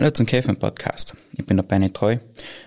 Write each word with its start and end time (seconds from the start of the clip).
Hallo 0.00 0.12
zum 0.12 0.26
Käfen 0.26 0.56
Podcast. 0.56 1.16
Ich 1.36 1.44
bin 1.44 1.56
der 1.56 1.64
Benny 1.64 1.90
Treu 1.90 2.18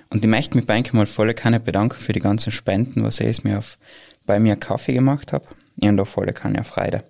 und 0.09 0.21
ich 0.21 0.29
möchte 0.29 0.57
mich 0.57 0.65
bei 0.65 0.77
euch 0.77 0.91
mal 0.91 1.05
volle 1.05 1.33
Kanne 1.33 1.61
bedanken 1.61 1.97
für 1.97 2.11
die 2.11 2.19
ganzen 2.19 2.51
Spenden, 2.51 3.05
was 3.05 3.21
ihr 3.21 3.33
mir 3.43 3.59
auf, 3.59 3.77
bei 4.25 4.37
mir 4.37 4.57
Kaffee 4.57 4.91
gemacht 4.91 5.31
habt. 5.31 5.47
Ich 5.77 5.87
habe 5.87 5.95
da 5.95 6.03
volle 6.03 6.33
Kanne 6.33 6.65
Freude. 6.65 7.05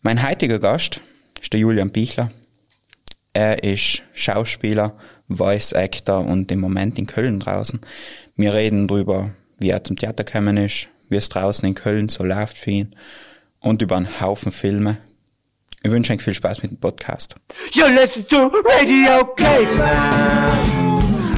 Mein 0.00 0.26
heutiger 0.26 0.58
Gast 0.58 1.02
ist 1.42 1.52
der 1.52 1.60
Julian 1.60 1.90
Bichler. 1.90 2.30
Er 3.34 3.62
ist 3.62 4.02
Schauspieler, 4.14 4.96
Voice 5.28 5.74
Actor 5.74 6.24
und 6.24 6.50
im 6.50 6.60
Moment 6.60 6.98
in 6.98 7.06
Köln 7.06 7.38
draußen. 7.38 7.80
Wir 8.36 8.54
reden 8.54 8.88
darüber, 8.88 9.34
wie 9.58 9.68
er 9.68 9.84
zum 9.84 9.96
Theater 9.96 10.24
gekommen 10.24 10.56
ist, 10.56 10.88
wie 11.10 11.16
es 11.16 11.28
draußen 11.28 11.68
in 11.68 11.74
Köln 11.74 12.08
so 12.08 12.24
läuft 12.24 12.56
für 12.56 12.70
ihn 12.70 12.96
und 13.60 13.82
über 13.82 13.98
einen 13.98 14.22
Haufen 14.22 14.52
Filme, 14.52 14.96
ich 15.84 15.90
wünsche 15.90 16.14
euch 16.14 16.22
viel 16.22 16.32
Spaß 16.32 16.62
mit 16.62 16.70
dem 16.72 16.80
Podcast. 16.80 17.34
You 17.74 17.84
listen 17.88 18.26
to 18.28 18.50
Radio 18.64 19.26
Caveman. 19.36 20.48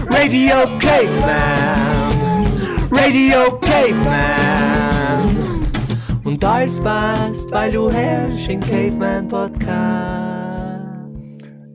Radio 0.08 0.54
Caveman. 0.78 2.46
Radio 2.92 3.58
Caveman. 3.58 5.36
Und 6.22 6.44
alles 6.44 6.78
passt, 6.78 7.50
weil 7.50 7.72
du 7.72 7.90
herrschst 7.90 8.48
im 8.48 8.60
Caveman 8.60 9.26
Podcast. 9.26 9.74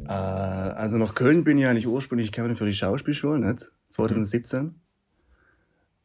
Äh, 0.07 0.13
also 0.13 0.98
nach 0.98 1.13
Köln 1.13 1.43
bin 1.43 1.57
ich 1.57 1.65
eigentlich 1.67 1.88
ursprünglich 1.88 2.31
gekommen 2.31 2.55
für 2.55 2.65
die 2.65 2.73
Schauspielschule, 2.73 3.38
nicht? 3.38 3.70
2017. 3.90 4.76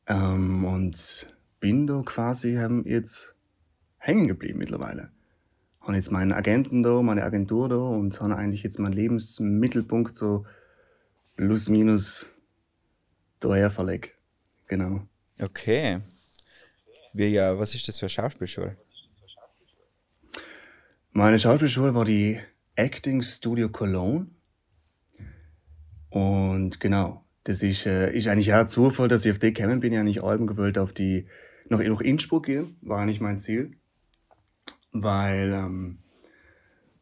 Ähm, 0.08 0.64
und 0.64 1.28
bin 1.60 1.86
da 1.86 2.02
quasi 2.04 2.58
jetzt 2.86 3.36
hängen 3.98 4.26
geblieben 4.26 4.58
mittlerweile 4.58 5.15
habe 5.86 5.96
jetzt 5.96 6.10
meinen 6.10 6.32
Agenten 6.32 6.82
da, 6.82 7.00
meine 7.00 7.22
Agentur 7.22 7.68
da 7.68 7.76
und 7.76 8.20
habe 8.20 8.36
eigentlich 8.36 8.62
jetzt 8.62 8.78
meinen 8.78 8.92
Lebensmittelpunkt 8.92 10.16
so 10.16 10.44
plus 11.36 11.68
minus 11.68 12.26
daher 13.40 13.70
verlegt. 13.70 14.12
Genau. 14.66 15.06
Okay. 15.40 16.00
Wie, 17.12 17.28
ja, 17.28 17.58
was 17.58 17.74
ist 17.74 17.86
das 17.86 17.98
für 17.98 18.06
eine 18.06 18.10
Schauspielschule? 18.10 18.76
Meine 21.12 21.38
Schauspielschule 21.38 21.94
war 21.94 22.04
die 22.04 22.40
Acting 22.74 23.22
Studio 23.22 23.68
Cologne. 23.68 24.26
Und 26.10 26.80
genau, 26.80 27.24
das 27.44 27.62
ist, 27.62 27.86
äh, 27.86 28.12
ist 28.12 28.26
eigentlich 28.26 28.52
auch 28.52 28.66
Zufall, 28.66 29.08
dass 29.08 29.24
ich 29.24 29.30
auf 29.30 29.38
die 29.38 29.52
gekommen 29.52 29.80
bin. 29.80 29.92
Ich 29.92 29.98
eigentlich 29.98 30.22
Alben 30.22 30.46
gewollt 30.46 30.78
auf 30.78 30.92
die, 30.92 31.26
nach, 31.68 31.78
nach 31.78 32.00
Innsbruck 32.00 32.46
gehen, 32.46 32.76
war 32.82 32.98
eigentlich 33.00 33.20
mein 33.20 33.38
Ziel 33.38 33.76
weil 35.02 35.52
ähm, 35.52 35.98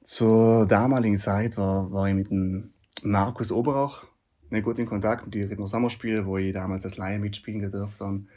zur 0.03 0.67
damaligen 0.67 1.17
Zeit 1.17 1.57
war, 1.57 1.91
war 1.93 2.09
ich 2.09 2.15
mit 2.15 2.31
dem 2.31 2.71
Markus 3.03 3.51
Oberach 3.51 4.07
nicht 4.51 4.65
gut 4.65 4.79
in 4.79 4.87
Kontakt 4.87 5.25
mit 5.25 5.35
dem 5.35 5.49
Redner 5.49 5.67
Sommerspiel, 5.67 6.27
wo 6.27 6.39
ich 6.39 6.53
damals 6.53 6.85
als 6.85 6.97
Laie 6.97 7.19
mitspielen 7.19 7.71
durfte. 7.71 8.05
Und, 8.05 8.29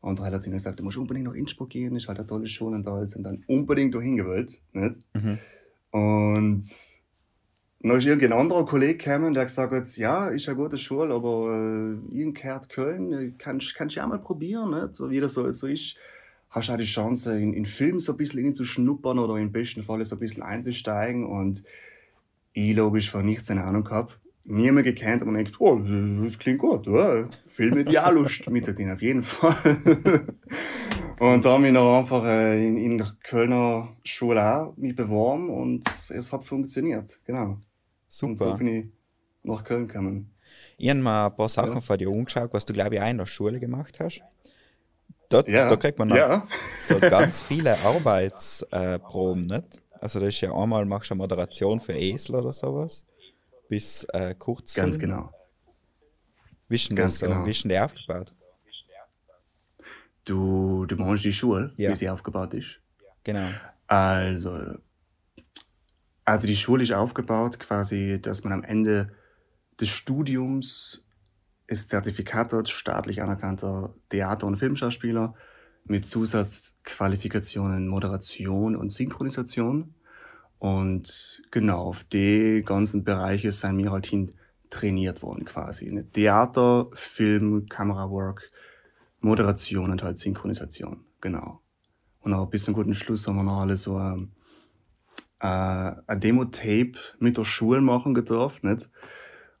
und 0.00 0.18
er 0.18 0.26
hat 0.26 0.42
gesagt, 0.42 0.80
du 0.80 0.84
musst 0.84 0.96
unbedingt 0.96 1.26
nach 1.26 1.34
Innsbruck 1.34 1.70
gehen, 1.70 1.96
ist 1.96 2.08
halt 2.08 2.18
eine 2.18 2.26
tolle 2.26 2.48
Schule 2.48 2.76
und 2.76 2.88
alles. 2.88 3.14
Und 3.14 3.24
dann 3.24 3.44
unbedingt 3.46 3.94
dahin 3.94 4.16
gewollt. 4.16 4.60
Nicht? 4.72 4.96
Mhm. 5.14 5.38
Und 5.90 6.64
dann 7.82 7.96
ist 7.98 8.06
irgendein 8.06 8.38
anderer 8.38 8.64
Kollege 8.66 8.96
gekommen, 8.96 9.34
der 9.34 9.44
gesagt 9.44 9.72
hat, 9.72 9.96
ja, 9.96 10.28
ist 10.28 10.48
eine 10.48 10.56
gute 10.56 10.78
Schule, 10.78 11.14
aber 11.14 11.98
äh, 12.12 12.16
irgend 12.16 12.40
Köln, 12.68 13.36
kannst 13.38 13.78
du 13.78 13.86
ja 13.86 14.06
mal 14.06 14.18
probieren, 14.18 14.70
nicht? 14.70 14.96
so 14.96 15.10
wie 15.10 15.20
das 15.20 15.34
so, 15.34 15.50
so 15.50 15.66
ist 15.66 15.96
hast 16.50 16.68
du 16.68 16.72
auch 16.72 16.76
die 16.76 16.84
Chance, 16.84 17.40
in, 17.40 17.54
in 17.54 17.64
Filmen 17.64 18.00
so 18.00 18.12
ein 18.12 18.18
bisschen 18.18 18.54
zu 18.54 18.64
schnuppern 18.64 19.18
oder 19.18 19.36
im 19.36 19.52
besten 19.52 19.82
Fall 19.82 20.04
so 20.04 20.16
ein 20.16 20.18
bisschen 20.18 20.42
einzusteigen. 20.42 21.24
Und 21.24 21.62
ich 22.52 22.74
logisch 22.74 23.10
von 23.10 23.24
nichts 23.24 23.50
eine 23.50 23.64
Ahnung 23.64 23.84
gehabt. 23.84 24.18
Niemand 24.44 24.84
gekannt 24.84 25.22
und 25.22 25.32
man 25.32 25.44
denkt, 25.44 25.60
oh, 25.60 25.78
das 26.24 26.38
klingt 26.38 26.58
gut, 26.58 26.88
oder? 26.88 27.28
Filme, 27.48 27.84
die 27.84 27.98
auch 27.98 28.10
Lust 28.10 28.50
mitzudien, 28.50 28.90
auf 28.90 29.00
jeden 29.00 29.22
Fall. 29.22 29.54
und 31.20 31.44
da 31.44 31.52
habe 31.52 31.66
ich 31.66 31.72
noch 31.72 32.00
einfach 32.00 32.24
äh, 32.24 32.66
in, 32.66 32.76
in 32.76 32.98
der 32.98 33.14
Kölner 33.22 33.96
Schule 34.02 34.42
auch 34.42 34.76
mich 34.76 34.96
beworben 34.96 35.50
und 35.50 35.86
es 35.86 36.32
hat 36.32 36.44
funktioniert, 36.44 37.20
genau. 37.26 37.60
Super. 38.08 38.30
Und 38.30 38.38
so 38.38 38.54
bin 38.56 38.66
ich 38.66 38.86
nach 39.44 39.62
Köln 39.62 39.86
gekommen. 39.86 40.30
Ich 40.78 40.88
habe 40.88 41.00
mal 41.00 41.26
ein 41.26 41.36
paar 41.36 41.48
Sachen 41.48 41.74
ja. 41.74 41.80
von 41.80 41.98
dir 41.98 42.10
umgeschaut, 42.10 42.52
was 42.52 42.64
du, 42.64 42.72
glaube 42.72 42.96
ich, 42.96 43.00
auch 43.00 43.08
in 43.08 43.18
der 43.18 43.26
Schule 43.26 43.60
gemacht 43.60 44.00
hast. 44.00 44.22
Dort, 45.30 45.48
ja. 45.48 45.68
Da 45.68 45.76
kriegt 45.76 45.98
man 45.98 46.10
ja. 46.10 46.46
so 46.78 46.98
ganz 46.98 47.40
viele 47.40 47.78
Arbeitsproben, 47.78 49.48
äh, 49.48 49.56
nicht? 49.58 49.80
Also 49.92 50.18
das 50.18 50.30
ist 50.30 50.40
ja 50.40 50.52
einmal 50.52 50.84
machst 50.86 51.10
du 51.10 51.14
eine 51.14 51.18
Moderation 51.18 51.80
für 51.80 51.92
Esel 51.92 52.34
oder 52.34 52.52
sowas, 52.52 53.06
bis 53.68 54.04
äh, 54.12 54.34
Kurzfilm. 54.34 54.86
Ganz 54.86 54.98
genau. 54.98 55.32
Wie 56.68 56.74
ist 56.74 56.88
denn 56.88 56.96
Ganz 56.96 57.18
das 57.18 57.28
genau. 57.28 57.68
der 57.68 57.84
aufgebaut? 57.84 58.34
Du, 60.24 60.86
du 60.86 60.96
meinst 60.96 61.24
die 61.24 61.32
Schule, 61.32 61.72
ja. 61.76 61.90
wie 61.90 61.94
sie 61.94 62.10
aufgebaut 62.10 62.54
ist? 62.54 62.80
Genau. 63.24 63.46
Also, 63.86 64.78
also 66.24 66.46
die 66.46 66.56
Schule 66.56 66.82
ist 66.82 66.92
aufgebaut 66.92 67.58
quasi, 67.58 68.20
dass 68.20 68.44
man 68.44 68.52
am 68.52 68.64
Ende 68.64 69.12
des 69.80 69.88
Studiums 69.88 71.04
ist 71.70 71.88
Zertifikat 71.88 72.52
dort 72.52 72.68
staatlich 72.68 73.22
anerkannter 73.22 73.94
Theater- 74.08 74.48
und 74.48 74.56
Filmschauspieler 74.56 75.34
mit 75.84 76.04
Zusatzqualifikationen 76.04 77.86
Moderation 77.86 78.74
und 78.74 78.90
Synchronisation. 78.90 79.94
Und 80.58 81.42
genau 81.52 81.84
auf 81.84 82.02
die 82.02 82.62
ganzen 82.66 83.04
Bereiche 83.04 83.52
sind 83.52 83.78
wir 83.78 83.92
halt 83.92 84.06
hin 84.06 84.34
trainiert 84.68 85.22
worden 85.22 85.44
quasi. 85.44 86.04
Theater, 86.12 86.88
Film, 86.94 87.66
Kamerawork, 87.66 88.48
Moderation 89.20 89.92
und 89.92 90.02
halt 90.02 90.18
Synchronisation. 90.18 91.04
Genau. 91.20 91.60
Und 92.20 92.34
auch 92.34 92.50
bis 92.50 92.64
zum 92.64 92.74
guten 92.74 92.94
Schluss 92.94 93.28
haben 93.28 93.36
wir 93.36 93.44
noch 93.44 93.60
alle 93.60 93.76
so 93.76 93.96
ein, 93.96 94.32
äh, 95.40 95.92
ein 96.04 96.20
Demo-Tape 96.20 96.92
mit 97.20 97.36
der 97.36 97.44
Schule 97.44 97.80
machen 97.80 98.12
gedurft, 98.12 98.64
nicht? 98.64 98.90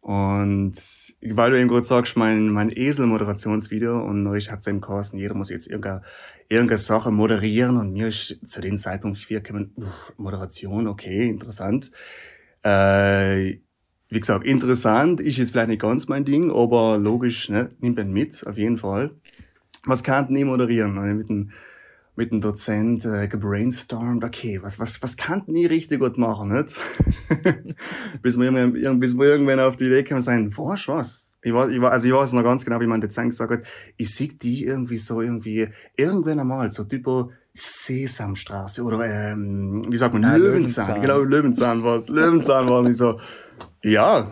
Und 0.00 0.72
weil 1.20 1.50
du 1.50 1.58
eben 1.58 1.68
gerade 1.68 1.84
sagst, 1.84 2.16
mein, 2.16 2.48
mein 2.48 2.70
Esel-Moderationsvideo 2.70 4.02
und 4.02 4.22
neulich 4.22 4.50
hat 4.50 4.60
es 4.60 4.66
eben 4.66 4.80
geheißen, 4.80 5.18
jeder 5.18 5.34
muss 5.34 5.50
jetzt 5.50 5.66
irgendeine, 5.66 6.02
irgendeine 6.48 6.78
Sache 6.78 7.10
moderieren 7.10 7.76
und 7.76 7.92
mir 7.92 8.08
ist 8.08 8.38
zu 8.44 8.60
dem 8.62 8.78
Zeitpunkt 8.78 9.18
vier 9.18 9.40
gekommen, 9.40 9.74
Moderation, 10.16 10.86
okay, 10.86 11.28
interessant. 11.28 11.90
Äh, 12.62 13.58
wie 14.08 14.20
gesagt, 14.20 14.44
interessant 14.46 15.20
ist 15.20 15.36
jetzt 15.36 15.52
vielleicht 15.52 15.68
nicht 15.68 15.82
ganz 15.82 16.08
mein 16.08 16.24
Ding, 16.24 16.50
aber 16.50 16.98
logisch, 16.98 17.48
ne, 17.50 17.70
nimmt 17.80 17.98
man 17.98 18.10
mit, 18.10 18.44
auf 18.46 18.56
jeden 18.56 18.78
Fall. 18.78 19.12
Was 19.84 20.02
kann 20.02 20.32
nie 20.32 20.44
moderieren? 20.44 20.94
Mit 21.16 21.28
dem 21.28 21.52
mit 22.20 22.32
dem 22.32 22.42
Dozent 22.42 23.06
äh, 23.06 23.28
gebrainstormt, 23.28 24.22
okay, 24.24 24.60
was, 24.62 24.78
was, 24.78 25.02
was 25.02 25.16
kann 25.16 25.42
nie 25.46 25.64
richtig 25.64 26.00
gut 26.00 26.18
machen, 26.18 26.52
nicht? 26.52 26.78
bis, 28.22 28.38
wir 28.38 28.52
irgendwann, 28.52 29.00
bis 29.00 29.16
wir 29.16 29.24
irgendwann 29.24 29.58
auf 29.58 29.76
die 29.76 29.86
Idee 29.86 30.04
kommen 30.04 30.20
sagen, 30.20 30.54
was, 30.54 30.86
was? 30.86 31.38
Ich 31.40 31.54
weiß, 31.54 31.70
ich, 31.70 31.80
also 31.80 32.06
ich 32.06 32.12
weiß 32.12 32.34
noch 32.34 32.42
ganz 32.42 32.62
genau, 32.62 32.78
wie 32.78 32.86
mein 32.86 33.00
Dozent 33.00 33.30
gesagt 33.30 33.50
hat, 33.50 33.62
ich 33.96 34.14
sehe 34.14 34.28
die 34.28 34.66
irgendwie 34.66 34.98
so 34.98 35.22
irgendwie, 35.22 35.68
irgendwann 35.96 36.40
einmal, 36.40 36.70
so 36.70 36.84
typo 36.84 37.30
Sesamstraße 37.54 38.82
oder, 38.82 39.02
ähm, 39.06 39.86
wie 39.88 39.96
sagt 39.96 40.12
man, 40.12 40.26
ah, 40.26 40.36
Löwenzahn. 40.36 40.88
Löwenzahn. 40.88 41.00
Genau, 41.00 41.20
Löwenzahn 41.20 41.82
war 41.82 41.96
es. 41.96 42.08
Löwenzahn 42.10 42.68
war 42.68 42.86
ich 42.86 42.98
so, 42.98 43.18
ja, 43.82 44.30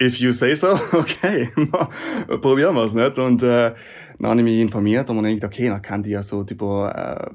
if 0.00 0.20
you 0.20 0.30
say 0.30 0.54
so, 0.54 0.78
okay, 0.92 1.48
probieren 2.40 2.76
wir 2.76 2.84
es, 2.84 2.94
nicht? 2.94 3.18
Und, 3.18 3.42
äh, 3.42 3.74
dann 4.18 4.30
habe 4.30 4.40
ich 4.40 4.44
mich 4.44 4.60
informiert 4.60 5.08
und 5.08 5.16
man 5.16 5.24
denkt, 5.24 5.44
okay, 5.44 5.68
dann 5.68 5.82
kann 5.82 6.02
die 6.02 6.10
ja 6.10 6.22
so 6.22 6.44
über, 6.44 7.30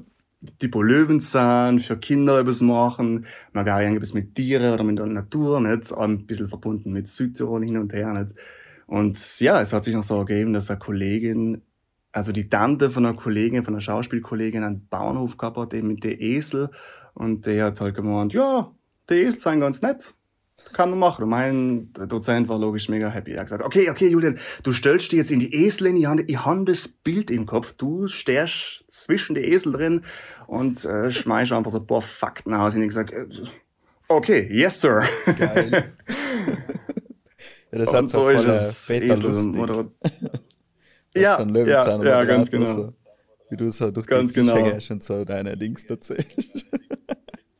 Löwenzahn 0.60 1.80
für 1.80 1.96
Kinder 1.96 2.38
etwas 2.38 2.60
machen. 2.60 3.26
Man 3.52 3.64
wäre 3.64 3.82
irgendwas 3.82 4.14
mit 4.14 4.34
Tieren 4.34 4.72
oder 4.72 4.84
mit 4.84 4.98
der 4.98 5.06
Natur, 5.06 5.60
nicht? 5.60 5.92
Auch 5.92 6.02
ein 6.02 6.26
bisschen 6.26 6.48
verbunden 6.48 6.92
mit 6.92 7.08
Südtirol 7.08 7.64
hin 7.64 7.78
und 7.78 7.92
her, 7.92 8.12
nicht? 8.12 8.34
Und 8.86 9.40
ja, 9.40 9.60
es 9.62 9.72
hat 9.72 9.84
sich 9.84 9.94
noch 9.94 10.02
so 10.02 10.18
ergeben, 10.18 10.52
dass 10.52 10.70
eine 10.70 10.78
Kollegin, 10.78 11.62
also 12.12 12.32
die 12.32 12.50
Tante 12.50 12.90
von 12.90 13.06
einer 13.06 13.16
Kollegin, 13.16 13.64
von 13.64 13.74
einer 13.74 13.80
Schauspielkollegin, 13.80 14.62
einen 14.62 14.86
Bauernhof 14.88 15.38
gehabt 15.38 15.56
hat, 15.56 15.74
eben 15.74 15.88
mit 15.88 16.04
der 16.04 16.20
Esel. 16.20 16.68
Und 17.14 17.46
der 17.46 17.66
hat 17.66 17.80
halt 17.80 17.94
gemeint, 17.94 18.34
ja, 18.34 18.70
die 19.08 19.14
Esel 19.14 19.40
sind 19.40 19.60
ganz 19.60 19.80
nett 19.80 20.14
kann 20.74 20.90
man 20.90 20.98
machen. 20.98 21.24
Und 21.24 21.30
mein 21.30 21.92
Dozent 21.92 22.48
war 22.48 22.58
logisch 22.58 22.88
mega 22.88 23.08
happy. 23.08 23.32
Er 23.32 23.40
hat 23.40 23.46
gesagt, 23.46 23.64
okay, 23.64 23.88
okay, 23.90 24.08
Julian, 24.08 24.38
du 24.62 24.72
stellst 24.72 25.12
dich 25.12 25.18
jetzt 25.18 25.30
in 25.30 25.38
die 25.38 25.54
Esel 25.54 25.96
ich 25.96 26.06
habe, 26.06 26.22
ich 26.22 26.44
habe 26.44 26.64
das 26.64 26.88
Bild 26.88 27.30
im 27.30 27.46
Kopf, 27.46 27.72
du 27.72 28.08
stehst 28.08 28.84
zwischen 28.88 29.34
die 29.34 29.42
Esel 29.42 29.72
drin 29.72 30.02
und 30.46 30.84
äh, 30.84 31.10
schmeißt 31.10 31.52
einfach 31.52 31.70
so 31.70 31.78
ein 31.78 31.86
paar 31.86 32.02
Fakten 32.02 32.52
aus. 32.54 32.74
Und 32.74 32.82
ich 32.82 32.88
gesagt, 32.88 33.12
äh, 33.12 33.26
okay, 34.08 34.48
yes, 34.50 34.80
sir. 34.80 35.04
Geil. 35.38 35.92
ja, 37.72 37.78
das 37.78 37.92
hat 37.92 38.08
so 38.10 38.28
ist 38.28 38.44
es 38.44 39.22
lustig. 39.22 39.58
ja, 41.16 41.40
ja, 41.42 42.04
ja, 42.04 42.24
ganz 42.24 42.50
genau. 42.50 42.66
So, 42.66 42.92
wie 43.50 43.56
du 43.56 43.70
so 43.70 43.90
durch 43.90 44.06
ganz 44.06 44.32
die 44.32 44.40
genau. 44.40 44.56
und 44.56 45.02
so 45.02 45.24
deine 45.24 45.56
Dings 45.56 45.84
erzählst. 45.84 46.66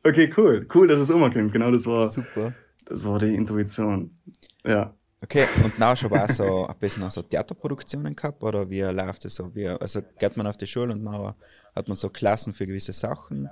okay, 0.03 0.31
cool. 0.37 0.67
Cool, 0.73 0.87
dass 0.87 0.99
es 0.99 1.09
umkommt. 1.09 1.53
Genau, 1.53 1.71
das 1.71 1.85
war... 1.85 2.11
Super. 2.11 2.53
Das 2.85 3.05
war 3.05 3.19
die 3.19 3.35
Intuition. 3.35 4.17
Ja. 4.63 4.93
Okay, 5.21 5.47
und 5.63 5.79
nachher 5.79 5.95
schon 5.95 6.13
auch 6.13 6.29
so 6.29 6.67
ein 6.69 6.77
bisschen 6.77 7.09
so 7.09 7.21
Theaterproduktionen 7.23 8.15
gehabt 8.15 8.43
oder 8.43 8.69
wie 8.69 8.81
läuft 8.81 9.25
das 9.25 9.35
so? 9.35 9.53
Wie, 9.55 9.67
also 9.67 10.01
geht 10.19 10.37
man 10.37 10.45
auf 10.45 10.57
die 10.57 10.67
Schule 10.67 10.93
und 10.93 11.03
nachher 11.03 11.35
hat 11.75 11.87
man 11.87 11.97
so 11.97 12.09
Klassen 12.09 12.53
für 12.53 12.67
gewisse 12.67 12.93
Sachen 12.93 13.49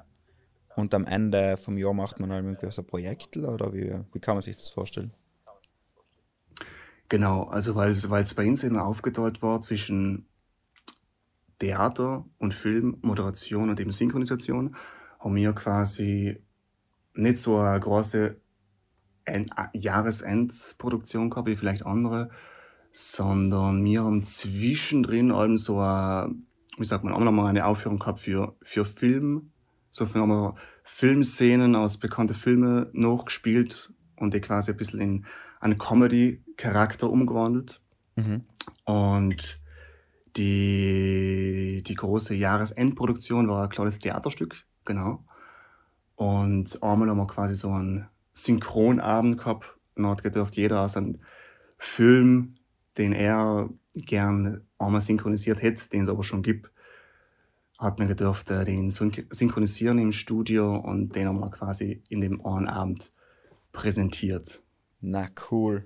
und 0.75 0.94
am 0.94 1.06
Ende 1.06 1.57
vom 1.57 1.77
Jahr 1.77 1.94
macht 1.94 2.19
man 2.19 2.31
halt 2.31 2.45
irgendwie 2.45 2.71
so 2.71 2.83
Projekte 2.83 3.47
oder 3.47 3.74
wie, 3.74 3.95
wie 4.12 4.19
kann 4.19 4.35
man 4.35 4.41
sich 4.41 4.56
das 4.56 4.69
vorstellen? 4.69 5.13
Genau, 7.09 7.44
also 7.44 7.75
weil 7.75 7.94
es 7.94 8.33
bei 8.33 8.47
uns 8.47 8.63
immer 8.63 8.86
aufgeteilt 8.86 9.41
war 9.41 9.62
zwischen 9.62 10.27
Theater 11.59 12.25
und 12.39 12.53
Film, 12.53 12.97
Moderation 13.01 13.69
und 13.69 13.79
eben 13.79 13.91
Synchronisation, 13.91 14.75
haben 15.19 15.36
wir 15.36 15.53
quasi 15.53 16.41
nicht 17.13 17.38
so 17.38 17.59
eine 17.59 17.79
große 17.79 18.36
Jahresendproduktion 19.74 21.30
gehabt 21.30 21.48
wie 21.48 21.56
vielleicht 21.56 21.86
andere, 21.86 22.30
sondern 22.92 23.84
wir 23.84 24.04
haben 24.04 24.24
zwischendrin 24.24 25.31
allem 25.31 25.58
so 25.58 25.80
eine, 25.80 26.36
wie 26.78 26.86
sagt 26.86 27.04
man, 27.04 27.14
auch 27.14 27.20
nochmal 27.20 27.48
eine 27.48 27.66
Aufführung 27.66 28.00
gehabt 28.00 28.20
für, 28.20 28.56
für 28.62 28.86
Film. 28.86 29.52
So 29.90 30.12
haben 30.14 30.30
wir 30.30 30.56
Filmszenen 30.84 31.75
aus 31.75 31.98
bekannten 31.98 32.34
Filmen 32.34 32.88
nachgespielt 32.94 33.94
und 34.18 34.34
die 34.34 34.42
quasi 34.42 34.72
ein 34.72 34.78
bisschen 34.78 35.00
in 35.00 35.25
einen 35.60 35.78
Comedy-Charakter 35.78 37.10
umgewandelt. 37.10 37.81
Mhm. 38.16 38.44
Und 38.86 39.56
die, 40.36 41.84
die 41.86 41.96
große 41.96 42.36
Jahresendproduktion 42.36 43.48
war 43.48 43.64
ein 43.64 43.70
kleines 43.70 44.00
Theaterstück, 44.00 44.56
genau. 44.84 45.24
Und 46.16 46.81
einmal 46.84 47.10
haben 47.10 47.18
wir 47.18 47.28
quasi 47.28 47.56
so 47.56 47.70
einen 47.70 48.08
Synchronabend 48.33 49.38
gehabt 49.38 49.77
und 49.95 50.07
hat 50.07 50.24
gedurft 50.24 50.56
jeder 50.56 50.81
aus 50.81 50.97
einem 50.97 51.19
Film, 51.77 52.56
den 52.97 53.13
er 53.13 53.69
gern 53.95 54.62
einmal 54.77 55.01
synchronisiert 55.01 55.62
hätte, 55.62 55.89
den 55.89 56.03
es 56.03 56.09
aber 56.09 56.24
schon 56.24 56.44
gibt, 56.44 56.71
hat 57.80 58.00
man 58.00 58.07
gedurft 58.07 58.50
äh, 58.51 58.65
den 58.65 58.91
synchronisieren 58.91 60.00
im 60.00 60.12
Studio 60.12 60.75
und 60.77 61.15
den 61.15 61.27
haben 61.27 61.39
wir 61.39 61.51
quasi 61.51 62.01
in 62.09 62.21
dem 62.21 62.45
einen 62.45 62.68
Abend 62.68 63.12
präsentiert. 63.71 64.62
Na 65.01 65.27
cool. 65.51 65.86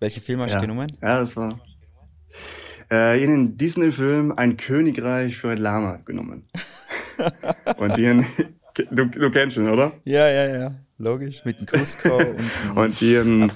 Welche 0.00 0.20
Film 0.20 0.40
hast 0.40 0.52
ja. 0.52 0.56
du 0.56 0.66
genommen? 0.66 0.98
Ja, 1.00 1.20
das 1.20 1.36
war 1.36 1.60
äh, 2.90 3.22
in 3.22 3.30
den 3.30 3.56
Disney-Film 3.56 4.32
Ein 4.32 4.56
Königreich 4.56 5.36
für 5.36 5.50
ein 5.50 5.58
Lama 5.58 5.96
genommen. 6.04 6.48
und 7.76 7.96
den, 7.96 8.24
du, 8.90 9.06
du 9.06 9.30
kennst 9.30 9.56
ihn, 9.56 9.68
oder? 9.68 9.92
Ja, 10.04 10.28
ja, 10.28 10.46
ja. 10.46 10.74
Logisch. 10.98 11.44
Mit 11.44 11.58
dem 11.58 11.66
Cusco 11.66 12.16
und, 12.16 12.50
und 12.76 13.00
den, 13.00 13.50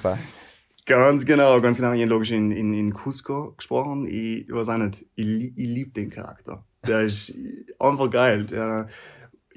Ganz 0.87 1.27
genau, 1.27 1.61
ganz 1.61 1.77
genau. 1.77 1.93
Ich 1.93 2.01
habe 2.01 2.11
logisch 2.11 2.31
in, 2.31 2.51
in, 2.51 2.73
in 2.73 2.95
Cusco 2.95 3.53
gesprochen. 3.53 4.07
Ich, 4.07 4.49
ich 4.49 4.53
weiß 4.53 4.71
auch 4.71 4.79
nicht, 4.79 5.05
ich, 5.15 5.53
ich 5.55 5.69
liebe 5.69 5.91
den 5.91 6.09
Charakter. 6.09 6.65
Der 6.87 7.03
ist 7.03 7.35
einfach 7.79 8.11
geil. 8.11 8.47
Der, 8.47 8.89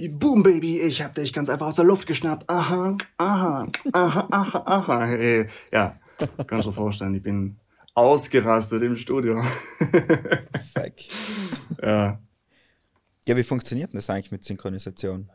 Boom, 0.09 0.43
Baby, 0.43 0.79
ich 0.79 1.01
hab 1.01 1.15
dich 1.15 1.31
ganz 1.31 1.49
einfach 1.49 1.67
aus 1.67 1.75
der 1.75 1.85
Luft 1.85 2.07
geschnappt. 2.07 2.49
Aha, 2.49 2.97
aha, 3.17 3.67
aha, 3.93 4.27
aha, 4.31 4.63
aha. 4.65 5.05
Hey, 5.05 5.47
ja, 5.71 5.95
kannst 6.47 6.65
du 6.65 6.71
dir 6.71 6.75
vorstellen, 6.75 7.15
ich 7.15 7.23
bin 7.23 7.57
ausgerastet 7.93 8.81
im 8.83 8.95
Studio. 8.95 9.41
Fuck. 10.73 10.93
Ja. 11.81 12.19
Ja, 13.25 13.37
wie 13.37 13.43
funktioniert 13.43 13.93
das 13.93 14.09
eigentlich 14.09 14.31
mit 14.31 14.43
Synchronisation? 14.43 15.31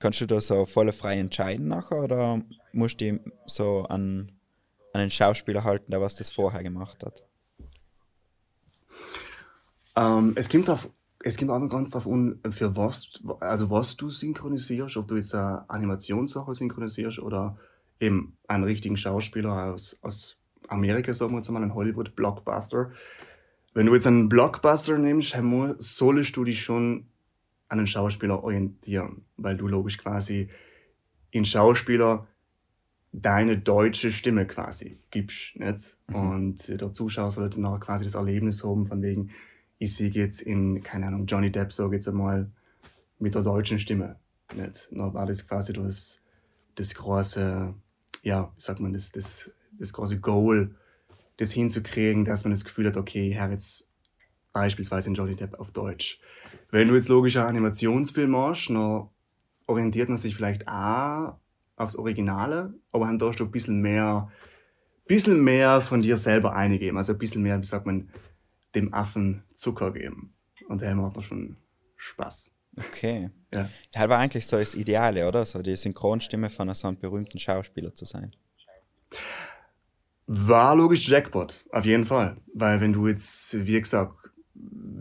Kannst 0.00 0.20
du 0.20 0.26
da 0.26 0.40
so 0.40 0.66
voll 0.66 0.90
frei 0.92 1.18
entscheiden 1.18 1.68
nachher 1.68 2.02
oder 2.02 2.42
musst 2.72 3.00
du 3.00 3.20
so 3.46 3.84
an, 3.84 4.32
an 4.92 5.02
einen 5.02 5.10
Schauspieler 5.10 5.62
halten, 5.62 5.90
der 5.90 6.00
was 6.00 6.16
das 6.16 6.30
vorher 6.30 6.62
gemacht 6.62 7.04
hat? 7.04 7.22
Ähm, 9.96 10.32
es 10.36 10.48
kommt 10.48 10.68
auf 10.68 10.88
es 11.22 11.36
kommt 11.36 11.50
auch 11.50 11.68
ganz 11.68 11.90
darauf 11.90 12.10
an, 12.10 12.40
für 12.50 12.76
was, 12.76 13.10
also 13.40 13.68
was 13.68 13.96
du 13.96 14.08
synchronisierst, 14.08 14.96
ob 14.96 15.08
du 15.08 15.16
jetzt 15.16 15.34
eine 15.34 15.68
Animationssache 15.68 16.54
synchronisierst 16.54 17.18
oder 17.18 17.58
eben 18.00 18.38
einen 18.48 18.64
richtigen 18.64 18.96
Schauspieler 18.96 19.72
aus, 19.74 19.98
aus 20.00 20.38
Amerika, 20.68 21.12
sagen 21.12 21.32
wir 21.32 21.38
jetzt 21.38 21.50
mal, 21.50 21.62
einen 21.62 21.74
Hollywood-Blockbuster. 21.74 22.92
Wenn 23.74 23.86
du 23.86 23.94
jetzt 23.94 24.06
einen 24.06 24.30
Blockbuster 24.30 24.96
nimmst, 24.96 25.36
solltest 25.78 26.36
du 26.36 26.44
dich 26.44 26.62
schon 26.62 27.06
an 27.70 27.78
einen 27.78 27.86
Schauspieler 27.86 28.42
orientieren, 28.42 29.24
weil 29.36 29.56
du 29.56 29.68
logisch 29.68 29.96
quasi 29.96 30.50
in 31.30 31.44
Schauspieler 31.44 32.26
deine 33.12 33.58
deutsche 33.58 34.12
Stimme 34.12 34.46
quasi 34.46 34.98
gibst. 35.10 35.54
Nicht? 35.54 35.96
Mhm. 36.08 36.14
Und 36.14 36.68
der 36.68 36.92
Zuschauer 36.92 37.30
sollte 37.30 37.60
nachher 37.60 37.80
quasi 37.80 38.04
das 38.04 38.14
Erlebnis 38.14 38.64
haben, 38.64 38.86
von 38.86 39.02
wegen, 39.02 39.30
ich 39.78 39.94
sehe 39.94 40.10
jetzt 40.10 40.42
in, 40.42 40.82
keine 40.82 41.06
Ahnung, 41.06 41.26
Johnny 41.26 41.50
Depp, 41.50 41.72
sage 41.72 41.96
jetzt 41.96 42.08
einmal, 42.08 42.50
mit 43.18 43.34
der 43.34 43.42
deutschen 43.42 43.78
Stimme. 43.78 44.16
Nicht? 44.54 44.88
Dann 44.90 45.14
war 45.14 45.26
das 45.26 45.46
quasi 45.46 45.72
das, 45.72 46.20
das 46.74 46.94
große, 46.94 47.72
ja, 48.22 48.52
wie 48.54 48.60
sagt 48.60 48.80
man, 48.80 48.92
das, 48.92 49.12
das, 49.12 49.50
das 49.78 49.92
große 49.92 50.18
Goal, 50.18 50.74
das 51.36 51.52
hinzukriegen, 51.52 52.24
dass 52.24 52.44
man 52.44 52.50
das 52.50 52.64
Gefühl 52.64 52.88
hat, 52.88 52.96
okay, 52.96 53.32
Herr, 53.32 53.50
jetzt 53.50 53.88
beispielsweise 54.52 55.08
in 55.08 55.14
Johnny 55.14 55.36
Depp 55.36 55.58
auf 55.58 55.70
Deutsch. 55.70 56.20
Wenn 56.70 56.88
du 56.88 56.94
jetzt 56.94 57.08
logisch 57.08 57.36
einen 57.36 57.46
Animationsfilm 57.46 58.30
machst, 58.30 58.70
dann 58.70 59.08
orientiert 59.66 60.08
man 60.08 60.18
sich 60.18 60.34
vielleicht 60.34 60.66
auch 60.68 61.34
aufs 61.76 61.96
Originale, 61.96 62.74
aber 62.92 63.06
dann 63.06 63.18
darfst 63.18 63.40
du 63.40 63.44
ein 63.44 63.50
bisschen 63.50 63.80
mehr, 63.80 64.30
bisschen 65.06 65.42
mehr 65.42 65.80
von 65.80 66.02
dir 66.02 66.16
selber 66.16 66.54
eingeben. 66.54 66.98
Also 66.98 67.14
ein 67.14 67.18
bisschen 67.18 67.42
mehr, 67.42 67.58
wie 67.58 67.66
sagt 67.66 67.86
man, 67.86 68.10
dem 68.74 68.92
Affen 68.92 69.42
Zucker 69.54 69.92
geben. 69.92 70.34
Und 70.68 70.82
der 70.82 70.94
macht 70.94 71.16
noch 71.16 71.24
schon 71.24 71.56
Spaß. 71.96 72.52
Okay. 72.76 73.30
Ja. 73.52 73.68
Das 73.92 74.08
war 74.08 74.18
eigentlich 74.18 74.46
so 74.46 74.58
das 74.58 74.74
Ideale, 74.74 75.26
oder? 75.26 75.44
So 75.44 75.62
die 75.62 75.76
Synchronstimme 75.76 76.50
von 76.50 76.72
so 76.74 76.88
einem 76.88 76.98
berühmten 76.98 77.38
Schauspieler 77.38 77.92
zu 77.94 78.04
sein. 78.04 78.34
War 80.26 80.76
logisch 80.76 81.08
Jackpot, 81.08 81.64
auf 81.72 81.84
jeden 81.84 82.06
Fall. 82.06 82.36
Weil 82.54 82.80
wenn 82.80 82.92
du 82.92 83.08
jetzt, 83.08 83.66
wie 83.66 83.80
gesagt, 83.80 84.14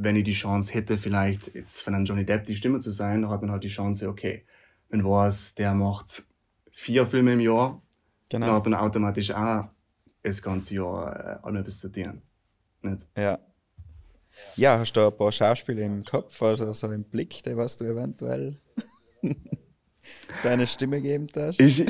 wenn 0.02 0.16
ich 0.16 0.24
die 0.24 0.34
Chance 0.34 0.74
hätte, 0.74 0.98
vielleicht 0.98 1.54
jetzt 1.54 1.82
von 1.82 1.94
einem 1.94 2.06
Johnny 2.06 2.26
Depp 2.26 2.46
die 2.46 2.56
Stimme 2.56 2.80
zu 2.80 2.92
sein, 2.92 3.22
dann 3.22 3.32
hat 3.32 3.42
man 3.42 3.52
halt 3.52 3.64
die 3.64 3.68
Chance, 3.68 4.08
okay, 4.08 4.46
wenn 4.90 5.04
was, 5.04 5.56
der 5.56 5.74
macht 5.74 6.24
vier 6.72 7.06
Filme 7.06 7.34
im 7.34 7.40
Jahr, 7.42 7.82
Genau. 8.30 8.46
dann 8.46 8.56
hat 8.56 8.66
man 8.66 8.74
automatisch 8.76 9.32
auch 9.32 9.66
das 10.22 10.42
ganze 10.42 10.76
Jahr 10.76 11.42
äh, 11.44 11.48
einmal 11.48 11.64
bis 11.64 11.80
zu 11.80 11.90
dir. 11.90 12.16
Nicht? 12.82 13.08
Ja. 13.18 13.40
Ja, 14.56 14.80
hast 14.80 14.94
du 14.94 15.06
ein 15.06 15.18
paar 15.18 15.32
Schauspieler 15.32 15.82
im 15.82 16.06
Kopf, 16.06 16.42
also 16.42 16.72
so 16.72 16.88
im 16.92 17.04
Blick, 17.04 17.44
die 17.44 17.58
was 17.58 17.76
du 17.78 17.86
eventuell 17.86 18.58
deine 20.44 20.66
Stimme 20.68 21.02
geben 21.02 21.28
darfst? 21.28 21.60
Ich, 21.60 21.86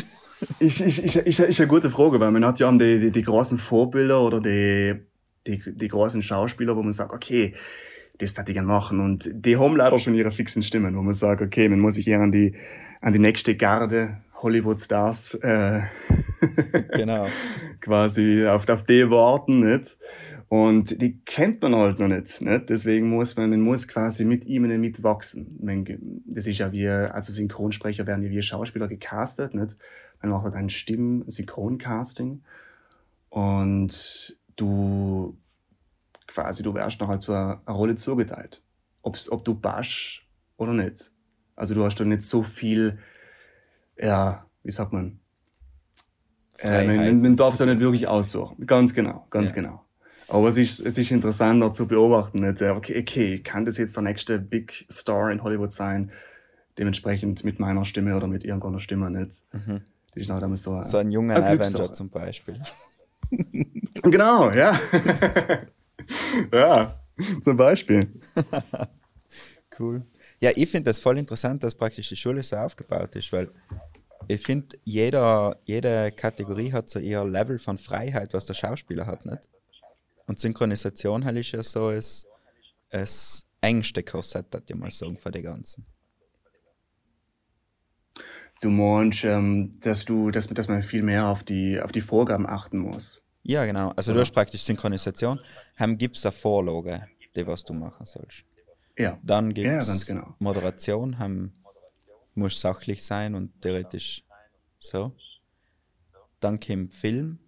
ich, 0.59 0.81
ich, 0.81 1.03
ich, 1.03 1.15
ich, 1.17 1.39
ist 1.39 1.59
eine 1.59 1.67
gute 1.67 1.91
Frage, 1.91 2.19
weil 2.19 2.31
man 2.31 2.45
hat 2.45 2.59
ja 2.59 2.71
die, 2.71 2.99
die, 2.99 3.11
die 3.11 3.21
großen 3.21 3.57
Vorbilder 3.57 4.21
oder 4.21 4.39
die, 4.39 4.95
die, 5.45 5.61
die 5.75 5.87
großen 5.87 6.21
Schauspieler, 6.23 6.75
wo 6.75 6.81
man 6.81 6.93
sagt, 6.93 7.13
okay, 7.13 7.53
das 8.19 8.35
ich 8.37 8.53
gerne 8.53 8.67
machen. 8.67 8.99
Und 8.99 9.29
die 9.33 9.57
haben 9.57 9.75
leider 9.75 9.99
schon 9.99 10.13
ihre 10.13 10.31
fixen 10.31 10.61
Stimmen, 10.61 10.95
wo 10.95 11.01
man 11.01 11.13
sagt, 11.13 11.41
okay, 11.41 11.67
man 11.69 11.79
muss 11.79 11.95
sich 11.95 12.07
eher 12.07 12.21
an 12.21 12.31
die, 12.31 12.53
an 13.01 13.13
die 13.13 13.19
nächste 13.19 13.55
Garde 13.55 14.17
Hollywood-Stars 14.41 15.35
äh, 15.35 15.81
genau. 16.93 17.27
quasi 17.81 18.45
auf, 18.45 18.67
auf 18.69 18.83
die 18.83 19.09
warten, 19.09 19.59
nicht? 19.59 19.97
Und 20.47 20.99
die 20.99 21.19
kennt 21.25 21.61
man 21.61 21.75
halt 21.75 21.99
noch 21.99 22.07
nicht, 22.07 22.41
nicht? 22.41 22.69
Deswegen 22.69 23.09
muss 23.09 23.35
man, 23.35 23.51
man 23.51 23.61
muss 23.61 23.87
quasi 23.87 24.25
mit 24.25 24.45
ihm 24.45 24.63
mitwachsen. 24.63 26.25
Das 26.25 26.47
ist 26.47 26.57
ja 26.57 26.71
wie, 26.71 26.87
also 26.87 27.31
Synchronsprecher 27.31 28.07
werden 28.07 28.23
ja 28.23 28.31
wie 28.31 28.41
Schauspieler 28.41 28.87
gecastet, 28.87 29.53
nicht? 29.53 29.77
Man 30.21 30.31
macht 30.31 30.45
halt 30.45 30.55
ein 30.55 30.69
Stimm-Synchroncasting. 30.69 32.41
Und 33.29 34.37
du, 34.55 35.37
quasi, 36.29 36.63
du 36.63 36.73
wirst 36.73 37.01
noch 37.01 37.07
halt 37.07 37.21
so 37.21 37.33
eine, 37.33 37.59
Rolle 37.67 37.95
zugeteilt. 37.95 38.61
Ob's, 39.01 39.29
ob 39.29 39.43
du 39.43 39.55
passt 39.55 40.21
oder 40.57 40.73
nicht. 40.73 41.11
Also 41.55 41.73
du 41.73 41.83
hast 41.83 41.99
da 41.99 42.05
nicht 42.05 42.23
so 42.23 42.43
viel, 42.43 42.99
ja, 43.97 44.45
wie 44.63 44.71
sagt 44.71 44.93
man? 44.93 45.19
Äh, 46.59 46.85
man, 46.85 47.21
man, 47.21 47.35
darf 47.35 47.53
es 47.53 47.59
ja 47.59 47.65
nicht 47.65 47.79
wirklich 47.79 48.07
aussuchen. 48.07 48.65
Ganz 48.65 48.93
genau, 48.93 49.27
ganz 49.29 49.49
Ja. 49.49 49.55
genau. 49.55 49.85
Aber 50.27 50.49
es 50.49 50.57
ist, 50.57 50.79
es 50.81 50.97
ist 50.97 51.09
interessanter 51.09 51.73
zu 51.73 51.87
beobachten. 51.87 52.41
Nicht? 52.41 52.61
Okay, 52.61 52.99
okay, 52.99 53.39
kann 53.39 53.65
das 53.65 53.77
jetzt 53.77 53.95
der 53.95 54.03
nächste 54.03 54.37
Big 54.39 54.85
Star 54.91 55.31
in 55.31 55.41
Hollywood 55.41 55.71
sein? 55.71 56.11
Dementsprechend 56.77 57.43
mit 57.43 57.59
meiner 57.59 57.83
Stimme 57.83 58.15
oder 58.15 58.27
mit 58.27 58.43
irgendeiner 58.43 58.79
Stimme 58.79 59.09
nicht. 59.09 59.41
Mhm. 59.53 59.81
Das 60.13 60.23
ist 60.23 60.29
halt 60.29 60.57
so, 60.57 60.83
So 60.83 60.97
ein 60.97 61.11
junger 61.11 61.35
eine 61.37 61.47
Avenger 61.47 61.93
zum 61.93 62.09
Beispiel. 62.09 62.61
Genau, 64.01 64.49
ja. 64.51 64.79
ja, 66.53 66.99
zum 67.43 67.57
Beispiel. 67.57 68.19
Cool. 69.79 70.05
Ja, 70.41 70.51
ich 70.55 70.69
finde 70.69 70.89
das 70.89 70.99
voll 70.99 71.17
interessant, 71.17 71.63
dass 71.63 71.73
praktisch 71.73 72.09
die 72.09 72.17
Schule 72.17 72.43
so 72.43 72.57
aufgebaut 72.57 73.15
ist, 73.15 73.31
weil 73.31 73.49
ich 74.27 74.41
finde, 74.41 74.77
jeder, 74.83 75.57
jede 75.63 76.11
Kategorie 76.11 76.73
hat 76.73 76.89
so 76.89 76.99
ihr 76.99 77.23
Level 77.23 77.57
von 77.59 77.77
Freiheit, 77.77 78.33
was 78.33 78.45
der 78.45 78.55
Schauspieler 78.55 79.07
hat, 79.07 79.25
nicht? 79.25 79.47
Und 80.27 80.37
Synchronisation 80.37 81.23
halt 81.23 81.37
ist 81.37 81.51
ja 81.53 81.63
so 81.63 81.91
das, 81.91 82.27
das 82.89 83.45
engste 83.61 84.03
Korsett, 84.03 84.47
das 84.51 84.63
ich 84.67 84.75
mal 84.75 84.91
sagen, 84.91 85.17
von 85.17 85.31
den 85.31 85.43
ganzen. 85.43 85.85
Du 88.61 88.69
meinst, 88.69 89.23
ähm, 89.23 89.71
dass 89.81 90.03
du, 90.03 90.29
dass, 90.29 90.47
dass 90.47 90.67
man 90.67 90.83
viel 90.83 91.03
mehr 91.03 91.27
auf 91.27 91.43
die, 91.43 91.79
auf 91.79 91.93
die 91.93 92.01
Vorgaben 92.01 92.45
achten 92.45 92.79
muss. 92.79 93.21
Ja, 93.49 93.65
genau. 93.65 93.89
Also 93.95 94.13
du 94.13 94.19
hast 94.19 94.31
praktisch 94.31 94.61
Synchronisation, 94.61 95.39
dann 95.75 95.97
gibt 95.97 96.15
es 96.17 96.23
eine 96.23 96.31
Vorlage, 96.31 97.07
die 97.35 97.47
was 97.47 97.63
du 97.63 97.73
machen 97.73 98.05
sollst. 98.05 98.45
Ja. 98.95 99.17
Dann 99.23 99.51
gibt 99.51 99.65
Ja, 99.65 99.79
es 99.79 99.87
ganz 99.87 100.05
genau. 100.05 100.35
Moderation, 100.37 101.17
haben, 101.17 101.51
muss 102.35 102.61
sachlich 102.61 103.03
sein 103.03 103.33
und 103.33 103.59
theoretisch 103.59 104.23
so. 104.77 105.11
Dann 106.39 106.59
kommt 106.59 106.93
Film, 106.93 107.39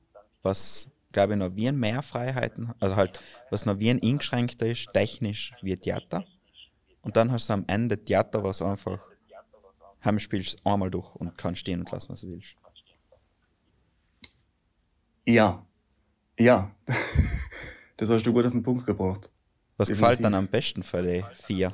was 0.42 0.88
glaube 1.12 1.34
ich 1.34 1.40
noch 1.40 1.56
wie 1.56 1.68
ein 1.68 1.78
mehr 1.78 2.02
Freiheiten, 2.02 2.74
also 2.80 2.96
halt, 2.96 3.22
was 3.52 3.68
noch 3.68 3.78
wie 3.78 3.92
ein 3.92 4.02
eingeschränkter 4.02 4.66
ist, 4.66 4.92
technisch 4.92 5.54
wie 5.62 5.78
Theater. 5.78 6.26
Und 7.04 7.16
dann 7.16 7.32
hast 7.32 7.48
du 7.48 7.54
am 7.54 7.66
Ende 7.68 8.04
Theater, 8.04 8.44
was 8.44 8.64
einfach, 8.64 9.08
heim 10.04 10.18
spielst 10.18 10.62
du 10.66 10.70
einmal 10.72 10.90
durch 10.90 11.14
und 11.14 11.38
kannst 11.38 11.62
stehen 11.62 11.82
und 11.82 11.92
lassen, 11.92 12.10
was 12.10 12.22
du 12.22 12.30
willst. 12.32 12.56
Ja. 15.26 15.64
Ja. 16.42 16.72
das 17.98 18.10
hast 18.10 18.26
du 18.26 18.34
gut 18.34 18.46
auf 18.46 18.52
den 18.52 18.64
Punkt 18.64 18.88
gebracht. 18.88 19.30
Was 19.78 19.88
Definitiv. 19.88 20.02
gefällt 20.02 20.24
dann 20.26 20.34
am 20.34 20.48
besten 20.48 20.82
für 20.82 21.04
die 21.04 21.24
vier? 21.34 21.72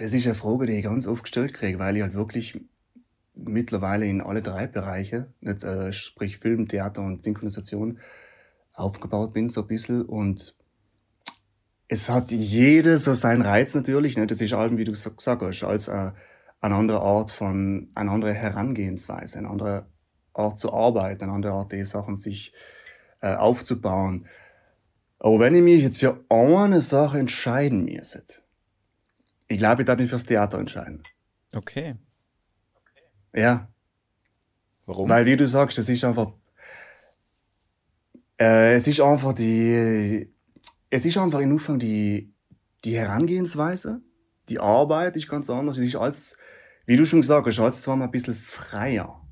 Das 0.00 0.12
ist 0.12 0.26
eine 0.26 0.34
Frage, 0.34 0.66
die 0.66 0.72
ich 0.78 0.84
ganz 0.84 1.06
oft 1.06 1.22
gestellt 1.22 1.54
kriege, 1.54 1.78
weil 1.78 1.96
ich 1.96 2.02
halt 2.02 2.14
wirklich 2.14 2.60
mittlerweile 3.34 4.06
in 4.06 4.20
alle 4.20 4.42
drei 4.42 4.66
Bereiche, 4.66 5.32
nicht, 5.40 5.62
äh, 5.62 5.92
sprich 5.92 6.38
Film, 6.38 6.66
Theater 6.66 7.02
und 7.02 7.22
Synchronisation, 7.22 8.00
aufgebaut 8.72 9.32
bin, 9.32 9.48
so 9.48 9.60
ein 9.60 9.68
bisschen. 9.68 10.02
Und 10.02 10.56
es 11.86 12.10
hat 12.10 12.32
jede 12.32 12.98
so 12.98 13.14
seinen 13.14 13.42
Reiz 13.42 13.74
natürlich. 13.76 14.16
Ne? 14.16 14.26
Das 14.26 14.40
ist 14.40 14.52
allem, 14.52 14.76
wie 14.76 14.84
du 14.84 14.90
gesagt 14.90 15.24
hast, 15.24 15.62
als 15.62 15.86
äh, 15.86 16.10
eine 16.60 16.74
andere 16.74 17.00
Art 17.00 17.30
von, 17.30 17.90
eine 17.94 18.10
andere 18.10 18.34
Herangehensweise, 18.34 19.38
eine 19.38 19.48
andere 19.48 19.86
Art 20.34 20.58
zu 20.58 20.72
arbeiten, 20.72 21.24
eine 21.24 21.32
andere 21.32 21.52
Art, 21.52 21.72
die 21.72 21.84
Sachen 21.84 22.16
sich 22.16 22.52
äh, 23.20 23.34
aufzubauen. 23.34 24.26
Aber 25.18 25.40
wenn 25.40 25.54
ich 25.54 25.62
mich 25.62 25.82
jetzt 25.82 26.00
für 26.00 26.22
eine 26.28 26.80
Sache 26.80 27.18
entscheiden 27.18 27.84
müsste, 27.84 28.22
ich 29.48 29.58
glaube, 29.58 29.82
ich 29.82 29.86
darf 29.86 29.98
mich 29.98 30.10
fürs 30.10 30.24
Theater 30.24 30.58
entscheiden. 30.58 31.02
Okay. 31.54 31.94
Ja, 33.32 33.68
Warum? 34.86 35.08
weil 35.08 35.26
wie 35.26 35.36
du 35.36 35.46
sagst, 35.46 35.78
es 35.78 35.88
ist 35.88 36.04
einfach, 36.04 36.32
äh, 38.38 38.74
es 38.74 38.86
ist 38.86 39.00
einfach 39.00 39.32
die, 39.32 40.30
es 40.90 41.06
ist 41.06 41.16
einfach 41.16 41.40
im 41.40 41.52
Anfang 41.52 41.78
die, 41.78 42.32
die 42.84 42.96
Herangehensweise, 42.96 44.02
die 44.48 44.58
Arbeit 44.58 45.16
ist 45.16 45.28
ganz 45.28 45.48
anders. 45.48 45.78
Es 45.78 45.84
ist 45.84 45.96
als, 45.96 46.36
wie 46.86 46.96
du 46.96 47.06
schon 47.06 47.22
gesagt 47.22 47.46
hast, 47.46 47.58
als 47.58 47.82
zwar 47.82 47.96
mal 47.96 48.04
ein 48.04 48.10
bisschen 48.10 48.34
freier. 48.34 49.23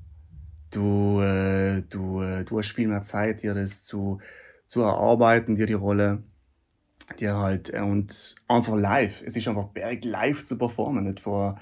Du, 0.73 1.21
äh, 1.21 1.83
du, 1.83 2.21
äh, 2.21 2.43
du 2.43 2.57
hast 2.57 2.71
viel 2.71 2.87
mehr 2.87 3.03
Zeit, 3.03 3.43
dir 3.43 3.53
das 3.53 3.83
zu, 3.83 4.19
zu 4.65 4.81
erarbeiten, 4.81 5.55
dir 5.55 5.67
die 5.67 5.73
Rolle, 5.73 6.23
dir 7.19 7.37
halt, 7.37 7.71
äh, 7.73 7.81
und 7.81 8.35
einfach 8.47 8.75
live. 8.75 9.21
Es 9.23 9.35
ist 9.35 9.47
einfach 9.47 9.67
berg 9.67 10.03
live 10.03 10.43
zu 10.45 10.57
performen, 10.57 11.05
nicht 11.05 11.19
vor, 11.19 11.61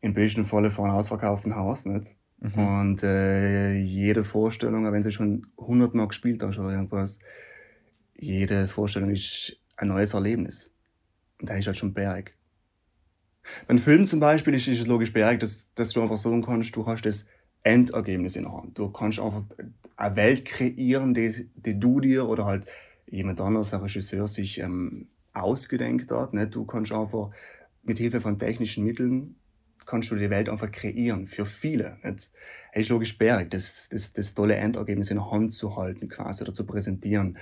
im 0.00 0.12
besten 0.12 0.44
Falle 0.44 0.70
vor 0.70 0.86
einem 0.86 0.96
ausverkauften 0.96 1.54
Haus, 1.54 1.86
nicht? 1.86 2.16
Und 2.56 3.04
äh, 3.04 3.74
jede 3.74 4.24
Vorstellung, 4.24 4.84
auch 4.84 4.90
wenn 4.92 5.04
sie 5.04 5.12
schon 5.12 5.46
hundertmal 5.56 6.08
gespielt 6.08 6.42
hast 6.42 6.58
oder 6.58 6.70
irgendwas, 6.70 7.20
jede 8.18 8.66
Vorstellung 8.66 9.10
ist 9.10 9.56
ein 9.76 9.86
neues 9.86 10.14
Erlebnis. 10.14 10.72
Und 11.40 11.48
da 11.48 11.54
ist 11.54 11.68
halt 11.68 11.76
schon 11.76 11.94
Berg. 11.94 12.34
Beim 13.68 13.78
Film 13.78 14.06
zum 14.06 14.18
Beispiel 14.18 14.54
ist, 14.54 14.66
ist 14.66 14.80
es 14.80 14.86
logisch 14.88 15.12
Berg, 15.12 15.38
dass, 15.38 15.72
dass 15.74 15.90
du 15.90 16.02
einfach 16.02 16.16
sagen 16.16 16.42
kannst, 16.42 16.74
du 16.74 16.84
hast 16.84 17.02
das 17.02 17.26
Endergebnis 17.62 18.36
in 18.36 18.44
der 18.44 18.52
Hand. 18.52 18.78
Du 18.78 18.90
kannst 18.90 19.20
einfach 19.20 19.44
eine 19.96 20.16
Welt 20.16 20.44
kreieren, 20.44 21.14
die, 21.14 21.50
die 21.54 21.78
du 21.78 22.00
dir 22.00 22.28
oder 22.28 22.44
halt 22.44 22.66
jemand 23.06 23.40
anderes, 23.40 23.72
ein 23.72 23.80
Regisseur, 23.80 24.26
sich 24.26 24.58
ähm, 24.58 25.08
ausgedenkt 25.32 26.10
hat. 26.10 26.34
Nicht? 26.34 26.54
Du 26.54 26.64
kannst 26.64 26.92
einfach 26.92 27.30
mit 27.82 27.98
Hilfe 27.98 28.20
von 28.20 28.38
technischen 28.38 28.84
Mitteln 28.84 29.36
kannst 29.86 30.10
du 30.10 30.16
die 30.16 30.30
Welt 30.30 30.48
einfach 30.48 30.70
kreieren 30.70 31.26
für 31.26 31.46
viele. 31.46 31.98
Nicht? 32.02 32.30
Es 32.72 32.82
ist 32.82 32.88
logisch 32.88 33.18
das, 33.18 33.88
das, 33.90 34.12
das 34.12 34.34
tolle 34.34 34.56
Endergebnis 34.56 35.10
in 35.10 35.16
der 35.16 35.30
Hand 35.30 35.52
zu 35.52 35.76
halten 35.76 36.08
quasi 36.08 36.42
oder 36.42 36.54
zu 36.54 36.64
präsentieren. 36.64 37.38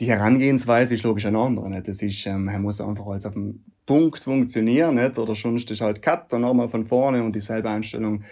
Die 0.00 0.08
Herangehensweise 0.08 0.94
ist 0.94 1.04
logisch 1.04 1.26
eine 1.26 1.38
andere. 1.38 1.70
Nicht? 1.70 1.88
Das 1.88 2.02
ist, 2.02 2.26
ähm, 2.26 2.44
man 2.44 2.62
muss 2.62 2.80
einfach 2.80 3.06
als 3.06 3.26
auf 3.26 3.34
dem 3.34 3.64
Punkt 3.86 4.24
funktionieren, 4.24 4.94
nicht? 4.94 5.18
oder 5.18 5.34
sonst 5.34 5.70
ist 5.70 5.80
halt 5.80 6.02
Cut, 6.02 6.32
dann 6.32 6.42
nochmal 6.42 6.68
von 6.68 6.86
vorne 6.86 7.22
und 7.22 7.34
dieselbe 7.34 7.68
Einstellung 7.68 8.22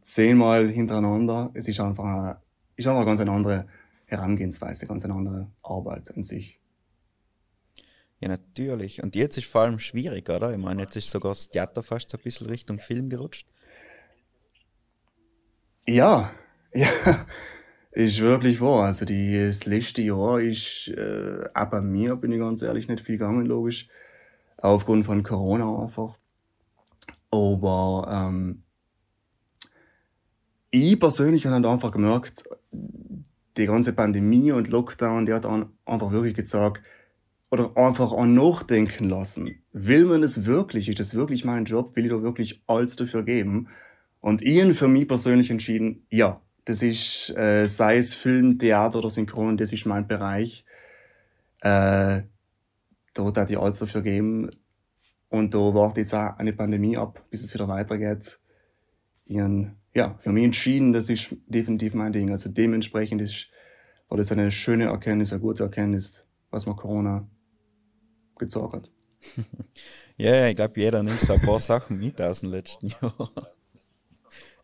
zehnmal 0.00 0.68
hintereinander. 0.68 1.50
Es 1.54 1.68
ist 1.68 1.80
einfach, 1.80 2.04
eine, 2.04 2.36
ist 2.76 2.86
einfach 2.86 3.00
eine 3.00 3.06
ganz 3.06 3.20
eine 3.20 3.30
andere 3.30 3.66
Herangehensweise, 4.06 4.86
ganz 4.86 5.04
eine 5.04 5.14
andere 5.14 5.50
Arbeit 5.62 6.14
an 6.16 6.22
sich. 6.22 6.60
Ja, 8.20 8.28
natürlich. 8.28 9.02
Und 9.02 9.14
jetzt 9.14 9.36
ist 9.36 9.46
vor 9.46 9.62
allem 9.62 9.78
schwierig, 9.78 10.30
oder? 10.30 10.50
Ich 10.52 10.58
meine, 10.58 10.82
jetzt 10.82 10.96
ist 10.96 11.10
sogar 11.10 11.32
das 11.32 11.50
Theater 11.50 11.82
fast 11.82 12.08
so 12.08 12.16
ein 12.16 12.22
bisschen 12.22 12.46
Richtung 12.46 12.78
Film 12.78 13.10
gerutscht. 13.10 13.46
Ja, 15.86 16.30
ja, 16.72 16.88
ist 17.94 18.20
wirklich 18.20 18.60
wahr. 18.60 18.86
Also 18.86 19.04
die, 19.04 19.38
das 19.38 19.66
letzte 19.66 20.02
Jahr 20.02 20.40
ist 20.40 20.88
äh, 20.88 21.44
auch 21.54 21.80
mir, 21.80 22.16
bin 22.16 22.32
ich 22.32 22.38
ganz 22.38 22.62
ehrlich, 22.62 22.88
nicht 22.88 23.04
viel 23.04 23.18
gegangen, 23.18 23.46
logisch. 23.46 23.88
Aufgrund 24.58 25.06
von 25.06 25.22
Corona 25.22 25.82
einfach. 25.82 26.18
Aber 27.30 28.08
ähm, 28.10 28.62
ich 30.70 30.98
persönlich 30.98 31.46
habe 31.46 31.54
halt 31.56 31.66
einfach 31.66 31.92
gemerkt, 31.92 32.44
die 33.56 33.66
ganze 33.66 33.92
Pandemie 33.92 34.52
und 34.52 34.70
Lockdown, 34.70 35.26
die 35.26 35.32
hat 35.32 35.46
an- 35.46 35.70
einfach 35.84 36.10
wirklich 36.10 36.34
gezeigt, 36.34 36.82
oder 37.50 37.76
einfach 37.76 38.12
an 38.12 38.34
nachdenken 38.34 39.08
lassen. 39.08 39.62
Will 39.72 40.06
man 40.06 40.24
es 40.24 40.44
wirklich? 40.44 40.88
Ist 40.88 40.98
das 40.98 41.14
wirklich 41.14 41.44
mein 41.44 41.64
Job? 41.64 41.94
Will 41.94 42.06
ich 42.06 42.10
da 42.10 42.20
wirklich 42.22 42.62
alles 42.66 42.96
dafür 42.96 43.22
geben? 43.22 43.68
Und 44.20 44.42
ich 44.42 44.76
für 44.76 44.88
mich 44.88 45.06
persönlich 45.06 45.50
entschieden, 45.50 46.06
ja, 46.10 46.40
das 46.64 46.82
ist, 46.82 47.30
äh, 47.36 47.66
sei 47.66 47.96
es 47.98 48.14
Film, 48.14 48.58
Theater 48.58 48.98
oder 48.98 49.10
Synchron, 49.10 49.56
das 49.56 49.72
ist 49.72 49.86
mein 49.86 50.06
Bereich. 50.06 50.64
Äh, 51.60 52.22
da 53.14 53.24
hat 53.24 53.50
ich 53.50 53.58
alles 53.58 53.78
dafür 53.78 54.02
geben. 54.02 54.50
Und 55.28 55.54
da 55.54 55.58
wartet 55.58 55.98
jetzt 55.98 56.14
auch 56.14 56.36
eine 56.36 56.52
Pandemie 56.52 56.96
ab, 56.96 57.24
bis 57.30 57.42
es 57.42 57.52
wieder 57.54 57.68
weitergeht. 57.68 58.38
Hab, 59.28 59.74
ja, 59.94 60.16
für 60.18 60.32
mich 60.32 60.44
entschieden, 60.44 60.92
das 60.92 61.08
ist 61.08 61.34
definitiv 61.46 61.94
mein 61.94 62.12
Ding. 62.12 62.30
Also 62.30 62.48
dementsprechend 62.50 63.20
ist, 63.20 63.48
war 64.08 64.18
das 64.18 64.32
eine 64.32 64.50
schöne 64.50 64.84
Erkenntnis, 64.84 65.32
eine 65.32 65.40
gute 65.40 65.64
Erkenntnis, 65.64 66.24
was 66.50 66.66
mir 66.66 66.76
Corona 66.76 67.28
gezeigt 68.38 68.72
hat. 68.72 68.90
Ja, 70.16 70.46
ich 70.46 70.54
glaube, 70.54 70.78
jeder 70.78 71.02
nimmt 71.02 71.20
so 71.20 71.32
ein 71.32 71.40
paar 71.40 71.58
Sachen 71.58 71.98
mit 71.98 72.20
aus 72.20 72.38
dem 72.38 72.50
letzten 72.50 72.86
Jahr. 72.86 73.53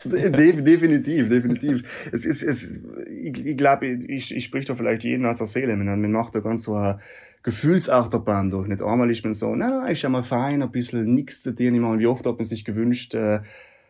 De 0.04 0.62
definitiv, 0.62 1.28
definitiv. 1.28 2.09
Es 2.11 2.25
ist, 2.25 2.42
es, 2.42 2.80
ich, 3.07 3.47
ich 3.47 3.57
glaube, 3.57 3.87
ich, 3.87 4.35
ich 4.35 4.45
sprich 4.45 4.64
da 4.64 4.75
vielleicht 4.75 5.04
jeden 5.04 5.26
aus 5.26 5.38
der 5.38 5.47
Seele. 5.47 5.76
Man, 5.76 6.00
man 6.00 6.12
macht 6.12 6.35
da 6.35 6.40
ganz 6.40 6.62
so 6.62 6.75
eine 6.75 7.00
Gefühlsachterbahn 7.42 8.50
durch. 8.50 8.69
Nicht 8.69 8.83
einmal 8.83 9.11
ist 9.11 9.25
man 9.25 9.35
so, 9.35 9.54
na, 9.54 9.69
na, 9.69 9.88
ist 9.88 10.02
ja 10.02 10.09
mal 10.09 10.23
fein, 10.23 10.62
ein 10.62 10.71
bisschen 10.71 11.14
nichts 11.14 11.42
zu 11.42 11.54
tun. 11.54 11.75
Ich 11.75 11.80
meine, 11.80 11.99
wie 11.99 12.07
oft 12.07 12.26
hat 12.26 12.37
man 12.37 12.45
sich 12.45 12.64
gewünscht, 12.64 13.14
äh, 13.14 13.40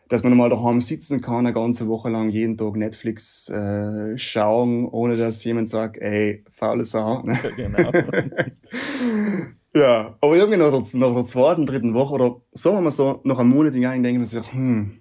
dass 0.09 0.25
man 0.25 0.37
mal 0.37 0.51
daheim 0.51 0.81
sitzen 0.81 1.21
kann, 1.21 1.47
eine 1.47 1.53
ganze 1.53 1.87
Woche 1.87 2.11
lang 2.11 2.31
jeden 2.31 2.59
Tag 2.59 2.75
Netflix 2.75 3.49
äh, 3.49 4.19
schauen, 4.19 4.87
ohne 4.87 5.17
dass 5.17 5.45
jemand 5.45 5.69
sagt, 5.69 5.99
ey, 5.99 6.45
faule 6.51 6.85
Sau. 6.85 7.23
Ne? 7.23 7.39
genau. 7.57 7.91
Ja, 9.73 10.17
aber 10.21 10.37
irgendwie 10.37 10.59
nach 10.59 10.71
der, 10.71 10.99
nach 10.99 11.15
der 11.15 11.27
zweiten, 11.27 11.65
dritten 11.65 11.95
Woche 11.95 12.15
oder 12.15 12.41
sagen 12.53 12.77
wir 12.77 12.81
mal 12.81 12.91
so, 12.91 13.21
nach 13.23 13.39
einem 13.39 13.51
Monat 13.51 13.73
hinein 13.73 14.03
denke 14.03 14.21
ich 14.21 14.35
mir 14.35 14.43
so, 14.43 14.53
hm, 14.53 15.01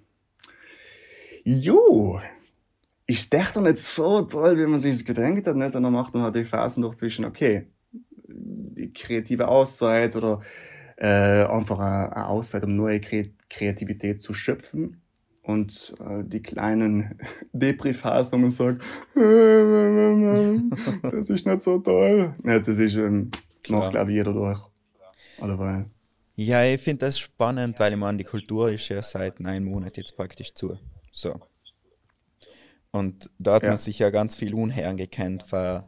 jo, 1.44 2.20
ist 3.06 3.32
der 3.32 3.46
doch 3.52 3.62
nicht 3.62 3.78
so 3.78 4.22
toll, 4.22 4.56
wie 4.58 4.66
man 4.66 4.80
sich 4.80 4.92
das 4.92 5.04
gedacht 5.04 5.46
hat, 5.46 5.56
nicht? 5.56 5.74
Und 5.74 5.82
dann 5.82 5.92
macht 5.92 6.14
man 6.14 6.22
halt 6.22 6.36
die 6.36 6.44
Phasen 6.44 6.82
doch 6.82 6.94
zwischen, 6.94 7.24
okay, 7.24 7.66
die 7.92 8.92
kreative 8.92 9.48
Auszeit 9.48 10.14
oder 10.16 10.40
äh, 10.96 11.44
einfach 11.44 11.78
eine, 11.78 12.14
eine 12.14 12.28
Auszeit, 12.28 12.64
um 12.64 12.76
neue 12.76 13.00
Kre 13.00 13.30
Kreativität 13.48 14.22
zu 14.22 14.32
schöpfen. 14.32 15.02
Und 15.42 15.94
äh, 15.98 16.22
die 16.22 16.40
kleinen 16.40 17.18
Depri-Phasen, 17.52 18.32
wo 18.32 18.38
man 18.38 18.50
sagt, 18.52 18.84
das 21.02 21.30
ist 21.30 21.46
nicht 21.46 21.62
so 21.62 21.78
toll. 21.78 22.34
Ja, 22.44 22.60
das 22.60 22.78
ist, 22.78 22.94
ähm, 22.94 23.32
macht, 23.68 23.90
glaube 23.90 24.12
ich, 24.12 24.18
jeder 24.18 24.32
durch. 24.32 24.60
Alleweil. 25.40 25.86
Ja, 26.36 26.62
ich 26.64 26.80
finde 26.80 27.06
das 27.06 27.18
spannend, 27.18 27.80
weil 27.80 27.92
ich 27.92 27.98
meine, 27.98 28.18
die 28.18 28.24
Kultur 28.24 28.70
ist 28.70 28.88
ja 28.88 29.02
seit 29.02 29.40
neun 29.40 29.64
Monaten 29.64 30.00
jetzt 30.00 30.16
praktisch 30.16 30.54
zu. 30.54 30.78
So. 31.10 31.40
Und 32.92 33.30
da 33.38 33.54
hat 33.54 33.62
Ja. 33.62 33.70
man 33.70 33.78
sich 33.78 33.98
ja 34.00 34.10
ganz 34.10 34.36
viel 34.36 34.54
unherren 34.54 34.96
gekannt, 34.96 35.44
für, 35.44 35.86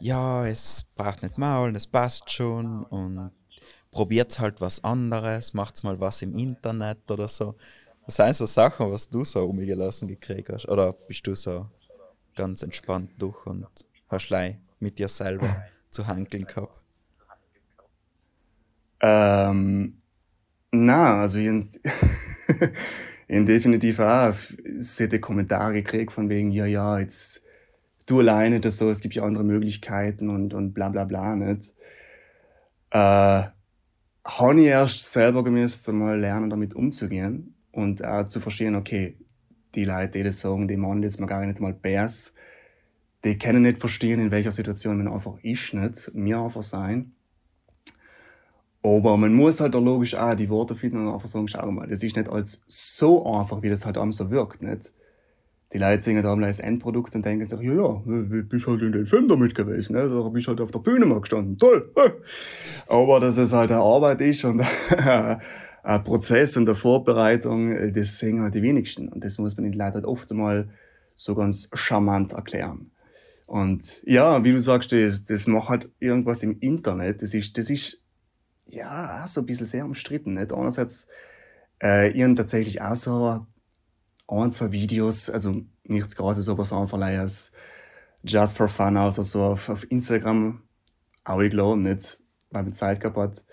ja, 0.00 0.46
es 0.46 0.84
braucht 0.94 1.22
nicht 1.22 1.38
Maul, 1.38 1.74
es 1.74 1.86
passt 1.86 2.30
schon 2.30 2.84
und 2.84 3.30
probiert 3.90 4.38
halt 4.38 4.60
was 4.60 4.82
anderes, 4.84 5.54
macht's 5.54 5.82
mal 5.82 6.00
was 6.00 6.20
im 6.22 6.34
Internet 6.34 7.10
oder 7.10 7.28
so. 7.28 7.56
Was 8.06 8.16
sind 8.16 8.34
so 8.36 8.44
Sachen, 8.44 8.90
was 8.90 9.08
du 9.08 9.24
so 9.24 9.46
umgelassen 9.46 10.08
gekriegt 10.08 10.50
hast? 10.50 10.68
Oder 10.68 10.92
bist 10.92 11.26
du 11.26 11.34
so 11.34 11.70
ganz 12.34 12.62
entspannt 12.62 13.10
durch 13.18 13.46
und 13.46 13.66
hast 14.08 14.26
gleich 14.26 14.56
mit 14.80 14.98
dir 14.98 15.08
selber 15.08 15.64
zu 15.90 16.06
hankeln 16.06 16.46
gehabt? 16.46 16.84
Ähm, 19.00 20.02
na, 20.72 21.20
also 21.20 21.38
ich 23.28 23.44
definitiv 23.44 24.00
auch 24.00 24.34
solche 24.78 25.20
Kommentare 25.20 25.72
gekriegt 25.72 26.12
von 26.12 26.28
wegen, 26.28 26.50
ja, 26.50 26.66
ja, 26.66 26.98
jetzt 26.98 27.44
du 28.06 28.20
alleine 28.20 28.60
das 28.60 28.78
so, 28.78 28.90
es 28.90 29.00
gibt 29.00 29.14
ja 29.14 29.22
andere 29.22 29.44
Möglichkeiten 29.44 30.28
und, 30.28 30.54
und 30.54 30.72
bla 30.72 30.88
bla 30.88 31.04
bla, 31.04 31.34
nicht? 31.36 31.72
Äh, 32.90 33.44
habe 34.26 34.60
ich 34.60 34.66
erst 34.66 35.12
selber 35.12 35.44
gemusst, 35.44 35.88
mal 35.88 36.18
lernen, 36.18 36.50
damit 36.50 36.74
umzugehen 36.74 37.54
und 37.72 38.04
auch 38.04 38.24
zu 38.24 38.40
verstehen, 38.40 38.74
okay, 38.74 39.16
die 39.74 39.84
Leute, 39.84 40.18
die 40.18 40.22
das 40.22 40.40
sagen, 40.40 40.68
die 40.68 40.76
machen 40.76 41.02
das 41.02 41.18
mal 41.18 41.26
gar 41.26 41.44
nicht 41.44 41.60
mal 41.60 41.74
Bärs, 41.74 42.34
die 43.24 43.38
können 43.38 43.62
nicht 43.62 43.78
verstehen, 43.78 44.20
in 44.20 44.30
welcher 44.30 44.52
Situation 44.52 44.98
man 44.98 45.08
einfach 45.08 45.38
ist, 45.42 45.74
nicht? 45.74 46.14
Mir 46.14 46.38
einfach 46.38 46.62
sein. 46.62 47.13
Aber 48.84 49.16
man 49.16 49.32
muss 49.32 49.60
halt 49.60 49.74
auch 49.74 49.82
logisch 49.82 50.14
auch 50.14 50.34
die 50.34 50.50
Worte 50.50 50.76
finden 50.76 51.06
und 51.06 51.14
einfach 51.14 51.26
sagen, 51.26 51.48
schau 51.48 51.70
mal, 51.70 51.88
das 51.88 52.02
ist 52.02 52.16
nicht 52.16 52.28
alles 52.28 52.62
so 52.66 53.24
einfach, 53.24 53.62
wie 53.62 53.70
das 53.70 53.86
halt 53.86 53.96
am 53.96 54.12
so 54.12 54.30
wirkt, 54.30 54.60
nicht? 54.60 54.92
Die 55.72 55.78
Leute 55.78 56.02
sehen 56.02 56.22
da 56.22 56.36
das 56.36 56.60
Endprodukt 56.60 57.14
und 57.14 57.24
denken 57.24 57.48
sich, 57.48 57.58
ja, 57.60 57.72
ja, 57.72 58.02
bist 58.42 58.66
halt 58.66 58.82
in 58.82 58.92
den 58.92 59.06
Film 59.06 59.26
damit 59.26 59.54
gewesen, 59.54 59.94
ne? 59.94 60.06
da 60.08 60.28
bist 60.28 60.48
halt 60.48 60.60
auf 60.60 60.70
der 60.70 60.80
Bühne 60.80 61.06
mal 61.06 61.22
gestanden, 61.22 61.56
toll. 61.56 61.90
Aber 62.86 63.20
dass 63.20 63.38
es 63.38 63.54
halt 63.54 63.72
eine 63.72 63.80
Arbeit 63.80 64.20
ist 64.20 64.44
und 64.44 64.60
ein 65.82 66.04
Prozess 66.04 66.56
und 66.58 66.68
eine 66.68 66.76
Vorbereitung, 66.76 67.72
äh, 67.72 67.90
das 67.90 68.18
sehen 68.18 68.42
halt 68.42 68.54
die 68.54 68.62
wenigsten. 68.62 69.08
Und 69.08 69.24
das 69.24 69.38
muss 69.38 69.56
man 69.56 69.64
den 69.64 69.72
Leuten 69.72 69.94
halt 69.94 70.04
oft 70.04 70.30
mal 70.32 70.68
so 71.16 71.34
ganz 71.34 71.70
charmant 71.72 72.32
erklären. 72.32 72.90
Und 73.46 74.02
ja, 74.04 74.44
wie 74.44 74.52
du 74.52 74.60
sagst, 74.60 74.92
das, 74.92 75.24
das 75.24 75.46
macht 75.46 75.70
halt 75.70 75.90
irgendwas 76.00 76.42
im 76.42 76.58
Internet, 76.60 77.22
das 77.22 77.32
ist, 77.32 77.56
das 77.56 77.70
ist 77.70 78.03
ja, 78.66 79.22
auch 79.22 79.26
so 79.26 79.40
ein 79.40 79.46
bisschen 79.46 79.66
sehr 79.66 79.84
umstritten. 79.84 80.34
Nicht? 80.34 80.52
Einerseits, 80.52 81.08
äh, 81.82 82.10
habe 82.22 82.34
tatsächlich 82.34 82.80
auch 82.80 82.96
so 82.96 83.46
ein, 84.28 84.52
zwei 84.52 84.72
Videos, 84.72 85.30
also 85.30 85.62
nichts 85.84 86.16
Großes, 86.16 86.48
aber 86.48 86.64
so 86.64 86.78
einfach 86.78 87.00
als 87.00 87.52
just 88.22 88.56
for 88.56 88.68
fun 88.68 88.96
also 88.96 89.42
auf, 89.42 89.68
auf 89.68 89.90
Instagram 89.90 90.62
auch 91.24 91.40
ich 91.40 91.50
glaube 91.50 91.80
nicht, 91.80 92.18
weil 92.50 92.62
man 92.62 92.72
Zeit 92.72 93.00
gehabt 93.00 93.16
hat. 93.16 93.44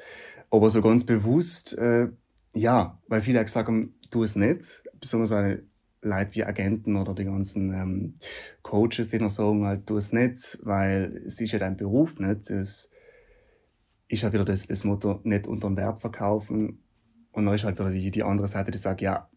Aber 0.50 0.70
so 0.70 0.82
ganz 0.82 1.06
bewusst, 1.06 1.78
äh, 1.78 2.10
ja, 2.54 3.00
weil 3.08 3.22
viele 3.22 3.40
auch 3.40 3.46
gesagt 3.46 3.68
haben, 3.68 3.96
tu 4.12 4.24
es 4.24 4.36
nicht, 4.36 4.84
besonders 5.00 5.32
eine 5.32 5.64
Leute 6.02 6.36
wie 6.36 6.44
Agenten 6.44 6.98
oder 6.98 7.14
die 7.14 7.24
ganzen 7.24 7.74
ähm, 7.74 8.16
Coaches, 8.62 9.10
die 9.10 9.20
noch 9.20 9.30
sagen, 9.30 9.66
halt, 9.66 9.88
tu 9.88 9.98
es 9.98 10.12
nicht, 10.12 10.60
weil 10.64 11.22
es 11.26 11.40
ist 11.40 11.52
ja 11.52 11.60
dein 11.60 11.78
Beruf, 11.78 12.20
nicht? 12.20 12.50
Es, 12.50 12.91
ist 14.12 14.24
halt 14.24 14.34
wieder 14.34 14.46
das, 14.46 14.68
das 14.68 14.84
Motto, 14.84 15.20
nicht 15.24 15.48
unter 15.48 15.68
den 15.70 15.78
Wert 15.78 16.00
verkaufen. 16.00 16.80
Und 17.32 17.46
dann 17.46 17.56
ist 17.56 17.64
halt 17.64 17.80
wieder 17.80 17.92
die, 17.92 18.12
die 18.12 18.24
andere 18.24 18.48
Seite, 18.48 18.72
die 18.72 18.78
sagt, 18.78 19.02
ja, 19.02 19.30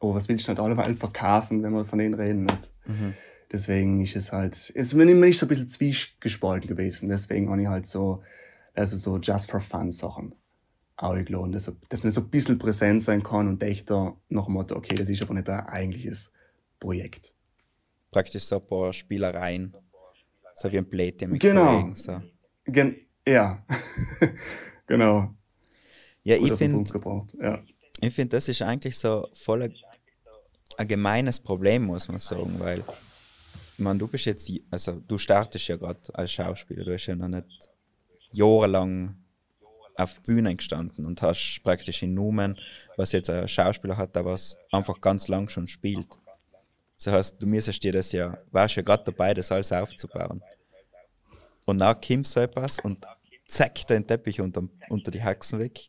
aber 0.00 0.14
was 0.14 0.28
willst 0.28 0.46
du 0.46 0.52
nicht 0.52 0.60
allemal 0.60 0.94
verkaufen, 0.96 1.62
wenn 1.62 1.72
wir 1.72 1.84
von 1.84 1.98
denen 1.98 2.14
reden? 2.14 2.42
Nicht? 2.44 2.70
Mhm. 2.86 3.14
Deswegen 3.52 4.02
ist 4.02 4.16
es 4.16 4.32
halt, 4.32 4.54
es 4.54 4.70
ist 4.70 4.94
mir 4.94 5.04
immer 5.04 5.26
nicht 5.26 5.38
so 5.38 5.46
ein 5.46 5.48
bisschen 5.48 5.68
zwiegespalten 5.68 6.68
gewesen. 6.68 7.08
Deswegen 7.08 7.48
habe 7.50 7.62
ich 7.62 7.68
halt 7.68 7.86
so, 7.86 8.22
also 8.74 8.96
so 8.96 9.18
just 9.18 9.50
for 9.50 9.60
fun 9.60 9.92
Sachen 9.92 10.34
auch 10.96 11.14
geladen, 11.14 11.52
dass, 11.52 11.70
dass 11.88 12.02
man 12.02 12.10
so 12.10 12.22
ein 12.22 12.30
bisschen 12.30 12.58
präsent 12.58 13.02
sein 13.02 13.22
kann 13.22 13.48
und 13.48 13.62
echt 13.62 13.90
da 13.90 14.16
dem 14.30 14.36
Motto, 14.48 14.74
okay, 14.76 14.94
das 14.94 15.08
ist 15.08 15.22
aber 15.22 15.34
nicht 15.34 15.48
ein 15.48 15.60
eigentliches 15.66 16.32
Projekt. 16.80 17.32
Praktisch 18.10 18.44
so 18.44 18.56
ein 18.56 18.66
paar 18.66 18.92
Spielereien. 18.92 19.76
So 20.54 20.72
wie 20.72 20.78
ein 20.78 20.88
Plättchen 20.88 21.30
mit 21.32 21.40
Genau. 21.42 21.66
Kollegen. 21.66 21.94
So. 21.94 22.22
Gen 22.64 22.96
ja, 23.26 23.64
genau. 24.86 25.34
Ja, 26.22 26.36
Gut 26.38 26.50
ich 26.50 26.54
finde. 26.54 27.24
Ja. 27.40 27.62
ich 28.00 28.14
find, 28.14 28.32
das 28.32 28.48
ist 28.48 28.62
eigentlich 28.62 28.98
so 28.98 29.28
voll 29.32 29.62
ein, 29.62 29.74
ein 30.76 30.88
gemeines 30.88 31.40
Problem, 31.40 31.84
muss 31.84 32.08
man 32.08 32.18
sagen, 32.18 32.58
weil, 32.58 32.82
meine, 33.78 33.98
du 33.98 34.08
bist 34.08 34.24
jetzt, 34.26 34.50
also 34.70 35.00
du 35.06 35.18
startest 35.18 35.68
ja 35.68 35.76
gerade 35.76 36.00
als 36.14 36.32
Schauspieler, 36.32 36.84
du 36.84 36.92
hast 36.92 37.06
ja 37.06 37.16
noch 37.16 37.28
nicht 37.28 37.70
jahrelang 38.32 39.16
auf 39.96 40.20
Bühnen 40.22 40.56
gestanden 40.56 41.06
und 41.06 41.22
hast 41.22 41.60
praktisch 41.62 42.02
in 42.02 42.14
Numen, 42.14 42.58
was 42.96 43.12
jetzt 43.12 43.30
ein 43.30 43.48
Schauspieler 43.48 43.96
hat, 43.96 44.14
der 44.14 44.24
was 44.24 44.56
einfach 44.70 45.00
ganz 45.00 45.28
lang 45.28 45.48
schon 45.48 45.68
spielt. 45.68 46.18
Das 46.96 47.12
heißt, 47.12 47.42
du 47.42 47.46
müsstest 47.46 47.82
dir 47.82 47.92
das 47.92 48.12
ja, 48.12 48.38
warst 48.50 48.76
ja 48.76 48.82
gerade 48.82 49.04
dabei, 49.04 49.34
das 49.34 49.52
alles 49.52 49.72
aufzubauen. 49.72 50.42
Und 51.66 51.78
dann 51.78 52.00
kommt 52.00 52.26
so 52.26 52.40
etwas 52.40 52.78
und 52.80 53.06
zack 53.46 53.86
den 53.86 54.06
Teppich 54.06 54.40
unter, 54.40 54.68
unter 54.88 55.10
die 55.10 55.22
Haxen 55.22 55.58
weg 55.58 55.88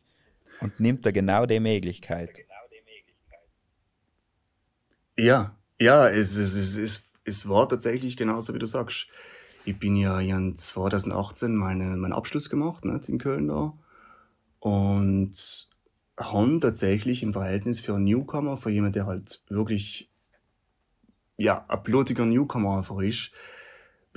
und 0.60 0.78
nimmt 0.80 1.04
da 1.04 1.10
genau 1.10 1.46
die 1.46 1.60
Möglichkeit. 1.60 2.44
Ja, 5.16 5.56
ja, 5.80 6.08
es, 6.08 6.36
es, 6.36 6.54
es, 6.54 6.76
es, 6.76 7.10
es 7.24 7.48
war 7.48 7.68
tatsächlich 7.68 8.16
genauso, 8.16 8.54
wie 8.54 8.58
du 8.58 8.66
sagst. 8.66 9.08
Ich 9.64 9.78
bin 9.78 9.96
ja 9.96 10.20
in 10.20 10.56
2018 10.56 11.54
meine, 11.54 11.96
meinen 11.96 12.12
Abschluss 12.12 12.48
gemacht, 12.48 12.84
nicht, 12.84 13.08
in 13.08 13.18
Köln 13.18 13.48
da. 13.48 13.74
Und 14.60 15.68
haben 16.16 16.60
tatsächlich 16.60 17.22
im 17.22 17.32
Verhältnis 17.32 17.80
für 17.80 17.94
einen 17.94 18.04
Newcomer, 18.04 18.56
für 18.56 18.70
jemanden, 18.70 18.94
der 18.94 19.06
halt 19.06 19.42
wirklich, 19.48 20.10
ja, 21.36 21.64
ein 21.68 21.82
blutiger 21.82 22.26
Newcomer 22.26 22.78
einfach 22.78 23.00
ist, 23.00 23.30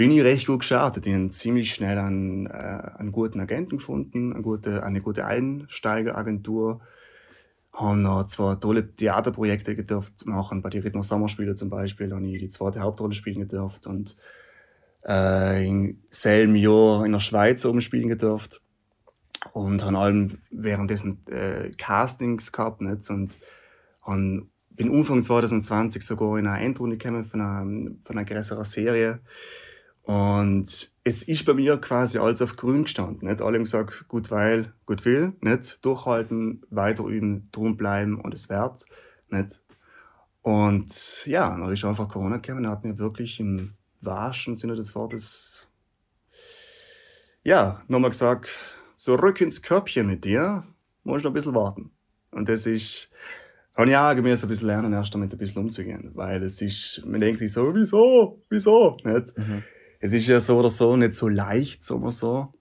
bin 0.02 0.10
ich 0.14 0.24
recht 0.24 0.48
gut 0.48 0.62
gestartet. 0.62 1.06
Ich 1.06 1.14
habe 1.14 1.30
ziemlich 1.30 1.76
schnell 1.76 2.00
einen, 2.00 2.48
äh, 2.48 2.50
einen 2.50 3.12
guten 3.12 3.40
Agenten 3.40 3.78
gefunden, 3.78 4.34
eine 4.34 4.42
gute, 4.42 4.82
eine 4.82 5.00
gute 5.00 5.28
Einsteigeragentur 5.28 6.82
haben 7.72 8.02
noch 8.02 8.26
zwei 8.26 8.56
tolle 8.56 8.96
Theaterprojekte 8.96 9.76
gedurft 9.76 10.26
machen. 10.26 10.64
Bei 10.64 10.72
den 10.72 10.82
Rittner 10.82 11.04
Sommerspiele 11.04 11.54
zum 11.54 11.70
Beispiel 11.70 12.12
habe 12.16 12.26
ich 12.26 12.40
die 12.40 12.50
zweite 12.50 12.80
Hauptrolle 12.80 13.14
spielen 13.14 13.42
gedurft 13.42 13.86
und 13.86 14.18
äh, 15.08 15.68
im 15.68 16.02
selben 16.10 16.56
Jahr 16.56 17.06
in 17.06 17.12
der 17.12 17.20
Schweiz 17.20 17.64
oben 17.64 17.82
spielen 17.82 18.10
gedurft 18.10 18.60
und 19.54 19.86
haben 19.86 19.96
allem 19.96 20.40
währenddessen 20.50 21.20
äh, 21.28 21.70
Castings 21.78 22.52
gehabt 22.52 22.82
nicht? 22.82 23.08
und 23.12 23.38
han, 24.02 24.50
bin 24.72 24.92
Anfang 24.92 25.22
2020 25.22 26.04
sogar 26.04 26.40
in 26.40 26.48
eine 26.48 26.66
Endrunde 26.66 26.98
gekommen 26.98 27.24
von 27.24 27.40
einer, 27.40 27.92
von 28.02 28.18
einer 28.18 28.26
größeren 28.26 28.64
Serie 28.64 29.20
und 30.04 30.92
es 31.04 31.24
ist 31.24 31.46
bei 31.46 31.54
mir 31.54 31.78
quasi 31.78 32.18
alles 32.18 32.42
auf 32.42 32.56
grün 32.56 32.84
gestanden. 32.84 33.28
Nicht? 33.28 33.42
Alle 33.42 33.58
haben 33.58 33.64
gesagt, 33.64 34.08
gut 34.08 34.32
weil, 34.32 34.74
gut 34.86 35.06
will, 35.06 35.34
nicht? 35.42 35.84
durchhalten, 35.86 36.64
weiter 36.70 37.06
üben, 37.06 37.50
drum 37.52 37.78
bleiben 37.78 38.20
und 38.20 38.34
es 38.34 38.50
wert. 38.50 38.86
Nicht? 39.30 39.62
Und 40.42 41.26
ja, 41.26 41.50
dann 41.50 41.72
ist 41.72 41.86
einfach 41.86 42.10
Corona 42.10 42.38
gekommen 42.38 42.66
und 42.66 42.72
hat 42.72 42.84
mir 42.84 42.98
wirklich 42.98 43.40
im 43.40 43.74
wahrsten 44.02 44.56
Sinne 44.56 44.76
des 44.76 44.96
Wortes, 44.96 45.68
ja, 47.44 47.82
nochmal 47.88 48.10
gesagt, 48.10 48.50
zurück 48.96 49.42
ins 49.42 49.62
Körbchen 49.62 50.08
mit 50.08 50.26
dir, 50.26 50.64
musst 51.04 51.24
noch 51.24 51.32
ein 51.32 51.36
bisschen 51.36 51.54
warten. 51.54 51.92
Und 52.32 52.50
das 52.50 52.66
ist, 52.66 53.12
habe 53.76 53.90
ich 53.90 53.98
auch 53.98 54.16
gemäß 54.16 54.44
ein 54.44 54.50
bisschen 54.50 54.68
lernen, 54.68 54.94
erst 54.94 55.14
damit 55.14 55.32
ein 55.32 55.38
bisschen 55.38 55.62
umzugehen. 55.62 56.12
Weil 56.16 56.42
es 56.44 56.62
ist, 56.62 57.04
man 57.06 57.20
denkt 57.20 57.40
sich 57.40 57.52
so, 57.52 57.74
wieso, 57.76 58.42
wieso, 58.50 58.98
nicht? 59.04 59.38
Mhm. 59.38 59.64
Es 60.04 60.14
ist 60.14 60.28
ja 60.28 60.40
so 60.40 60.58
oder 60.58 60.72
so 60.72 60.98
nicht 60.98 61.14
so 61.14 61.28
leicht, 61.28 61.84
sagen 61.84 62.04
wir 62.04 62.12
so, 62.12 62.52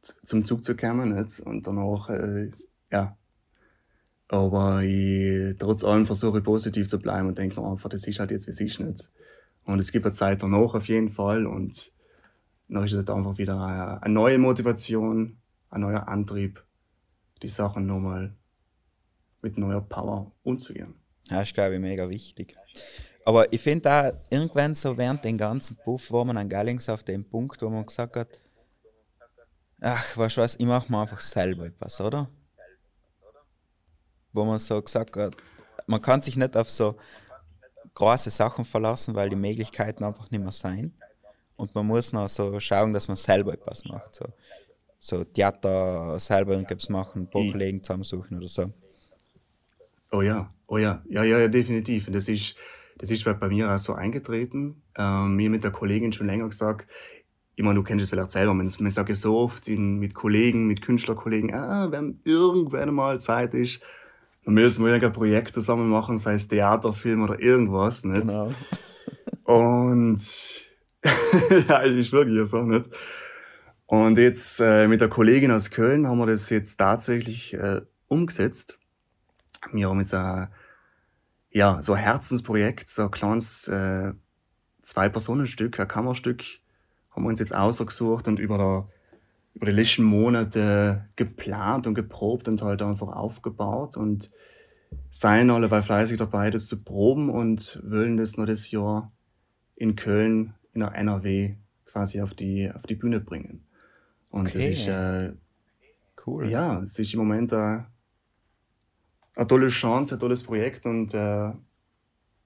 zum 0.00 0.44
Zug 0.44 0.62
zu 0.62 0.76
kommen, 0.76 1.12
nicht? 1.12 1.40
Und 1.40 1.66
danach, 1.66 2.08
äh, 2.08 2.52
ja. 2.92 3.16
Aber 4.28 4.82
ich, 4.82 5.56
trotz 5.58 5.82
allem 5.82 6.06
versuche 6.06 6.38
ich 6.38 6.44
positiv 6.44 6.88
zu 6.88 7.00
bleiben 7.00 7.26
und 7.26 7.36
denke 7.36 7.60
mir 7.60 7.68
einfach, 7.68 7.88
das 7.88 8.06
ist 8.06 8.20
halt 8.20 8.30
jetzt, 8.30 8.46
wie 8.46 8.52
es 8.52 8.60
ist, 8.60 8.78
nicht? 8.78 9.10
Und 9.64 9.80
es 9.80 9.90
gibt 9.90 10.06
eine 10.06 10.12
Zeit 10.12 10.40
danach 10.42 10.74
auf 10.74 10.86
jeden 10.86 11.10
Fall 11.10 11.46
und 11.46 11.90
dann 12.68 12.84
ist 12.84 12.92
es 12.92 12.98
halt 12.98 13.10
einfach 13.10 13.36
wieder 13.38 13.60
eine, 13.60 14.02
eine 14.02 14.14
neue 14.14 14.38
Motivation, 14.38 15.38
ein 15.70 15.80
neuer 15.80 16.06
Antrieb, 16.06 16.62
die 17.42 17.48
Sachen 17.48 17.86
nochmal 17.86 18.36
mit 19.42 19.58
neuer 19.58 19.80
Power 19.80 20.30
umzugehen. 20.44 20.94
Ja, 21.28 21.42
ist, 21.42 21.54
glaube 21.54 21.74
ich, 21.74 21.80
mega 21.80 22.08
wichtig. 22.08 22.54
Aber 23.28 23.52
ich 23.52 23.60
finde 23.60 23.90
auch, 23.90 24.12
irgendwann 24.30 24.74
so 24.74 24.96
während 24.96 25.22
dem 25.22 25.36
ganzen 25.36 25.76
Puff 25.84 26.10
war 26.10 26.24
man 26.24 26.38
an 26.38 26.48
Gallings 26.48 26.88
auf 26.88 27.04
dem 27.04 27.28
Punkt, 27.28 27.60
wo 27.60 27.68
man 27.68 27.84
gesagt 27.84 28.16
hat, 28.16 28.40
ach, 29.82 30.16
weißt 30.16 30.36
du 30.38 30.40
was, 30.40 30.56
ich 30.58 30.66
mache 30.66 30.90
mir 30.90 31.02
einfach 31.02 31.20
selber 31.20 31.66
etwas, 31.66 32.00
oder? 32.00 32.30
wo 34.32 34.44
man 34.44 34.58
so 34.58 34.80
gesagt 34.80 35.16
hat, 35.16 35.36
man 35.86 36.00
kann 36.00 36.20
sich 36.20 36.36
nicht 36.36 36.56
auf 36.56 36.70
so 36.70 36.96
große 37.94 38.30
Sachen 38.30 38.64
verlassen, 38.64 39.14
weil 39.14 39.28
die 39.30 39.36
Möglichkeiten 39.36 40.04
einfach 40.04 40.30
nicht 40.30 40.40
mehr 40.42 40.52
sein. 40.52 40.92
Und 41.56 41.74
man 41.74 41.86
muss 41.86 42.12
noch 42.12 42.28
so 42.28 42.58
schauen, 42.60 42.92
dass 42.92 43.08
man 43.08 43.16
selber 43.16 43.54
etwas 43.54 43.84
macht. 43.84 44.14
So, 44.14 44.26
so 45.00 45.24
Theater 45.24 46.18
selber 46.18 46.52
irgendwas 46.52 46.88
machen, 46.88 47.22
ein 47.22 47.30
paar 47.30 47.42
I- 47.42 47.50
Kollegen 47.50 47.82
zusammensuchen 47.82 48.38
oder 48.38 48.48
so. 48.48 48.72
Oh 50.12 50.22
ja, 50.22 50.48
oh 50.68 50.78
ja, 50.78 51.02
ja, 51.08 51.24
ja, 51.24 51.38
ja 51.40 51.48
definitiv. 51.48 52.06
Und 52.06 52.14
das 52.14 52.28
ist, 52.28 52.54
das 52.98 53.10
ist 53.10 53.24
bei 53.24 53.48
mir 53.48 53.72
auch 53.72 53.78
so 53.78 53.94
eingetreten. 53.94 54.82
Ähm, 54.96 55.36
mir 55.36 55.50
mit 55.50 55.64
der 55.64 55.70
Kollegin 55.70 56.12
schon 56.12 56.26
länger 56.26 56.48
gesagt, 56.48 56.86
ich 57.56 57.64
meine, 57.64 57.74
du 57.74 57.82
kennst 57.82 58.04
es 58.04 58.10
vielleicht 58.10 58.30
selber, 58.30 58.54
man, 58.54 58.70
man 58.78 58.90
sagt 58.90 59.08
ja 59.08 59.14
so 59.16 59.36
oft 59.36 59.66
in, 59.66 59.98
mit 59.98 60.14
Kollegen, 60.14 60.66
mit 60.66 60.80
Künstlerkollegen, 60.80 61.52
ah, 61.54 61.90
wenn 61.90 62.20
irgendwann 62.22 62.94
mal 62.94 63.20
Zeit 63.20 63.52
ist, 63.52 63.80
dann 64.44 64.54
müssen 64.54 64.84
wir 64.84 64.92
irgendein 64.92 65.12
Projekt 65.12 65.54
zusammen 65.54 65.88
machen, 65.88 66.18
sei 66.18 66.34
es 66.34 66.46
Theater, 66.46 66.92
Film 66.92 67.22
oder 67.22 67.40
irgendwas, 67.40 68.04
nicht? 68.04 68.28
Genau. 68.28 68.52
Und 69.42 70.20
ja, 71.68 71.78
ist 71.78 72.12
wirklich 72.12 72.48
so, 72.48 72.62
nicht? 72.62 72.86
Und 73.86 74.18
jetzt 74.18 74.60
äh, 74.60 74.86
mit 74.86 75.00
der 75.00 75.08
Kollegin 75.08 75.50
aus 75.50 75.70
Köln 75.70 76.06
haben 76.06 76.18
wir 76.18 76.26
das 76.26 76.50
jetzt 76.50 76.76
tatsächlich 76.76 77.54
äh, 77.54 77.80
umgesetzt. 78.06 78.78
Wir 79.72 79.88
haben 79.88 79.98
jetzt 79.98 80.14
ein, 80.14 80.48
ja, 81.58 81.82
so 81.82 81.94
ein 81.94 81.98
Herzensprojekt, 81.98 82.88
so 82.88 83.02
ein 83.02 83.10
kleines 83.10 83.66
äh, 83.66 84.12
Zwei-Personen-Stück, 84.82 85.80
ein 85.80 85.88
Kammerstück, 85.88 86.44
haben 87.10 87.24
wir 87.24 87.28
uns 87.30 87.40
jetzt 87.40 87.52
ausgesucht 87.54 88.28
und 88.28 88.38
über, 88.38 88.58
der, 88.58 88.88
über 89.54 89.66
die 89.66 89.72
letzten 89.72 90.04
Monate 90.04 91.08
geplant 91.16 91.88
und 91.88 91.94
geprobt 91.94 92.46
und 92.46 92.62
halt 92.62 92.80
einfach 92.80 93.08
aufgebaut 93.08 93.96
und 93.96 94.30
seien 95.10 95.50
alle 95.50 95.68
fleißig 95.68 96.16
dabei, 96.16 96.50
das 96.50 96.68
zu 96.68 96.80
proben 96.80 97.28
und 97.28 97.82
wollen 97.84 98.16
das 98.16 98.36
noch 98.36 98.46
das 98.46 98.70
Jahr 98.70 99.10
in 99.74 99.96
Köln, 99.96 100.54
in 100.74 100.80
der 100.80 100.94
NRW 100.94 101.56
quasi 101.86 102.22
auf 102.22 102.34
die, 102.34 102.70
auf 102.72 102.82
die 102.82 102.94
Bühne 102.94 103.18
bringen. 103.18 103.64
Und 104.30 104.46
Okay. 104.46 104.58
das 104.58 104.78
ist, 104.78 104.86
äh, 104.86 105.32
Cool. 106.24 106.48
ja, 106.48 106.80
es 106.82 106.98
ist 107.00 107.12
im 107.14 107.18
Moment 107.18 107.52
eine, 107.52 107.86
eine 109.38 109.46
tolle 109.46 109.68
Chance, 109.68 110.16
ein 110.16 110.20
tolles 110.20 110.42
Projekt 110.42 110.84
und 110.84 111.14
äh, 111.14 111.52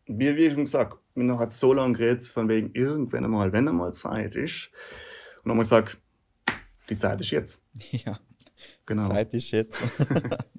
wie, 0.07 0.37
wie 0.37 0.50
schon 0.50 0.64
gesagt, 0.64 0.98
mir 1.14 1.38
hat 1.38 1.52
so 1.52 1.72
lange 1.72 1.94
geredet, 1.94 2.26
von 2.26 2.48
wegen 2.48 2.70
irgendwann 2.74 3.24
einmal, 3.24 3.52
wenn 3.52 3.66
einmal 3.66 3.94
Zeit 3.94 4.37
ist. 4.37 4.70
Und 5.38 5.48
dann 5.48 5.52
haben 5.52 5.59
wir 5.59 5.62
gesagt, 5.62 5.98
die 6.90 6.96
Zeit 6.96 7.20
ist 7.22 7.31
jetzt. 7.31 7.62
ja. 7.92 8.18
Genau. 8.85 9.09
Zeit 9.09 9.33
ist 9.33 9.50
jetzt. 9.52 9.83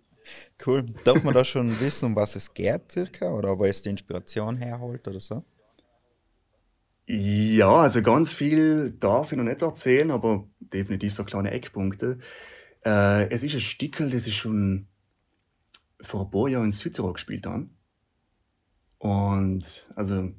cool. 0.65 0.85
Darf 1.03 1.23
man 1.23 1.35
da 1.35 1.45
schon 1.45 1.79
wissen, 1.79 2.07
um 2.07 2.15
was 2.15 2.35
es 2.35 2.51
geht, 2.51 2.91
circa? 2.91 3.31
Oder 3.31 3.57
wo 3.57 3.65
es 3.65 3.83
die 3.83 3.89
Inspiration 3.89 4.57
herholt 4.57 5.07
oder 5.07 5.19
so? 5.19 5.43
Ja, 7.05 7.75
also 7.75 8.01
ganz 8.01 8.33
viel 8.33 8.91
darf 8.91 9.31
ich 9.31 9.37
noch 9.37 9.43
nicht 9.43 9.61
erzählen, 9.61 10.09
aber 10.09 10.47
definitiv 10.59 11.13
so 11.13 11.23
kleine 11.25 11.51
Eckpunkte. 11.51 12.17
Äh, 12.83 13.29
es 13.29 13.43
ist 13.43 13.53
ein 13.53 13.61
Stickel, 13.61 14.09
das 14.09 14.25
ich 14.25 14.37
schon 14.37 14.87
vor 16.03 16.25
ein 16.25 16.31
paar 16.31 16.47
Jahren 16.47 16.65
in 16.65 16.71
Südtirol 16.71 17.13
gespielt 17.13 17.45
habe. 17.45 17.67
Und 18.99 19.89
also 19.95 20.29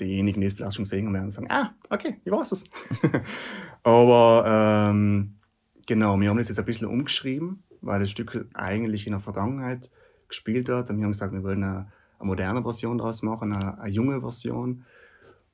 diejenigen, 0.00 0.40
die 0.40 0.46
es 0.46 0.54
vielleicht 0.54 0.74
schon 0.74 0.84
gesehen 0.84 1.06
haben, 1.06 1.14
werden 1.14 1.30
sagen, 1.30 1.50
ah, 1.50 1.74
okay, 1.90 2.20
ich 2.24 2.32
weiß 2.32 2.52
es. 2.52 2.64
aber 3.82 4.90
ähm, 4.90 5.38
genau, 5.86 6.18
wir 6.18 6.28
haben 6.28 6.38
das 6.38 6.48
jetzt 6.48 6.58
ein 6.58 6.64
bisschen 6.64 6.88
umgeschrieben, 6.88 7.62
weil 7.80 8.00
das 8.00 8.10
Stück 8.10 8.46
eigentlich 8.54 9.06
in 9.06 9.12
der 9.12 9.20
Vergangenheit 9.20 9.90
gespielt 10.28 10.68
hat. 10.68 10.90
Und 10.90 10.98
wir 10.98 11.04
haben 11.04 11.12
gesagt, 11.12 11.32
wir 11.32 11.42
wollen 11.42 11.62
eine, 11.62 11.92
eine 12.18 12.26
moderne 12.26 12.62
Version 12.62 12.98
daraus 12.98 13.22
machen, 13.22 13.52
eine, 13.52 13.78
eine 13.78 13.92
junge 13.92 14.20
Version. 14.20 14.84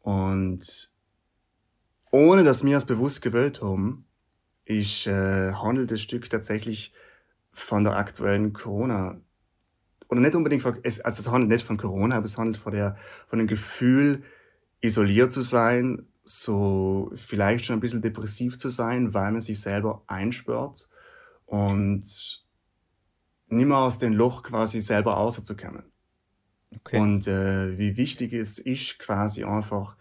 Und 0.00 0.90
ohne 2.10 2.44
dass 2.44 2.64
wir 2.64 2.76
es 2.76 2.84
bewusst 2.84 3.22
gewählt 3.22 3.62
haben, 3.62 4.06
ist, 4.64 5.06
äh, 5.06 5.52
handelt 5.52 5.90
das 5.90 6.00
Stück 6.00 6.28
tatsächlich 6.30 6.92
von 7.52 7.84
der 7.84 7.96
aktuellen 7.96 8.52
Corona. 8.52 9.20
Oder 10.14 10.20
nicht 10.20 10.36
unbedingt 10.36 10.62
von, 10.62 10.78
es, 10.84 11.00
also 11.00 11.22
es 11.22 11.28
handelt 11.28 11.50
nicht 11.50 11.66
von 11.66 11.76
Corona, 11.76 12.14
aber 12.14 12.24
es 12.24 12.38
handelt 12.38 12.56
von, 12.56 12.72
der, 12.72 12.96
von 13.26 13.40
dem 13.40 13.48
Gefühl, 13.48 14.22
isoliert 14.80 15.32
zu 15.32 15.40
sein, 15.40 16.06
so 16.22 17.10
vielleicht 17.16 17.64
schon 17.64 17.74
ein 17.74 17.80
bisschen 17.80 18.00
depressiv 18.00 18.56
zu 18.56 18.70
sein, 18.70 19.12
weil 19.12 19.32
man 19.32 19.40
sich 19.40 19.60
selber 19.60 20.04
einsperrt 20.06 20.88
und 21.46 22.04
nicht 23.48 23.66
mehr 23.66 23.76
aus 23.76 23.98
dem 23.98 24.12
Loch 24.12 24.44
quasi 24.44 24.80
selber 24.80 25.14
rauszukommen. 25.14 25.82
Okay. 26.76 27.00
Und 27.00 27.26
äh, 27.26 27.76
wie 27.76 27.96
wichtig 27.96 28.34
es 28.34 28.60
ist, 28.60 29.00
quasi 29.00 29.42
einfach 29.42 29.96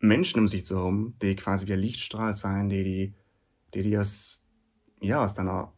Menschen 0.00 0.40
um 0.40 0.48
sich 0.48 0.64
zu 0.64 0.76
haben, 0.76 1.16
die 1.22 1.36
quasi 1.36 1.68
wie 1.68 1.74
ein 1.74 1.78
Lichtstrahl 1.78 2.34
sein, 2.34 2.68
die 2.68 2.82
die, 2.82 3.14
die, 3.74 3.82
die 3.82 3.96
aus, 3.96 4.44
ja, 5.00 5.22
aus, 5.22 5.34
deiner, 5.34 5.72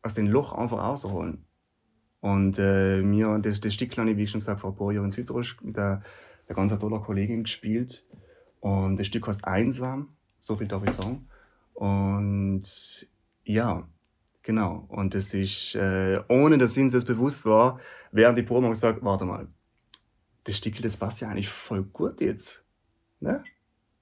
aus 0.00 0.14
dem 0.14 0.26
Loch 0.26 0.54
einfach 0.54 0.78
rausholen. 0.78 1.44
Und 2.24 2.58
äh, 2.58 3.02
mir, 3.02 3.38
das, 3.38 3.60
das 3.60 3.74
Stück 3.74 3.96
habe 3.98 4.10
ich, 4.10 4.16
wie 4.16 4.22
ich 4.22 4.30
schon 4.30 4.40
gesagt 4.40 4.60
vor 4.60 4.70
ein 4.70 4.76
paar 4.76 4.92
Jahren 4.92 5.04
in 5.04 5.10
Südtirol 5.10 5.44
mit 5.62 5.76
einer, 5.76 6.02
einer 6.48 6.56
ganz 6.56 6.78
toller 6.78 7.00
Kollegin 7.00 7.42
gespielt. 7.42 8.06
Und 8.60 8.98
das 8.98 9.08
Stück 9.08 9.26
heißt 9.26 9.44
Einsam, 9.44 10.08
so 10.40 10.56
viel 10.56 10.66
darf 10.66 10.82
ich 10.84 10.90
sagen. 10.90 11.28
Und 11.74 12.62
ja, 13.44 13.86
Genau. 14.44 14.84
Und 14.88 15.14
das 15.14 15.32
ist, 15.32 15.74
äh, 15.74 16.20
ohne 16.28 16.58
dass 16.58 16.76
ihnen 16.76 16.90
das 16.90 17.06
bewusst 17.06 17.46
war, 17.46 17.80
während 18.12 18.38
die 18.38 18.42
Probe 18.42 18.68
gesagt, 18.68 18.98
warte 19.02 19.24
mal, 19.24 19.48
das 20.44 20.58
Stickel, 20.58 20.82
das 20.82 20.98
passt 20.98 21.22
ja 21.22 21.28
eigentlich 21.28 21.48
voll 21.48 21.82
gut 21.82 22.20
jetzt. 22.20 22.62
Ne? 23.20 23.42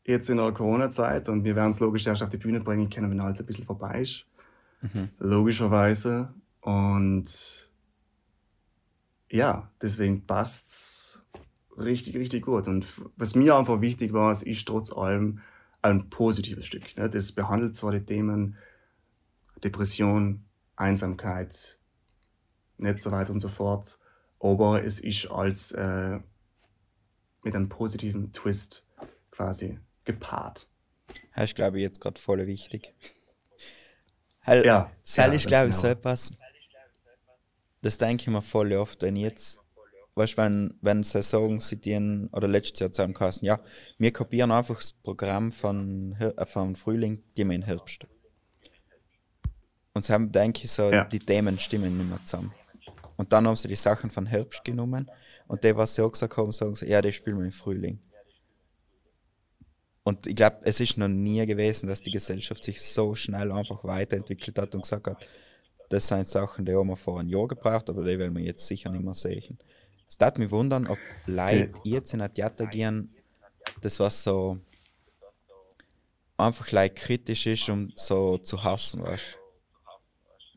Jetzt 0.05 0.29
in 0.29 0.39
der 0.39 0.51
Corona-Zeit 0.51 1.29
und 1.29 1.45
wir 1.45 1.55
werden 1.55 1.71
es 1.71 1.79
logisch 1.79 2.09
erst 2.09 2.25
auf 2.25 2.31
die 2.31 2.39
Bühne 2.39 2.59
bringen 2.59 2.91
können, 2.91 3.09
wenn 3.09 3.21
alles 3.21 3.39
ein 3.39 3.47
bisschen 3.47 3.65
vorbei 3.65 4.03
ist. 4.03 4.27
Mhm. 4.81 5.11
Logischerweise. 5.21 6.35
Und 6.61 7.71
ja, 9.33 9.71
deswegen 9.81 10.27
passt's 10.27 11.25
richtig, 11.79 12.17
richtig 12.17 12.45
gut. 12.45 12.69
Und 12.69 12.87
was 13.17 13.35
mir 13.35 13.57
einfach 13.57 13.81
wichtig 13.81 14.13
war, 14.13 14.31
es 14.31 14.43
ist 14.43 14.69
trotz 14.69 14.93
allem 14.93 15.41
ein 15.81 16.11
positives 16.11 16.67
Stück. 16.67 16.97
Ne? 16.97 17.09
Das 17.09 17.33
behandelt 17.33 17.75
zwar 17.75 17.93
die 17.93 18.05
Themen 18.05 18.59
Depression, 19.65 20.45
Einsamkeit, 20.77 21.79
nicht 22.77 22.99
so 22.99 23.11
weiter 23.11 23.33
und 23.33 23.41
so 23.41 23.49
fort. 23.49 23.99
Aber 24.39 24.85
es 24.85 25.01
ist 25.01 25.31
als 25.31 25.73
äh, 25.73 26.21
mit 27.43 27.55
einem 27.57 27.71
positiven 27.71 28.33
Twist 28.33 28.85
quasi 29.31 29.79
gepaart. 30.05 30.69
Das 31.35 31.45
ist, 31.45 31.55
glaube 31.55 31.79
ich, 31.79 31.83
jetzt 31.83 32.01
gerade 32.01 32.21
voll 32.21 32.47
wichtig. 32.47 32.95
Ja, 34.47 34.91
Sal 35.03 35.29
ja, 35.31 35.35
ist, 35.35 35.45
ganz 35.45 35.47
glaube 35.47 35.69
ich, 35.71 35.75
so 35.77 35.83
genau. 35.83 35.93
etwas, 35.93 36.33
das 37.83 37.99
denke 37.99 38.23
ich 38.23 38.29
mir 38.29 38.43
voll 38.43 38.73
oft, 38.73 39.03
wenn 39.03 39.17
jetzt, 39.17 39.61
weißt 40.15 40.35
du, 40.35 40.37
wenn, 40.39 40.75
wenn 40.81 41.03
sie 41.03 41.23
sagen, 41.23 41.61
sie 41.61 41.77
dienen, 41.77 42.29
oder 42.33 42.49
letztes 42.49 42.97
Jahr 42.97 43.13
kassen, 43.13 43.45
ja, 43.45 43.61
wir 43.99 44.13
kopieren 44.13 44.51
einfach 44.51 44.77
das 44.77 44.93
Programm 44.93 45.53
von, 45.53 46.13
äh, 46.13 46.47
von 46.47 46.77
Frühling, 46.77 47.23
die 47.37 47.45
wir 47.45 47.55
in 47.55 47.63
Herbst. 47.63 48.07
Und 49.95 50.05
sie 50.05 50.13
haben, 50.13 50.31
denke 50.33 50.65
ich, 50.65 50.71
so, 50.71 50.91
Ja. 50.91 51.05
die 51.05 51.19
Themen 51.19 51.59
stimmen 51.59 51.97
nicht 51.99 52.09
mehr 52.09 52.25
zusammen. 52.25 52.55
Und 53.17 53.33
dann 53.33 53.47
haben 53.47 53.57
sie 53.57 53.69
die 53.69 53.75
Sachen 53.75 54.11
von 54.11 54.27
Herbst 54.27 54.65
genommen 54.65 55.11
und 55.47 55.63
die, 55.63 55.77
was 55.77 55.95
sie 55.95 56.03
auch 56.03 56.11
gesagt 56.13 56.37
haben, 56.37 56.51
sagen 56.53 56.75
sie, 56.75 56.89
ja, 56.89 57.03
die 57.03 57.13
spielen 57.13 57.39
wir 57.39 57.45
im 57.45 57.53
Frühling. 57.53 58.01
Und 60.05 60.27
ich 60.27 60.35
glaube, 60.35 60.59
es 60.65 60.81
ist 60.81 60.97
noch 60.99 61.09
nie 61.09 61.45
gewesen, 61.47 61.87
dass 61.89 62.01
die 62.01 62.11
Gesellschaft 62.11 62.65
sich 62.65 62.81
so 62.81 63.15
schnell 63.15 63.53
einfach 63.53 63.85
weiterentwickelt 63.85 64.59
hat 64.59 64.75
und 64.75 64.83
gesagt 64.83 65.07
hat, 65.07 65.27
das 65.93 66.09
sind 66.09 66.27
Sachen, 66.27 66.65
die 66.65 66.75
haben 66.75 66.89
wir 66.89 66.97
vor 66.97 67.21
einem 67.21 67.29
Jahr 67.29 67.47
gebraucht, 67.47 67.91
aber 67.91 68.03
die 68.03 68.19
werden 68.19 68.35
wir 68.35 68.43
jetzt 68.43 68.67
sicher 68.67 68.91
nicht 68.91 69.05
mehr 69.05 69.13
sehen. 69.13 69.59
Es 70.09 70.17
darf 70.17 70.39
mich 70.39 70.51
wundern, 70.51 70.87
ob 70.87 70.99
Leute 71.27 71.73
jetzt 71.85 72.15
in 72.15 72.23
ein 72.23 72.33
Theater 72.33 72.67
gehen, 72.67 73.15
das 73.83 74.01
was 74.01 74.23
so 74.23 74.59
einfach 76.39 76.73
like, 76.73 76.97
kritisch 76.97 77.47
ist, 77.47 77.69
um 77.69 77.93
so 77.97 78.39
zu 78.39 78.65
hassen, 78.65 79.03
weißt 79.03 79.39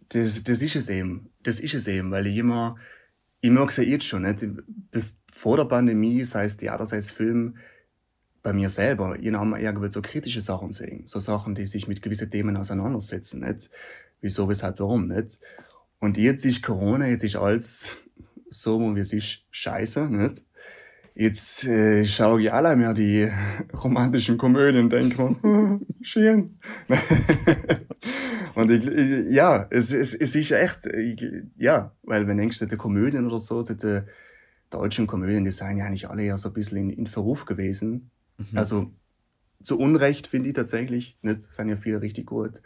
Das, 0.09 0.43
das 0.43 0.61
ist 0.61 0.75
es 0.77 0.89
eben. 0.89 1.29
Das 1.43 1.59
ist 1.59 1.73
es 1.73 1.87
eben, 1.87 2.11
weil 2.11 2.27
ich 2.27 2.37
immer, 2.37 2.77
ich 3.41 3.51
merke 3.51 3.69
es 3.69 3.77
ja 3.77 3.83
jetzt 3.83 4.05
schon, 4.05 4.21
nicht? 4.21 4.45
Vor 5.31 5.57
der 5.57 5.65
Pandemie, 5.65 6.23
sei 6.23 6.45
es 6.45 6.57
Theater, 6.57 6.85
sei 6.85 6.97
es 6.97 7.11
Film, 7.11 7.57
bei 8.41 8.53
mir 8.53 8.69
selber, 8.69 9.17
ich 9.19 9.33
habe 9.33 9.59
irgendwie 9.59 9.91
so 9.91 10.01
kritische 10.01 10.39
Sachen 10.39 10.71
sehen. 10.71 11.07
So 11.07 11.19
Sachen, 11.19 11.55
die 11.55 11.65
sich 11.65 11.87
mit 11.87 12.01
gewissen 12.01 12.31
Themen 12.31 12.55
auseinandersetzen, 12.55 13.41
nicht? 13.41 13.69
Wieso, 14.21 14.47
weshalb, 14.49 14.79
warum, 14.79 15.07
nicht? 15.07 15.39
Und 15.99 16.17
jetzt 16.17 16.45
ist 16.45 16.63
Corona, 16.63 17.07
jetzt 17.07 17.23
ist 17.23 17.35
alles 17.35 17.97
so, 18.49 18.79
wie 18.95 18.99
es 18.99 19.13
ist, 19.13 19.43
scheiße, 19.51 20.09
nicht? 20.09 20.41
Jetzt 21.13 21.63
äh, 21.65 22.05
schaue 22.05 22.41
ich 22.41 22.51
alle 22.51 22.75
mehr 22.75 22.93
die 22.93 23.29
romantischen 23.73 24.37
Komödien 24.37 24.83
und 24.85 24.89
denke 24.91 25.37
mir, 25.41 25.79
schön. 26.01 26.59
Und 28.55 28.71
ich, 28.71 28.85
ich, 28.87 29.33
ja, 29.35 29.67
es, 29.69 29.91
es, 29.91 30.13
es 30.13 30.33
ist 30.33 30.51
echt, 30.51 30.85
ich, 30.85 31.21
ja, 31.57 31.91
weil 32.03 32.25
wenn 32.25 32.37
du 32.37 32.43
denkst, 32.43 32.59
die 32.59 32.77
Komödien 32.77 33.27
oder 33.27 33.37
so, 33.37 33.61
die 33.61 34.01
deutschen 34.69 35.07
Komödien, 35.07 35.43
die 35.43 35.51
seien 35.51 35.77
ja 35.77 35.85
eigentlich 35.85 36.09
alle 36.09 36.23
ja 36.23 36.37
so 36.37 36.49
ein 36.49 36.53
bisschen 36.53 36.77
in, 36.77 36.89
in 36.89 37.07
Verruf 37.07 37.45
gewesen. 37.45 38.11
Mhm. 38.37 38.57
Also 38.57 38.91
zu 39.61 39.77
Unrecht 39.77 40.27
finde 40.27 40.49
ich 40.49 40.55
tatsächlich, 40.55 41.17
nicht, 41.21 41.41
sind 41.41 41.69
ja 41.69 41.75
viele 41.75 42.01
richtig 42.01 42.27
gut. 42.27 42.61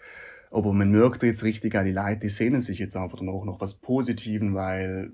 Aber 0.51 0.73
man 0.73 0.91
merkt 0.91 1.23
jetzt 1.23 1.43
richtig, 1.43 1.75
auch 1.75 1.83
die 1.83 1.91
Leute, 1.91 2.21
die 2.21 2.29
sehnen 2.29 2.61
sich 2.61 2.79
jetzt 2.79 2.95
einfach 2.95 3.21
noch 3.21 3.45
nach 3.45 3.59
was 3.59 3.75
Positiven, 3.75 4.55
weil 4.55 5.11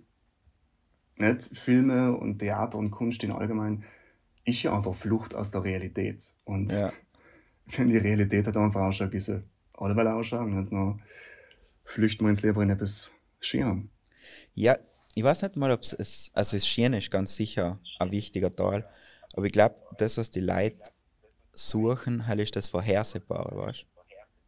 nicht, 1.17 1.50
Filme 1.58 2.15
und 2.15 2.39
Theater 2.39 2.78
und 2.78 2.91
Kunst 2.91 3.24
in 3.24 3.32
allgemein 3.32 3.84
ist 4.45 4.63
ja 4.63 4.76
einfach 4.76 4.93
Flucht 4.93 5.34
aus 5.34 5.52
der 5.52 5.63
Realität. 5.63 6.34
Und 6.43 6.71
ja. 6.71 6.91
wenn 7.78 7.89
die 7.89 7.98
Realität 7.98 8.48
hat 8.48 8.58
einfach 8.58 8.82
auch 8.82 8.91
schon 8.91 9.08
ein 9.08 9.12
bisschen 9.12 9.43
alleweil 9.74 10.08
ausschauen, 10.08 10.58
nicht 10.58 10.71
nur 10.71 11.00
flüchten 11.84 12.26
wir 12.26 12.30
ins 12.30 12.41
Leben 12.41 12.62
in 12.62 12.69
etwas 12.69 13.12
Schirm. 13.39 13.89
Ja, 14.54 14.78
ich 15.15 15.24
weiß 15.24 15.43
nicht 15.43 15.56
mal, 15.56 15.71
ob 15.71 15.82
es, 15.82 16.32
also 16.34 16.58
das 16.58 16.67
Schirn 16.67 16.93
ist 16.93 17.12
ganz 17.12 17.36
sicher 17.36 17.80
ein 18.00 18.12
wichtiger 18.12 18.52
Teil, 18.52 18.88
aber 19.34 19.45
ich 19.45 19.52
glaube, 19.52 19.76
das, 19.98 20.17
was 20.17 20.30
die 20.30 20.41
Leute 20.41 20.91
suchen, 21.54 22.28
halt 22.28 22.39
ist 22.39 22.56
das 22.56 22.67
Vorhersehbare, 22.67 23.56
weißt 23.58 23.86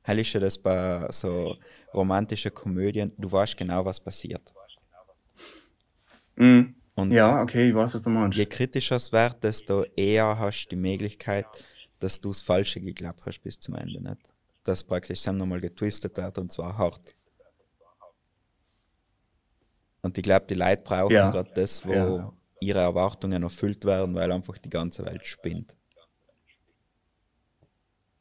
Halt 0.07 0.19
ist 0.19 0.31
ja 0.31 0.39
das 0.39 0.57
bei 0.57 1.05
so 1.11 1.57
romantischen 1.93 2.53
Komödien, 2.53 3.11
du 3.17 3.29
weißt 3.29 3.57
genau, 3.57 3.83
was 3.83 3.99
passiert. 3.99 4.53
Mhm. 6.37 6.75
Und 6.95 7.11
ja, 7.11 7.41
okay, 7.41 7.69
ich 7.69 7.75
weiß, 7.75 7.93
was 7.93 8.01
du 8.01 8.09
meinst. 8.09 8.37
Je 8.37 8.45
kritischer 8.45 8.95
es 8.95 9.11
wird, 9.11 9.43
desto 9.43 9.83
eher 9.95 10.39
hast 10.39 10.65
du 10.65 10.69
die 10.69 10.75
Möglichkeit, 10.77 11.45
dass 11.99 12.19
du 12.19 12.29
das 12.29 12.41
Falsche 12.41 12.79
geglaubt 12.79 13.21
hast 13.25 13.39
bis 13.39 13.59
zum 13.59 13.75
Ende, 13.75 14.01
nicht? 14.01 14.33
Dass 14.63 14.83
praktisch 14.83 15.23
dann 15.23 15.37
nochmal 15.37 15.59
getwistet 15.59 16.17
wird 16.17 16.37
und 16.37 16.51
zwar 16.51 16.77
hart. 16.77 17.13
Und 20.01 20.17
ich 20.17 20.23
glaube, 20.23 20.45
die 20.47 20.55
Leute 20.55 20.83
brauchen 20.83 21.13
ja. 21.13 21.29
gerade 21.29 21.51
das, 21.53 21.85
wo 21.85 21.91
ja. 21.91 22.33
ihre 22.61 22.79
Erwartungen 22.79 23.43
erfüllt 23.43 23.83
werden, 23.83 24.15
weil 24.15 24.31
einfach 24.31 24.57
die 24.57 24.69
ganze 24.69 25.05
Welt 25.05 25.27
spinnt. 25.27 25.75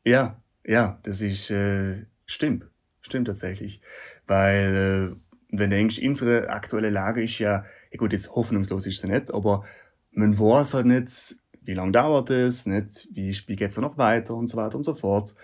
Ja, 0.04 0.40
ja, 0.66 0.98
das 1.04 1.20
ist, 1.20 1.50
äh, 1.50 2.04
stimmt. 2.26 2.66
Stimmt 3.00 3.28
tatsächlich. 3.28 3.80
Weil, 4.26 5.14
äh, 5.14 5.56
wenn 5.56 5.70
du 5.70 5.76
denkst, 5.76 6.00
unsere 6.02 6.50
aktuelle 6.50 6.90
Lage 6.90 7.22
ist 7.22 7.38
ja, 7.38 7.64
ja 7.92 7.98
gut, 7.98 8.12
jetzt 8.12 8.34
hoffnungslos 8.34 8.86
ist 8.86 9.00
sie 9.00 9.06
nicht, 9.06 9.32
aber 9.32 9.64
man 10.10 10.38
weiß 10.38 10.74
halt 10.74 10.86
nicht, 10.86 11.36
wie 11.62 11.74
lange 11.74 11.92
dauert 11.92 12.30
es, 12.30 12.66
nicht, 12.66 13.08
wie, 13.12 13.36
wie 13.46 13.56
geht 13.56 13.70
es 13.70 13.76
noch 13.78 13.96
weiter 13.96 14.34
und 14.34 14.48
so 14.48 14.56
weiter 14.56 14.76
und 14.76 14.82
so 14.82 14.94
fort. 14.94 15.34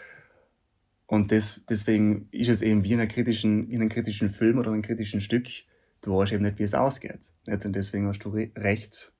Und 1.06 1.30
das, 1.30 1.60
deswegen 1.68 2.28
ist 2.32 2.48
es 2.48 2.62
eben 2.62 2.84
wie 2.84 2.92
in, 2.92 3.00
einer 3.00 3.08
kritischen, 3.08 3.68
in 3.68 3.80
einem 3.80 3.90
kritischen 3.90 4.28
Film 4.28 4.58
oder 4.58 4.72
einem 4.72 4.82
kritischen 4.82 5.20
Stück, 5.20 5.46
du 6.00 6.16
weißt 6.16 6.32
eben 6.32 6.42
nicht, 6.42 6.58
wie 6.58 6.64
es 6.64 6.74
ausgeht. 6.74 7.20
Nicht? 7.46 7.64
Und 7.64 7.74
deswegen 7.74 8.08
hast 8.08 8.20
du 8.20 8.30
re 8.30 8.50
recht, 8.56 9.12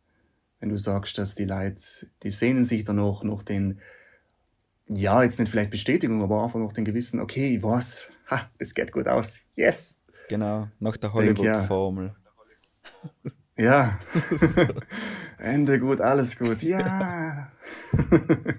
wenn 0.59 0.71
du 0.71 0.79
sagst, 0.79 1.19
dass 1.19 1.35
die 1.35 1.45
Leute, 1.45 1.81
die 2.23 2.31
sehnen 2.31 2.65
sich 2.65 2.85
dann 2.85 2.99
auch 2.99 3.23
nach 3.25 3.43
den, 3.43 3.81
ja, 4.97 5.23
jetzt 5.23 5.39
nicht 5.39 5.51
vielleicht 5.51 5.71
Bestätigung, 5.71 6.23
aber 6.23 6.43
einfach 6.45 6.59
noch 6.59 6.73
den 6.73 6.85
gewissen, 6.85 7.21
okay, 7.21 7.57
ich 7.57 7.63
weiß, 7.63 8.11
ha, 8.31 8.51
das 8.59 8.75
geht 8.75 8.93
gut 8.93 9.09
aus. 9.09 9.39
Yes! 9.57 9.99
Genau, 10.29 10.69
nach 10.79 10.97
der 10.97 11.13
Hollywood-Formel. 11.13 12.15
Ja. 13.57 13.99
Ende 15.39 15.79
gut, 15.79 16.01
alles 16.01 16.39
gut. 16.39 16.63
Ja. 16.63 17.51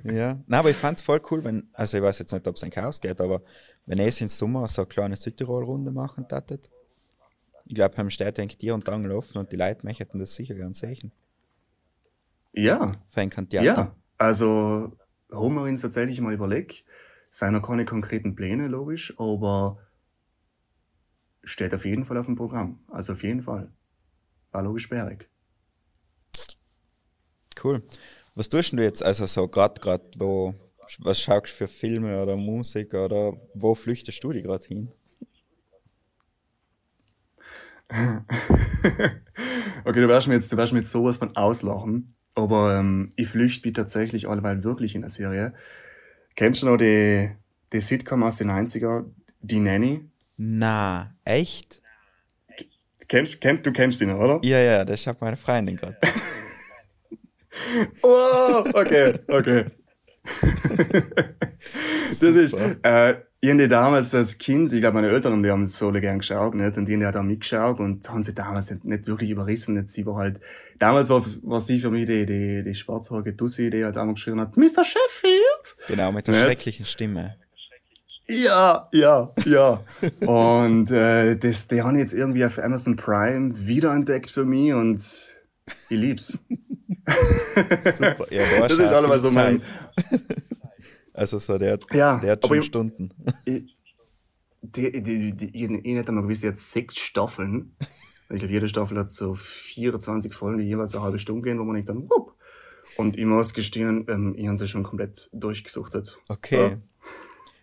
ja. 0.04 0.40
Na, 0.48 0.60
aber 0.60 0.70
ich 0.70 0.76
fand 0.76 0.98
es 0.98 1.04
voll 1.04 1.22
cool, 1.32 1.44
wenn, 1.44 1.70
also 1.74 1.98
ich 1.98 2.04
weiß 2.04 2.20
jetzt 2.20 2.32
nicht, 2.32 2.48
ob 2.48 2.56
es 2.56 2.64
ein 2.64 2.70
Chaos 2.70 3.00
geht, 3.02 3.20
aber 3.22 3.42
wenn 3.86 3.98
ihr 3.98 4.06
im 4.06 4.28
Sommer 4.28 4.68
so 4.68 4.82
eine 4.82 4.90
kleine 4.90 5.16
Südtirol-Runde 5.16 5.92
machen 5.92 6.28
tätet, 6.28 6.70
ich 7.66 7.76
glaube, 7.76 7.96
haben 7.98 8.10
steht 8.10 8.40
eigentlich 8.40 8.58
dir 8.58 8.74
und 8.74 8.88
Angel 8.90 9.14
offen 9.14 9.38
und 9.38 9.52
die 9.52 9.56
Leute 9.56 9.86
möchten 9.86 10.20
das 10.20 10.36
sicher 10.36 10.54
gern 10.54 10.74
sehen. 10.74 11.12
Ja. 12.52 12.92
Für 13.10 13.22
ein. 13.22 13.32
Ja, 13.52 13.96
also 14.18 14.92
haben 15.34 15.56
wir 15.56 15.64
uns 15.64 15.82
tatsächlich 15.82 16.20
mal 16.22 16.34
überlegt. 16.34 16.84
Es 17.32 17.40
sind 17.40 17.54
noch 17.54 17.62
keine 17.62 17.86
konkreten 17.86 18.36
Pläne, 18.36 18.68
logisch, 18.68 19.14
aber 19.18 19.80
steht 21.44 21.74
auf 21.74 21.86
jeden 21.86 22.06
Fall 22.06 22.18
auf 22.18 22.28
dem 22.28 22.36
Programm. 22.36 22.80
Also 22.88 23.14
auf 23.14 23.24
jeden 23.24 23.42
Fall. 23.42 23.72
War 24.52 24.64
logisch 24.64 24.84
sperrig. 24.84 25.30
Cool. 27.62 27.82
Was 28.36 28.50
tust 28.50 28.74
du 28.74 28.82
jetzt, 28.82 29.04
also 29.04 29.26
so 29.26 29.48
gerade, 29.48 29.80
gerade, 29.80 30.04
wo, 30.18 30.54
was 31.00 31.22
schaust 31.22 31.54
du 31.54 31.58
für 31.58 31.68
Filme 31.68 32.22
oder 32.22 32.36
Musik 32.36 32.94
oder 32.94 33.34
wo 33.54 33.76
flüchtest 33.76 34.24
du 34.24 34.32
dich 34.32 34.44
gerade 34.44 34.66
hin? 34.66 34.92
okay, 39.86 40.02
du 40.02 40.08
wirst 40.08 40.28
mir 40.28 40.34
jetzt, 40.34 40.52
du 40.52 40.58
wirst 40.58 40.74
mir 40.74 40.80
jetzt 40.80 40.92
sowas 40.92 41.18
von 41.18 41.36
auslachen. 41.36 42.16
Aber 42.36 42.80
ähm, 42.80 43.12
ich 43.16 43.28
flüchte 43.28 43.68
mich 43.68 43.74
tatsächlich 43.74 44.28
alleweil 44.28 44.64
wirklich 44.64 44.96
in 44.96 45.02
der 45.02 45.10
Serie. 45.10 45.54
Kennst 46.36 46.62
du 46.62 46.66
noch 46.66 46.78
die, 46.78 47.30
die 47.72 47.80
Sitcom 47.80 48.24
aus 48.24 48.38
den 48.38 48.50
90er, 48.50 49.06
Die 49.42 49.60
Nanny? 49.60 50.02
Na, 50.38 51.14
echt? 51.26 51.82
Kennst, 53.08 53.42
kennst, 53.42 53.66
du 53.66 53.72
kennst 53.72 54.02
ihn, 54.02 54.12
oder? 54.12 54.40
Ja, 54.44 54.60
ja, 54.60 54.86
das 54.86 55.06
hat 55.06 55.22
meine 55.22 55.38
Freundin 55.38 55.76
gerade. 55.76 55.98
oh, 58.02 58.64
okay, 58.74 59.14
okay. 59.28 59.66
das 62.08 62.22
ist, 62.22 62.54
äh, 62.54 63.16
ich 63.44 63.50
habe 63.50 63.68
damals 63.68 64.16
als 64.16 64.38
Kind, 64.38 64.72
ich 64.72 64.80
glaube, 64.80 64.96
meine 64.96 65.10
Eltern 65.10 65.44
die 65.44 65.52
haben 65.52 65.68
so 65.68 65.92
gern 65.92 66.20
geschaut, 66.20 66.56
nicht? 66.56 66.78
und 66.78 66.86
die 66.86 67.06
haben 67.06 67.14
auch 67.14 67.24
mitgeschaut 67.24 67.78
und 67.82 68.08
haben 68.10 68.24
sie 68.24 68.34
damals 68.34 68.72
nicht, 68.72 68.86
nicht 68.86 69.06
wirklich 69.06 69.32
überrissen. 69.32 69.76
Nicht? 69.76 69.90
Sie 69.90 70.06
war 70.06 70.16
halt, 70.16 70.40
damals 70.80 71.10
war, 71.10 71.22
war 71.42 71.60
sie 71.60 71.82
für 71.82 71.92
mich 71.92 72.06
die, 72.06 72.26
die, 72.26 72.64
die 72.64 72.74
schwarzhaarige 72.74 73.36
Tussi, 73.36 73.70
die 73.70 73.84
halt 73.84 73.98
einmal 73.98 74.14
geschrien 74.14 74.40
hat, 74.40 74.56
Mr. 74.56 74.86
Sheffield! 74.86 75.76
Genau, 75.90 76.14
mit 76.14 76.26
der 76.26 76.36
nicht? 76.36 76.46
schrecklichen 76.46 76.86
Stimme. 76.86 77.36
Ja, 78.30 78.88
ja, 78.94 79.34
ja. 79.44 79.82
und 80.26 80.90
äh, 80.90 81.36
das, 81.36 81.68
die 81.68 81.82
haben 81.82 81.98
jetzt 81.98 82.14
irgendwie 82.14 82.46
auf 82.46 82.58
Amazon 82.58 82.96
Prime 82.96 83.52
wiederentdeckt 83.56 84.30
für 84.30 84.46
mich 84.46 84.74
und 84.74 85.02
ich 85.90 85.98
lieb's. 85.98 86.38
Super, 87.84 88.26
ja, 88.32 88.68
das 88.70 88.78
ist 88.78 88.86
allemal 88.86 89.20
so 89.20 89.32
mein. 89.32 89.62
Also 91.14 91.38
so, 91.38 91.58
der 91.58 91.74
hat, 91.74 91.86
ja, 91.94 92.18
der 92.18 92.34
hat 92.34 92.48
schon 92.48 92.60
ich, 92.60 92.66
Stunden. 92.66 93.10
Ich, 93.46 93.78
die, 94.62 95.04
die, 95.04 95.34
die, 95.34 95.50
ich, 95.54 95.70
ich 95.70 95.96
hätte 95.96 96.12
mal 96.12 96.22
gewusst, 96.22 96.44
jetzt 96.44 96.72
sechs 96.72 96.98
Staffeln. 96.98 97.76
Ich 98.30 98.40
glaube, 98.40 98.54
jede 98.54 98.68
Staffel 98.68 98.98
hat 98.98 99.12
so 99.12 99.36
24 99.36 100.34
Folgen, 100.34 100.60
die 100.60 100.66
jeweils 100.66 100.96
eine 100.96 101.04
halbe 101.04 101.20
Stunde 101.20 101.44
gehen, 101.44 101.60
wo 101.60 101.64
man 101.64 101.76
nicht 101.76 101.90
dann, 101.90 102.10
wupp. 102.10 102.36
Und 102.98 103.18
ich 103.18 103.26
muss 103.26 103.54
gestehen, 103.54 104.06
ähm, 104.10 104.34
ich 104.38 104.48
habe 104.48 104.58
sie 104.58 104.68
schon 104.68 104.84
komplett 104.84 105.30
durchgesuchtet. 105.34 106.18
Okay. 106.30 106.70
Ja, 106.70 106.78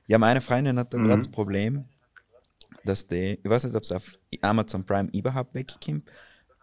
ja 0.07 0.19
meine 0.19 0.41
Freundin 0.41 0.79
hat 0.79 0.93
da 0.93 0.99
mhm. 0.99 1.05
gerade 1.05 1.21
das 1.21 1.31
Problem, 1.31 1.87
dass 2.85 3.07
die, 3.07 3.39
ich 3.43 3.51
weiß 3.51 3.65
nicht, 3.65 3.75
ob 3.75 3.83
es 3.83 3.93
auf 3.93 4.19
Amazon 4.43 4.85
Prime 4.85 5.11
überhaupt 5.13 5.55
wegkommt 5.55 6.09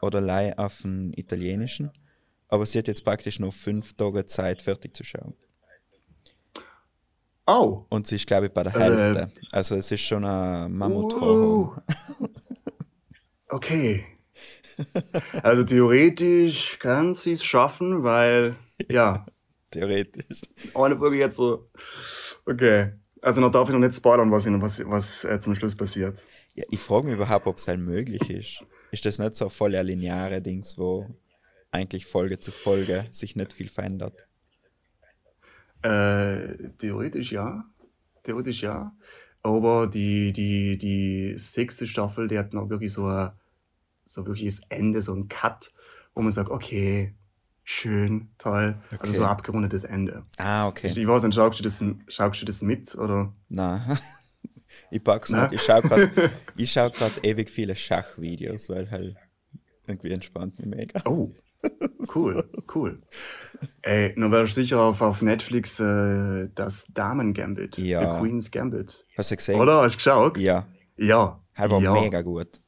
oder 0.01 0.21
leider 0.21 0.59
auf 0.59 0.81
den 0.81 1.13
italienischen, 1.13 1.91
aber 2.47 2.65
sie 2.65 2.79
hat 2.79 2.87
jetzt 2.87 3.03
praktisch 3.03 3.39
noch 3.39 3.53
fünf 3.53 3.93
Tage 3.93 4.25
Zeit, 4.25 4.61
fertig 4.61 4.95
zu 4.95 5.03
schauen. 5.03 5.33
Oh. 7.47 7.85
Und 7.89 8.05
sie 8.05 8.17
ist, 8.17 8.27
glaube 8.27 8.47
ich, 8.47 8.51
bei 8.51 8.63
der 8.63 8.73
Hälfte. 8.73 9.19
Äh, 9.21 9.45
also 9.51 9.75
es 9.75 9.89
ist 9.89 10.01
schon 10.01 10.25
ein 10.25 10.71
Mammutvorhaben. 10.73 11.81
Uh, 12.19 12.27
okay. 13.49 14.05
Also 15.41 15.63
theoretisch 15.63 16.77
kann 16.77 17.13
sie 17.13 17.31
es 17.31 17.43
schaffen, 17.43 18.03
weil, 18.03 18.55
ja. 18.91 19.25
theoretisch. 19.71 20.41
Eine 20.75 20.97
Folge 20.97 21.17
jetzt 21.17 21.37
so. 21.37 21.69
Okay. 22.45 22.91
Also 23.21 23.41
noch 23.41 23.51
darf 23.51 23.69
ich 23.69 23.73
noch 23.73 23.79
nicht 23.79 23.95
spoilern, 23.95 24.29
was, 24.29 24.45
was, 24.45 24.83
was 24.85 25.23
äh, 25.23 25.39
zum 25.39 25.55
Schluss 25.55 25.75
passiert. 25.75 26.23
Ja, 26.53 26.65
ich 26.69 26.79
frage 26.79 27.07
mich 27.07 27.15
überhaupt, 27.15 27.47
ob 27.47 27.57
es 27.57 27.67
halt 27.67 27.79
möglich 27.79 28.29
ist. 28.29 28.63
Ist 28.91 29.05
das 29.05 29.19
nicht 29.19 29.35
so 29.35 29.49
voll 29.49 29.71
lineare 29.71 30.41
Dings, 30.41 30.77
wo 30.77 31.07
eigentlich 31.71 32.05
Folge 32.05 32.39
zu 32.39 32.51
Folge 32.51 33.05
sich 33.11 33.35
nicht 33.35 33.53
viel 33.53 33.69
verändert? 33.69 34.27
Äh, 35.81 36.69
theoretisch 36.77 37.31
ja. 37.31 37.65
Theoretisch 38.23 38.61
ja. 38.61 38.93
Aber 39.43 39.87
die, 39.87 40.33
die, 40.33 40.77
die 40.77 41.37
sechste 41.37 41.87
Staffel, 41.87 42.27
die 42.27 42.37
hat 42.37 42.53
noch 42.53 42.69
wirklich 42.69 42.91
so 42.91 43.05
ein, 43.05 43.31
so 44.05 44.25
wirkliches 44.25 44.61
Ende, 44.69 45.01
so 45.01 45.13
ein 45.13 45.27
Cut, 45.29 45.71
wo 46.13 46.21
man 46.21 46.31
sagt, 46.31 46.49
okay, 46.49 47.13
schön, 47.63 48.29
toll. 48.37 48.81
Okay. 48.87 48.97
Also 48.99 49.13
so 49.13 49.23
ein 49.23 49.29
abgerundetes 49.29 49.83
Ende. 49.83 50.25
Ah, 50.37 50.67
okay. 50.67 50.87
Ich 50.87 51.07
weiß 51.07 51.23
nicht, 51.23 51.35
schaust 51.35 51.59
du 51.59 51.63
das, 51.63 51.83
schaust 52.07 52.41
du 52.41 52.45
das 52.45 52.61
mit? 52.61 52.95
Oder? 52.95 53.33
Nein. 53.49 53.81
ich 54.91 55.03
pack's 55.03 55.31
nicht. 55.31 55.53
Ich 55.53 55.61
schaue 55.61 55.81
gerade 55.81 56.11
schau 56.65 56.89
ewig 57.23 57.49
viele 57.49 57.75
Schachvideos, 57.75 58.69
weil 58.69 58.89
halt 58.89 59.15
irgendwie 59.87 60.11
entspannt 60.11 60.59
mich 60.59 60.67
mega. 60.67 61.01
Oh. 61.05 61.31
Cool, 62.15 62.43
cool. 62.73 63.01
Ey, 63.81 64.13
nun 64.15 64.31
wärst 64.31 64.55
du 64.55 64.61
sicher 64.61 64.79
auf, 64.81 65.01
auf 65.01 65.21
Netflix 65.21 65.79
äh, 65.79 66.47
das 66.55 66.87
Damen-Gambit. 66.93 67.77
Ja. 67.77 68.15
The 68.15 68.21
Queen's 68.21 68.49
Gambit. 68.49 69.05
Hast 69.17 69.31
du 69.31 69.35
gesehen? 69.35 69.59
Oder? 69.59 69.81
Hast 69.81 69.93
du 69.93 69.97
geschaut? 69.97 70.37
Ja, 70.37 70.67
Ja. 70.95 71.43
er 71.55 71.69
war 71.69 71.81
ja. 71.81 71.91
mega 71.93 72.21
gut. 72.21 72.61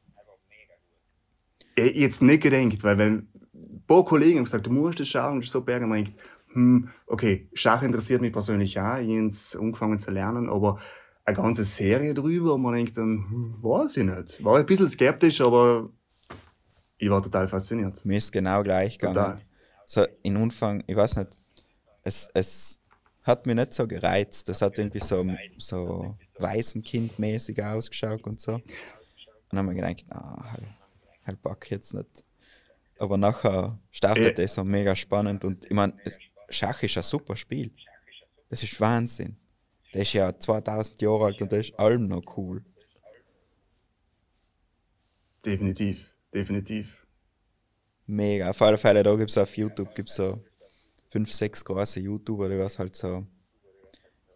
Ich 1.75 1.95
jetzt 1.95 2.21
nicht 2.21 2.43
gedacht, 2.43 2.83
weil 2.83 2.97
wenn 2.97 3.27
ein 3.53 3.83
paar 3.88 4.03
Kollegen 4.03 4.38
haben 4.39 4.45
gesagt, 4.45 4.67
du 4.67 4.71
musst 4.71 4.99
das 4.99 5.07
schauen, 5.07 5.38
das 5.39 5.47
ist 5.47 5.53
so 5.53 5.62
bergen, 5.62 5.85
und 5.85 5.89
man 5.89 6.03
denkt, 6.03 6.19
hm, 6.53 6.89
okay, 7.07 7.49
Schach 7.53 7.81
interessiert 7.81 8.21
mich 8.21 8.33
persönlich 8.33 8.79
auch, 8.79 8.97
ich 8.97 9.07
habe 9.09 9.29
angefangen 9.65 9.97
zu 9.97 10.12
lernen, 10.12 10.49
aber 10.49 10.79
eine 11.23 11.38
ganze 11.38 11.63
Serie 11.63 12.13
drüber, 12.13 12.55
und 12.55 12.62
man 12.62 12.73
denkt 12.73 12.97
dann, 12.97 13.25
hm, 13.29 13.55
weiß 13.62 13.97
ich 13.97 14.03
nicht. 14.05 14.43
War 14.43 14.57
ein 14.57 14.65
bisschen 14.65 14.89
skeptisch, 14.89 15.39
aber 15.41 15.89
ich 16.99 17.09
war 17.09 17.23
total 17.23 17.47
fasziniert. 17.47 18.05
Mir 18.05 18.17
ist 18.17 18.31
genau 18.31 18.62
gleich 18.62 18.99
gegangen. 18.99 19.15
Total. 19.15 19.41
So 19.85 20.05
in 20.21 20.38
Anfang, 20.38 20.83
ich 20.85 20.95
weiß 20.95 21.15
nicht, 21.15 21.29
es, 22.03 22.27
es 22.33 22.79
hat 23.23 23.45
mich 23.45 23.55
nicht 23.55 23.73
so 23.73 23.88
gereizt. 23.88 24.47
Das 24.49 24.62
hat 24.62 24.77
irgendwie 24.77 24.99
so, 24.99 25.25
so 25.57 26.17
Waisenkindmäßig 26.38 27.63
ausgeschaut 27.63 28.27
und 28.27 28.39
so. 28.39 28.55
Und 28.55 28.63
dann 29.51 29.59
habe 29.65 29.73
ich 29.73 29.81
gedacht, 29.81 30.05
ah, 30.09 30.51
halt, 30.51 30.63
halt 31.25 31.63
ich 31.63 31.69
jetzt 31.71 31.93
nicht. 31.93 32.23
Aber 32.99 33.17
nachher 33.17 33.79
startet 33.91 34.38
Äh. 34.38 34.43
es 34.43 34.55
so 34.55 34.63
mega 34.63 34.95
spannend 34.95 35.45
und 35.45 35.65
ich 35.65 35.71
meine, 35.71 35.93
Schach 36.49 36.83
ist 36.83 36.97
ein 36.97 37.03
super 37.03 37.38
Spiel. 37.38 37.71
Das 38.49 38.62
ist 38.62 38.79
Wahnsinn. 38.81 39.38
Der 39.93 40.01
ist 40.01 40.13
ja 40.13 40.38
2000 40.38 41.01
Jahre 41.01 41.25
alt 41.25 41.41
und 41.41 41.51
der 41.51 41.62
ist 41.62 41.79
allem 41.79 42.07
noch 42.07 42.38
cool. 42.38 42.63
Definitiv, 45.45 46.09
definitiv. 46.33 47.05
Mega. 48.05 48.49
Auf 48.49 48.61
alle 48.61 48.77
Fälle, 48.77 49.03
da 49.03 49.15
gibt 49.15 49.29
es 49.29 49.37
auf 49.37 49.55
YouTube 49.55 49.93
gibt's 49.93 50.15
so 50.15 50.43
fünf, 51.11 51.31
sechs 51.31 51.63
große 51.63 51.99
YouTuber, 51.99 52.49
die 52.49 52.57
was 52.57 52.79
halt 52.79 52.95
so, 52.95 53.25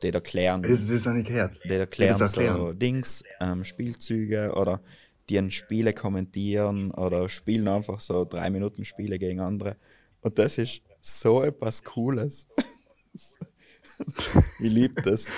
die 0.02 0.10
erklären, 0.10 0.62
Das, 0.64 0.88
das 0.88 1.06
habe 1.08 1.20
ich 1.20 1.26
gehört. 1.26 1.60
die 1.64 1.74
erklären 1.74 2.18
das 2.18 2.34
so 2.34 2.42
erklären. 2.42 2.80
Dings, 2.80 3.24
ähm, 3.40 3.64
Spielzüge 3.64 4.54
oder 4.56 4.82
die 5.30 5.38
ein 5.38 5.52
Spiele 5.52 5.94
kommentieren 5.94 6.92
oder 6.92 7.30
spielen 7.30 7.68
einfach 7.68 8.00
so 8.00 8.26
drei 8.26 8.50
Minuten 8.50 8.86
Spiele 8.86 9.18
gegen 9.18 9.40
andere. 9.40 9.78
Und 10.22 10.38
das 10.38 10.58
ist 10.58 10.82
so 11.02 11.44
etwas 11.44 11.84
Cooles. 11.84 12.48
ich 14.60 14.72
liebe 14.72 15.02
das. 15.02 15.32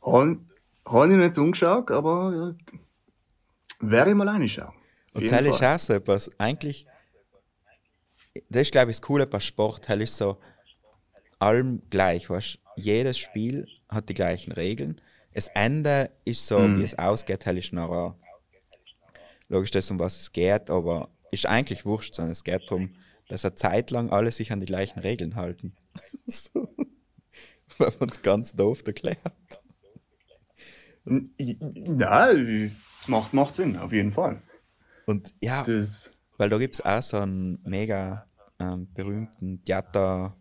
Habe 0.00 0.40
hab 0.84 1.10
ich 1.10 1.16
nicht 1.16 1.38
umgeschaut, 1.38 1.90
aber 1.90 2.32
ja, 2.34 2.78
werde 3.80 4.10
ich 4.10 4.16
mal 4.16 4.28
reinschauen. 4.28 4.74
Und 5.14 5.30
das 5.30 5.40
ist 5.42 5.62
auch 5.62 5.78
so 5.78 5.92
etwas, 5.94 6.30
eigentlich, 6.38 6.86
das 8.48 8.62
ist 8.62 8.72
glaube 8.72 8.90
ich 8.90 8.96
das 8.96 9.02
Coole 9.02 9.26
bei 9.26 9.40
Sport, 9.40 9.88
das 9.88 10.00
ist 10.00 10.16
so 10.16 10.38
allem 11.38 11.82
gleich, 11.90 12.30
weißt 12.30 12.58
jedes 12.76 13.18
Spiel 13.18 13.68
hat 13.88 14.08
die 14.08 14.14
gleichen 14.14 14.52
Regeln. 14.52 15.00
Das 15.34 15.48
Ende 15.48 16.10
ist 16.24 16.46
so, 16.46 16.58
Mhm. 16.60 16.78
wie 16.78 16.84
es 16.84 16.98
ausgeht, 16.98 17.46
das 17.46 17.56
ist 17.56 17.72
nachher 17.72 18.16
logisch 19.48 19.70
das, 19.70 19.90
um 19.90 19.98
was 19.98 20.18
es 20.18 20.32
geht, 20.32 20.70
aber 20.70 21.10
ist 21.30 21.44
eigentlich 21.46 21.84
wurscht, 21.84 22.14
sondern 22.14 22.32
es 22.32 22.44
geht 22.44 22.62
darum, 22.70 22.94
dass 23.28 23.44
eine 23.44 23.54
Zeit 23.54 23.90
lang 23.90 24.10
alle 24.10 24.32
sich 24.32 24.52
an 24.52 24.60
die 24.60 24.66
gleichen 24.66 24.98
Regeln 25.00 25.36
halten. 25.36 25.74
so. 26.26 26.74
Wenn 27.78 27.92
man 28.00 28.08
es 28.08 28.22
ganz 28.22 28.54
doof 28.54 28.82
erklärt. 28.86 29.18
Ja, 31.38 32.30
macht, 33.06 33.32
macht 33.34 33.54
Sinn, 33.54 33.76
auf 33.76 33.92
jeden 33.92 34.12
Fall. 34.12 34.40
Und 35.06 35.34
ja, 35.42 35.62
Das, 35.64 36.12
Weil 36.38 36.48
da 36.50 36.58
gibt 36.58 36.74
es 36.76 36.80
auch 36.84 37.02
so 37.02 37.18
einen 37.18 37.60
mega 37.64 38.26
ähm, 38.58 38.92
berühmten 38.94 39.62
Theater, 39.64 40.36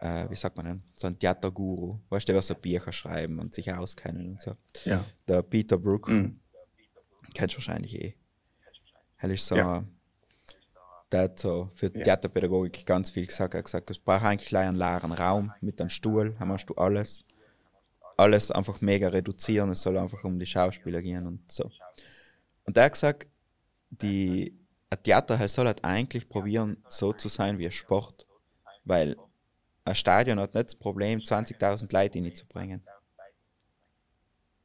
äh, 0.00 0.28
wie 0.30 0.34
sagt 0.36 0.56
man 0.56 0.66
denn, 0.66 0.82
so 0.94 1.06
einen 1.06 1.18
Theaterguru, 1.18 1.98
weißt 2.08 2.26
du, 2.28 2.32
der 2.32 2.38
was 2.38 2.46
so 2.46 2.54
Bücher 2.54 2.92
schreiben 2.92 3.38
und 3.38 3.54
sich 3.54 3.72
auskennen 3.72 4.30
und 4.32 4.40
so. 4.40 4.56
ja. 4.84 5.04
Der 5.28 5.42
Peter 5.42 5.76
Brook, 5.78 6.08
Mhm. 6.08 6.40
kennst 7.34 7.54
du 7.54 7.58
wahrscheinlich 7.58 7.94
eh. 8.00 8.14
Er 9.18 9.30
ist 9.30 9.46
so, 9.46 9.54
Ja. 9.56 9.84
der 11.12 11.22
hat 11.24 11.38
so 11.38 11.70
für 11.74 11.92
Theaterpädagogik 11.92 12.86
ganz 12.86 13.10
viel 13.10 13.26
gesagt. 13.26 13.54
Er 13.54 13.58
hat 13.58 13.64
gesagt, 13.66 13.90
es 13.90 13.98
braucht 13.98 14.24
eigentlich 14.24 14.56
einen 14.56 14.76
leeren 14.78 15.12
Raum 15.12 15.52
mit 15.60 15.80
einem 15.80 15.90
Stuhl, 15.90 16.34
dann 16.38 16.48
machst 16.48 16.70
du 16.70 16.74
alles. 16.74 17.24
Alles 18.16 18.50
einfach 18.50 18.80
mega 18.80 19.08
reduzieren, 19.08 19.70
es 19.70 19.82
soll 19.82 19.96
einfach 19.98 20.24
um 20.24 20.38
die 20.38 20.46
Schauspieler 20.46 21.00
gehen 21.02 21.26
und 21.26 21.50
so. 21.50 21.70
Und 22.64 22.76
er 22.76 22.84
hat 22.84 22.92
gesagt, 22.92 23.28
die, 23.90 24.58
ein 24.88 25.02
Theater 25.02 25.46
soll 25.48 25.66
halt 25.66 25.84
eigentlich 25.84 26.28
probieren, 26.28 26.82
so 26.88 27.12
zu 27.12 27.28
sein 27.28 27.58
wie 27.58 27.66
ein 27.66 27.72
Sport. 27.72 28.26
Weil 28.84 29.16
ein 29.84 29.94
Stadion 29.94 30.40
hat 30.40 30.54
nicht 30.54 30.66
das 30.66 30.74
Problem, 30.74 31.20
20.000 31.20 31.92
Leute 31.92 32.18
reinzubringen. 32.18 32.82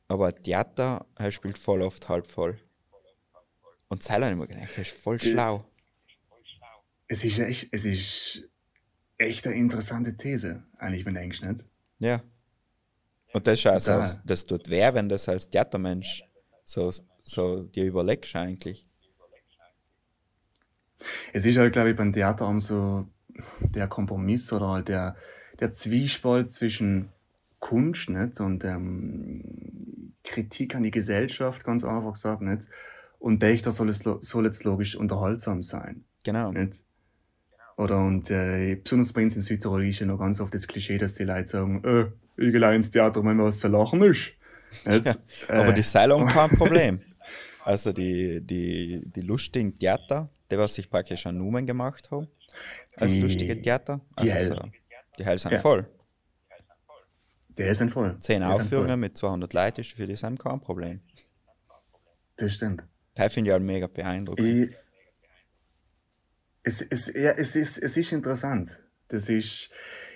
Aber 0.07 0.27
ein 0.27 0.43
Theater 0.43 1.05
er 1.15 1.31
spielt 1.31 1.57
voll 1.57 1.81
oft 1.81 2.07
halb 2.09 2.29
voll. 2.29 2.59
Und 3.87 4.03
ich 4.03 4.09
mir 4.19 4.47
gedacht, 4.47 4.69
das 4.69 4.77
ist 4.77 4.91
voll 4.91 5.19
schlau. 5.19 5.65
Es 7.07 7.23
ist 7.23 7.37
echt, 7.39 7.69
es 7.71 7.85
ist 7.85 8.43
echt 9.17 9.45
eine 9.45 9.55
interessante 9.55 10.17
These, 10.17 10.63
eigentlich, 10.77 11.05
wenn 11.05 11.13
du 11.13 11.19
denkst, 11.21 11.41
nicht? 11.41 11.65
Ja. 11.99 12.23
Und 13.33 13.45
das 13.47 13.59
ist 13.59 13.67
auch 13.67 13.79
so, 13.79 13.91
Total. 13.91 14.21
das 14.25 14.43
tut 14.45 14.69
weh, 14.69 14.93
wenn 14.93 15.09
das 15.09 15.29
als 15.29 15.49
Theatermensch 15.49 16.23
so, 16.63 16.91
so 17.21 17.63
dir 17.63 17.85
überlegst 17.85 18.35
eigentlich. 18.35 18.87
Es 21.33 21.45
ist 21.45 21.57
halt, 21.57 21.73
glaube 21.73 21.91
ich, 21.91 21.95
beim 21.95 22.13
Theater 22.13 22.59
so 22.59 23.07
der 23.59 23.87
Kompromiss 23.87 24.51
oder 24.53 24.69
halt 24.69 24.87
der, 24.87 25.15
der 25.59 25.73
Zwiespalt 25.73 26.51
zwischen 26.51 27.09
Kunst 27.59 28.09
nicht? 28.09 28.39
und 28.39 28.63
ähm, 28.63 30.13
Kritik 30.23 30.75
an 30.75 30.83
die 30.83 30.91
Gesellschaft, 30.91 31.63
ganz 31.63 31.83
einfach 31.83 32.13
gesagt. 32.13 32.41
Nicht? 32.41 32.67
Und 33.19 33.41
Dächter 33.41 33.71
soll, 33.71 33.89
es, 33.89 33.99
soll 33.99 34.45
jetzt 34.45 34.63
logisch 34.63 34.95
unterhaltsam 34.95 35.63
sein. 35.63 36.05
Genau. 36.23 36.51
Nicht? 36.51 36.83
Oder 37.77 38.05
und 38.05 38.29
äh, 38.31 38.75
besonders 38.75 39.11
bei 39.13 39.23
uns 39.23 39.35
in 39.35 39.41
Südtirol 39.41 39.85
ist 39.85 39.99
ja 39.99 40.05
noch 40.05 40.17
ganz 40.17 40.39
oft 40.39 40.53
das 40.53 40.67
Klischee, 40.67 40.97
dass 40.97 41.15
die 41.15 41.25
Leute 41.25 41.47
sagen, 41.47 41.83
äh, 41.83 42.05
ich 42.37 42.51
gehe 42.51 42.75
ins 42.75 42.91
Theater, 42.91 43.23
wenn 43.23 43.37
was 43.39 43.59
zu 43.59 43.67
lachen 43.67 44.01
ist. 44.01 44.31
Nicht? 44.85 45.19
Aber 45.49 45.67
Äh, 45.67 45.73
die 45.73 45.81
Seilung 45.81 46.25
kein 46.25 46.49
Problem. 46.57 47.01
Also 47.63 47.91
die, 47.91 48.45
die, 48.45 49.01
die 49.05 49.21
lustigen 49.21 49.77
Theater, 49.77 50.29
die 50.51 50.57
was 50.57 50.73
sich 50.75 50.89
praktisch 50.89 51.25
an 51.25 51.37
Numen 51.37 51.65
gemacht 51.65 52.11
haben, 52.11 52.27
als 52.97 53.13
Die- 53.13 53.21
lustige 53.21 53.61
Theater. 53.61 54.01
die 54.19 54.31
Also 54.31 54.33
Hell. 54.33 54.57
so, 54.61 54.69
die 55.17 55.25
Hell 55.25 55.39
sind 55.39 55.51
Ja. 55.53 55.59
voll. 55.59 55.87
der 57.57 57.69
ist 57.69 57.81
ein 57.81 57.89
voll. 57.89 58.17
Zehn 58.19 58.41
Der 58.41 58.49
Aufführungen 58.49 58.99
mit 58.99 59.17
200 59.17 59.53
Leuten 59.53 59.79
ist 59.81 59.93
für 59.93 60.05
die 60.05 60.15
Sam 60.17 60.37
kein 60.37 60.59
Problem. 60.59 60.99
Das 62.35 62.53
stimmt. 62.53 62.83
Das 63.13 63.31
finde 63.33 63.49
ich 63.49 63.53
halt 63.53 63.63
mega 63.63 63.87
beeindruckend. 63.87 64.45
Ich, 64.45 64.75
es, 66.63 66.81
es, 66.81 67.13
ja, 67.13 67.31
es, 67.31 67.55
ist, 67.55 67.77
es 67.77 67.95
ist 67.95 68.11
interessant. 68.11 68.79
Das 69.07 69.29
ist, 69.29 69.69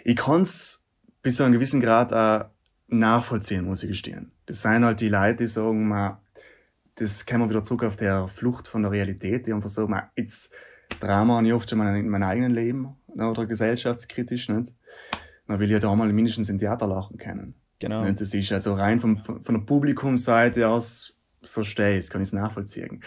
ich 0.04 0.16
kann 0.18 0.42
es 0.42 0.86
bis 1.22 1.36
zu 1.38 1.44
einem 1.44 1.54
gewissen 1.54 1.80
Grad 1.80 2.12
auch 2.12 2.50
nachvollziehen, 2.88 3.66
muss 3.66 3.84
ich 3.84 3.90
gestehen. 3.90 4.32
Das 4.48 4.62
sind 4.64 4.84
halt 4.84 5.00
die 5.00 5.10
Leute, 5.10 5.38
die 5.38 5.48
sagen, 5.48 5.88
man, 5.88 6.18
das 7.00 7.26
wir 7.26 7.50
wieder 7.50 7.64
zurück 7.64 7.84
auf 7.84 7.96
der 7.96 8.28
Flucht 8.28 8.68
von 8.68 8.84
der 8.84 8.92
Realität, 8.92 9.48
die 9.48 9.54
einfach 9.54 9.70
sagen, 9.70 9.92
man, 9.92 10.04
jetzt 10.16 10.54
Drama 11.00 11.38
habe 11.38 11.48
ich 11.48 11.54
oft 11.54 11.70
schon 11.70 11.80
in 11.80 12.10
meinem 12.10 12.24
eigenen 12.24 12.52
Leben 12.52 12.96
ne, 13.14 13.30
oder 13.30 13.46
gesellschaftskritisch. 13.46 14.50
Nicht? 14.50 14.74
Man 15.46 15.60
will 15.60 15.72
ja 15.72 15.80
da 15.80 15.96
mal 15.96 16.12
mindestens 16.12 16.50
im 16.50 16.60
Theater 16.60 16.88
lachen 16.88 17.18
können. 17.18 17.56
Genau. 17.80 18.04
Nicht? 18.04 18.20
Das 18.20 18.34
ist 18.34 18.52
also 18.52 18.74
rein 18.74 19.00
vom, 19.00 19.18
von, 19.18 19.44
der 19.56 19.62
Publikumsseite 19.62 20.68
aus, 20.68 21.16
verstehe 21.44 21.94
ich 21.94 22.00
es, 22.00 22.10
kann 22.10 22.22
ich 22.22 22.30
es 22.30 22.34
nachvollziehen. 22.34 23.02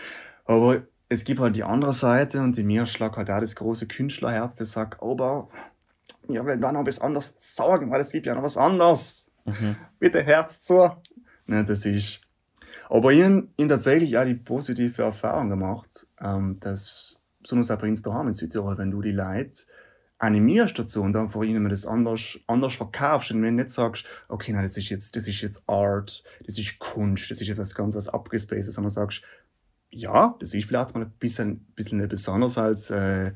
Aber 0.44 0.82
es 1.08 1.24
gibt 1.24 1.40
halt 1.40 1.56
die 1.56 1.64
andere 1.64 1.92
Seite 1.92 2.40
und 2.40 2.56
in 2.56 2.66
mir 2.66 2.86
schlägt 2.86 3.16
halt 3.16 3.30
auch 3.30 3.40
das 3.40 3.56
große 3.56 3.86
Künstlerherz, 3.86 4.56
das 4.56 4.72
sagt, 4.72 5.02
aber 5.02 5.48
ja, 6.28 6.46
will 6.46 6.58
da 6.58 6.72
noch 6.72 6.86
was 6.86 7.00
anderes 7.00 7.34
sagen, 7.38 7.90
weil 7.90 8.00
es 8.00 8.12
gibt 8.12 8.26
ja 8.26 8.34
noch 8.34 8.42
was 8.42 8.56
anderes. 8.56 9.30
Mhm. 9.44 9.76
Bitte 9.98 10.22
Herz 10.22 10.60
zu. 10.60 10.90
Ne, 11.46 11.64
das 11.64 11.84
ist. 11.84 12.20
Aber 12.92 13.10
ich 13.10 13.22
habe 13.22 13.48
tatsächlich 13.56 14.18
auch 14.18 14.26
die 14.26 14.34
positive 14.34 15.00
Erfahrung 15.00 15.48
gemacht, 15.48 16.06
ähm, 16.20 16.60
dass, 16.60 17.18
besonders 17.40 17.70
auch 17.70 17.78
bei 17.78 17.88
uns 17.88 18.02
daheim 18.02 18.28
in 18.28 18.34
Südtirol, 18.34 18.76
wenn 18.76 18.90
du 18.90 19.00
die 19.00 19.12
Leute 19.12 19.62
animierst 20.18 20.78
dazu 20.78 21.00
und 21.00 21.14
dann 21.14 21.30
vor 21.30 21.42
ihnen 21.42 21.66
das 21.70 21.86
anders, 21.86 22.38
anders 22.46 22.74
verkaufst 22.74 23.30
und 23.30 23.42
wenn 23.42 23.56
du 23.56 23.62
nicht 23.62 23.70
sagst, 23.70 24.04
okay, 24.28 24.52
nein, 24.52 24.64
das 24.64 24.76
ist 24.76 24.90
jetzt, 24.90 25.16
das 25.16 25.26
ist 25.26 25.40
jetzt 25.40 25.66
Art, 25.66 26.22
das 26.44 26.58
ist 26.58 26.78
Kunst, 26.80 27.30
das 27.30 27.40
ist 27.40 27.48
etwas 27.48 27.74
ganz 27.74 27.94
was 27.94 28.08
abgespacedes, 28.08 28.74
sondern 28.74 28.90
sagst, 28.90 29.22
ja, 29.88 30.36
das 30.38 30.52
ist 30.52 30.66
vielleicht 30.66 30.94
mal 30.94 31.04
ein 31.04 31.12
bisschen, 31.18 31.60
bisschen 31.74 32.06
besonders 32.06 32.58
als 32.58 32.90
äh, 32.90 33.32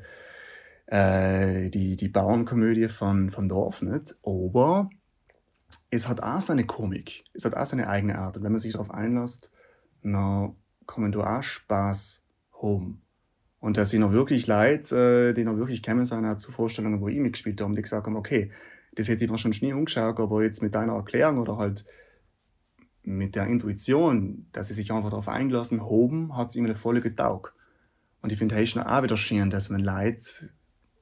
äh, 0.85 1.71
die, 1.71 1.95
die 1.95 2.09
Bauernkomödie 2.09 2.89
von, 2.89 3.31
von 3.31 3.49
Dorf, 3.49 3.81
nicht? 3.81 4.17
Aber 4.21 4.91
es 5.89 6.07
hat 6.07 6.21
auch 6.21 6.41
seine 6.41 6.65
Komik, 6.65 7.23
es 7.33 7.45
hat 7.45 7.55
auch 7.55 7.65
seine 7.65 7.87
eigene 7.87 8.17
Art. 8.17 8.37
Und 8.37 8.43
wenn 8.43 8.51
man 8.51 8.59
sich 8.59 8.73
darauf 8.73 8.91
einlässt, 8.91 9.51
dann 10.03 10.55
man 10.95 11.11
da 11.11 11.37
auch 11.37 11.43
Spaß 11.43 12.25
haben. 12.61 13.01
Und 13.59 13.77
da 13.77 13.85
sind 13.85 14.03
auch 14.03 14.11
wirklich 14.11 14.47
Leute, 14.47 15.29
äh, 15.29 15.33
die 15.33 15.43
noch 15.43 15.57
wirklich 15.57 15.83
kennen 15.83 16.05
sind, 16.05 16.25
auch 16.25 16.37
zu 16.37 16.51
Vorstellungen, 16.51 17.01
wo 17.01 17.07
ich 17.07 17.17
mitgespielt 17.17 17.59
habe, 17.59 17.75
die 17.75 17.81
gesagt 17.81 18.05
haben, 18.05 18.15
okay, 18.15 18.51
das 18.95 19.07
hätte 19.07 19.23
ich 19.23 19.31
mir 19.31 19.37
schon 19.37 19.53
nie 19.61 19.73
umgeschaut, 19.73 20.19
aber 20.19 20.43
jetzt 20.43 20.61
mit 20.61 20.75
deiner 20.75 20.93
Erklärung 20.93 21.39
oder 21.39 21.57
halt 21.57 21.85
mit 23.03 23.35
der 23.35 23.47
Intuition, 23.47 24.47
dass 24.51 24.67
sie 24.67 24.73
sich 24.73 24.91
einfach 24.91 25.09
darauf 25.09 25.27
eingelassen 25.27 25.81
haben, 25.81 26.35
hat 26.35 26.49
es 26.49 26.55
ihm 26.55 26.65
eine 26.65 26.75
volle 26.75 27.01
getaugt. 27.01 27.53
Und 28.21 28.31
ich 28.31 28.37
finde 28.37 28.61
es 28.61 28.69
schon 28.69 28.83
auch 28.83 29.03
wieder 29.03 29.17
schön, 29.17 29.49
dass 29.49 29.69
man 29.69 29.81
Leute 29.81 30.49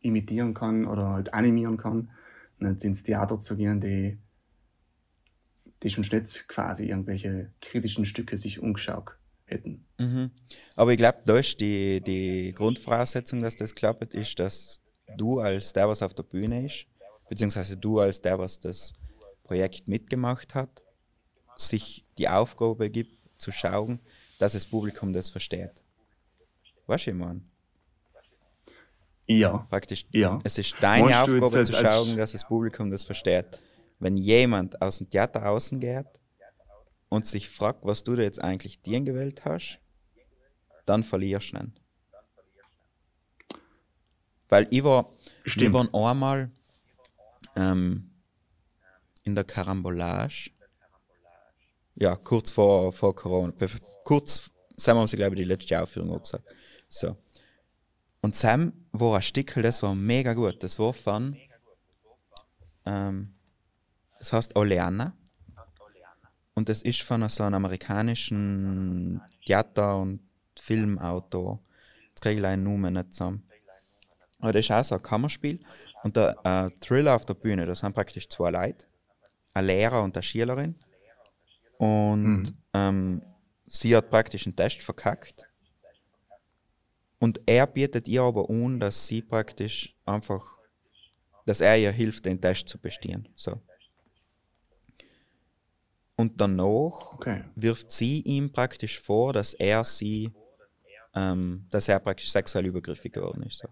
imitieren 0.02 0.54
kann 0.54 0.86
oder 0.86 1.10
halt 1.10 1.34
animieren 1.34 1.78
kann, 1.78 2.12
nicht 2.60 2.84
ins 2.84 3.04
Theater 3.04 3.40
zu 3.40 3.56
gehen, 3.56 3.82
die, 3.82 4.20
die 5.84 5.90
schon 5.90 6.02
nicht 6.02 6.48
quasi 6.48 6.86
irgendwelche 6.90 7.52
kritischen 7.62 8.06
Stücke 8.06 8.38
sich 8.38 8.60
umgeschaut 8.60 9.12
hätten. 9.46 9.86
Mhm. 10.00 10.32
Aber 10.76 10.92
ich 10.92 10.98
glaube, 10.98 11.20
da 11.26 11.38
ist 11.38 11.60
die, 11.60 12.02
die 12.02 12.54
Grundvoraussetzung, 12.54 13.42
dass 13.42 13.56
das 13.56 13.74
klappt, 13.74 14.14
ist, 14.14 14.40
dass 14.40 14.80
du 15.18 15.40
als 15.40 15.74
der, 15.74 15.88
was 15.88 16.02
auf 16.02 16.14
der 16.14 16.24
Bühne 16.24 16.66
ist, 16.66 16.88
beziehungsweise 17.30 17.78
du 17.78 18.00
als 18.00 18.22
der, 18.22 18.40
was 18.40 18.60
das 18.60 18.94
Projekt 19.44 19.88
mitgemacht 19.88 20.56
hat, 20.56 20.84
sich 21.58 22.06
die 22.18 22.28
Aufgabe 22.28 22.90
gibt, 22.90 23.18
zu 23.38 23.52
schauen, 23.52 24.00
dass 24.40 24.54
das 24.54 24.66
Publikum 24.66 25.14
das 25.14 25.30
versteht. 25.30 25.84
Weißt 26.88 27.08
du, 27.08 27.12
ich 27.12 27.18
meine? 27.18 27.42
Ja. 29.28 29.66
Praktisch, 29.70 30.06
Ja. 30.12 30.40
es 30.44 30.58
ist 30.58 30.76
deine 30.82 31.06
Meinst 31.06 31.30
Aufgabe 31.30 31.64
zu 31.64 31.76
schauen, 31.76 32.18
dass 32.18 32.32
das 32.34 32.46
Publikum 32.48 32.92
das 32.92 33.04
versteht. 33.04 33.62
Wenn 34.00 34.18
jemand 34.18 34.82
aus 34.82 34.98
dem 34.98 35.10
Theater 35.10 35.50
außen 35.50 35.80
geht 35.80 36.20
und 37.10 37.26
sich 37.26 37.50
fragt, 37.50 37.86
was 37.86 38.04
du 38.04 38.16
da 38.16 38.24
jetzt 38.24 38.42
eigentlich 38.42 38.82
dir 38.82 39.02
gewählt 39.02 39.46
hast, 39.46 39.80
dann 40.86 41.04
verlierst 41.04 41.54
du 41.54 41.58
ihn. 41.58 41.74
Weil 44.50 44.68
ich 44.70 44.84
war, 44.84 45.12
Stimmt. 45.46 45.74
waren 45.74 45.94
einmal 45.94 46.52
ähm, 47.56 48.12
in 49.24 49.36
der 49.36 49.44
Karambolage. 49.44 50.52
Ja, 51.96 52.16
kurz 52.16 52.52
vor, 52.52 52.92
vor 52.92 53.16
Corona. 53.16 53.54
Kurz, 54.04 54.52
Sam 54.76 54.98
haben 54.98 55.08
sie, 55.08 55.16
glaube 55.16 55.36
ich, 55.36 55.42
die 55.42 55.46
letzte 55.46 55.82
Aufführung 55.82 56.12
auch 56.12 56.22
gesagt. 56.22 56.44
So. 56.90 57.16
Und 58.22 58.36
Sam 58.36 58.74
war 58.92 59.16
ein 59.16 59.22
Stickel, 59.22 59.64
das 59.64 59.82
war 59.82 59.96
mega 59.96 60.34
gut. 60.34 60.62
Das 60.62 60.78
war 60.80 60.94
von, 60.94 61.38
ähm, 62.86 63.35
das 64.20 64.34
heißt 64.34 64.56
Oleana. 64.56 65.14
Und 66.54 66.70
das 66.70 66.82
ist 66.82 67.02
von 67.02 67.28
so 67.28 67.44
einem 67.44 67.56
amerikanischen 67.56 69.22
Theater- 69.46 69.98
und 69.98 70.22
Filmautor. 70.58 71.60
Jetzt 72.10 72.22
kriege 72.22 72.36
ich 72.36 72.42
leider 72.42 72.58
den 72.58 72.64
Namen 72.64 72.94
nicht 72.94 73.14
zusammen. 73.14 73.44
Aber 74.40 74.54
das 74.54 74.66
ist 74.66 74.72
auch 74.72 74.84
so 74.84 74.96
ein 74.96 75.02
Kammerspiel. 75.02 75.60
Und 76.04 76.16
der 76.16 76.38
äh, 76.44 76.70
Thriller 76.80 77.16
auf 77.16 77.26
der 77.26 77.34
Bühne, 77.34 77.66
das 77.66 77.80
sind 77.80 77.94
praktisch 77.94 78.30
zwei 78.30 78.52
Leute. 78.52 78.86
Ein 79.54 79.66
Lehrer 79.66 80.02
und 80.04 80.16
eine 80.16 80.24
Schülerin. 80.24 80.76
Und 81.78 82.54
ähm, 82.74 83.22
sie 83.68 83.96
hat 83.96 84.10
praktisch 84.10 84.46
einen 84.46 84.56
Test 84.56 84.82
verkackt. 84.82 85.44
Und 87.20 87.42
er 87.46 87.68
bietet 87.68 88.08
ihr 88.08 88.22
aber 88.22 88.50
an, 88.50 88.80
dass 88.80 89.08
sie 89.08 89.22
praktisch 89.22 89.96
einfach, 90.06 90.60
dass 91.46 91.62
er 91.62 91.78
ihr 91.78 91.92
hilft, 91.92 92.26
den 92.26 92.40
Test 92.40 92.70
zu 92.70 92.78
bestehen. 92.78 93.28
So. 93.36 93.62
Und 96.18 96.40
danach 96.40 97.14
Okay. 97.16 97.44
wirft 97.56 97.92
sie 97.92 98.22
ihm 98.22 98.52
praktisch 98.52 99.00
vor, 99.00 99.34
dass 99.34 99.54
er 99.54 99.84
sie, 99.84 100.32
ähm, 101.14 101.66
dass 101.72 101.88
er 101.90 102.00
praktisch 102.00 102.32
sexuell 102.32 102.66
übergriffig 102.66 103.12
geworden 103.14 103.44
ist. 103.44 103.60
So. 103.60 103.68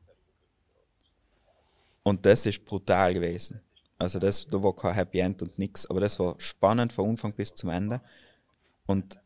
Und 2.03 2.25
das 2.25 2.45
ist 2.45 2.65
brutal 2.65 3.13
gewesen. 3.13 3.61
Also 3.97 4.19
das, 4.19 4.45
da 4.47 4.61
war 4.61 4.75
kein 4.75 4.93
Happy 4.93 5.19
End 5.19 5.41
und 5.41 5.57
nix, 5.57 5.85
aber 5.85 6.01
das 6.01 6.19
war 6.19 6.35
spannend 6.39 6.91
von 6.91 7.09
Anfang 7.11 7.33
bis 7.33 7.53
zum 7.55 7.69
Ende. 7.69 8.01
Und 8.85 9.17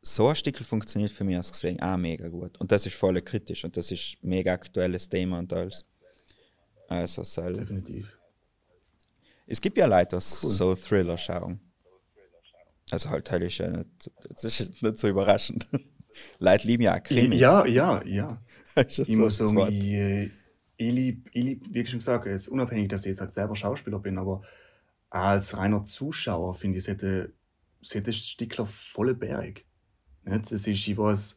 so 0.00 0.28
ein 0.28 0.36
Stückel 0.36 0.64
funktioniert 0.64 1.10
für 1.10 1.24
mich 1.24 1.36
als 1.36 1.50
gesehen 1.50 1.80
auch 1.82 1.96
mega 1.96 2.28
gut. 2.28 2.58
Und 2.60 2.70
das 2.70 2.86
ist 2.86 2.94
voll 2.94 3.20
kritisch 3.22 3.64
und 3.64 3.76
das 3.76 3.90
ist 3.90 4.16
ein 4.22 4.28
mega 4.28 4.52
aktuelles 4.52 5.08
Thema 5.08 5.38
und 5.40 5.52
alles. 5.52 5.84
Also 6.88 7.24
soll, 7.24 7.54
Definitiv. 7.54 8.16
es 9.46 9.60
gibt 9.60 9.78
ja 9.78 9.86
Leute, 9.86 10.16
die 10.16 10.22
so 10.22 10.74
Thriller 10.76 11.18
schauen. 11.18 11.60
Also 12.92 13.08
halt 13.08 13.26
teil 13.26 13.42
ist 13.42 13.56
ja 13.56 13.70
nicht, 13.70 14.10
das 14.28 14.44
ist 14.44 14.82
nicht 14.82 14.98
so 14.98 15.08
überraschend. 15.08 15.66
Leute 16.38 16.66
lieben 16.66 16.82
ja 16.82 17.00
Krimis. 17.00 17.40
Ja, 17.40 17.64
ja, 17.64 18.02
ja. 18.04 18.42
Ich 18.86 18.96
so 18.96 19.04
muss 19.14 19.40
Wort. 19.40 19.70
ich, 19.70 19.84
äh, 19.86 20.24
ich 20.76 20.92
lieb, 20.92 21.30
ich 21.32 21.42
lieb, 21.42 21.64
wie 21.70 21.86
schon 21.86 22.00
gesagt, 22.00 22.26
jetzt 22.26 22.48
unabhängig, 22.48 22.90
dass 22.90 23.06
ich 23.06 23.10
jetzt 23.10 23.22
halt 23.22 23.32
selber 23.32 23.56
Schauspieler 23.56 23.98
bin, 23.98 24.18
aber 24.18 24.42
als 25.08 25.56
reiner 25.56 25.84
Zuschauer 25.84 26.54
finde 26.54 26.76
ich, 26.76 26.84
es 26.84 26.88
hätte, 26.88 27.32
es 27.80 27.94
hätte 27.94 28.12
Stickler 28.12 28.66
volle 28.66 29.14
Berg. 29.14 29.64
Nicht? 30.24 30.44
Das 30.44 30.52
ist, 30.52 30.66
ich 30.66 30.98
weiß, 30.98 31.36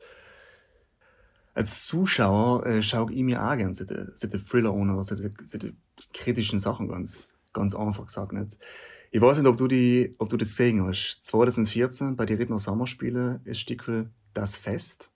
als 1.53 1.85
Zuschauer 1.85 2.65
äh, 2.65 2.81
schaue 2.81 3.13
ich 3.13 3.23
mir 3.23 3.41
auch 3.41 3.55
gerne 3.55 3.73
solche, 3.73 4.11
solche 4.15 4.43
Thriller 4.43 4.73
an 4.73 4.89
oder 4.89 5.03
solche, 5.05 5.31
solche 5.43 5.73
kritischen 6.13 6.59
Sachen, 6.59 6.89
ganz, 6.89 7.29
ganz 7.55 7.73
einfach 7.73 8.05
gesagt. 8.05 8.33
Nicht? 8.33 8.59
Ich 9.11 9.21
weiß 9.21 9.39
nicht, 9.39 9.47
ob 9.47 9.57
du, 9.57 9.67
die, 9.67 10.15
ob 10.19 10.29
du 10.29 10.37
das 10.37 10.49
gesehen 10.49 10.85
hast. 10.85 11.23
2014 11.23 12.15
bei 12.15 12.25
den 12.25 12.37
Rittner 12.37 12.59
Sommerspiele 12.59 13.41
ist 13.45 13.61
Stickel 13.61 14.11
Das 14.33 14.57
Fest. 14.57 15.11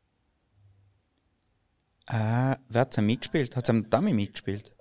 Ah, 2.08 2.58
wer 2.70 2.82
hat 2.82 2.98
es 2.98 3.04
mitgespielt? 3.04 3.56
Hat 3.56 3.66
es 3.66 3.70
am 3.70 3.90
Dummy 3.90 4.14
mitgespielt? 4.14 4.74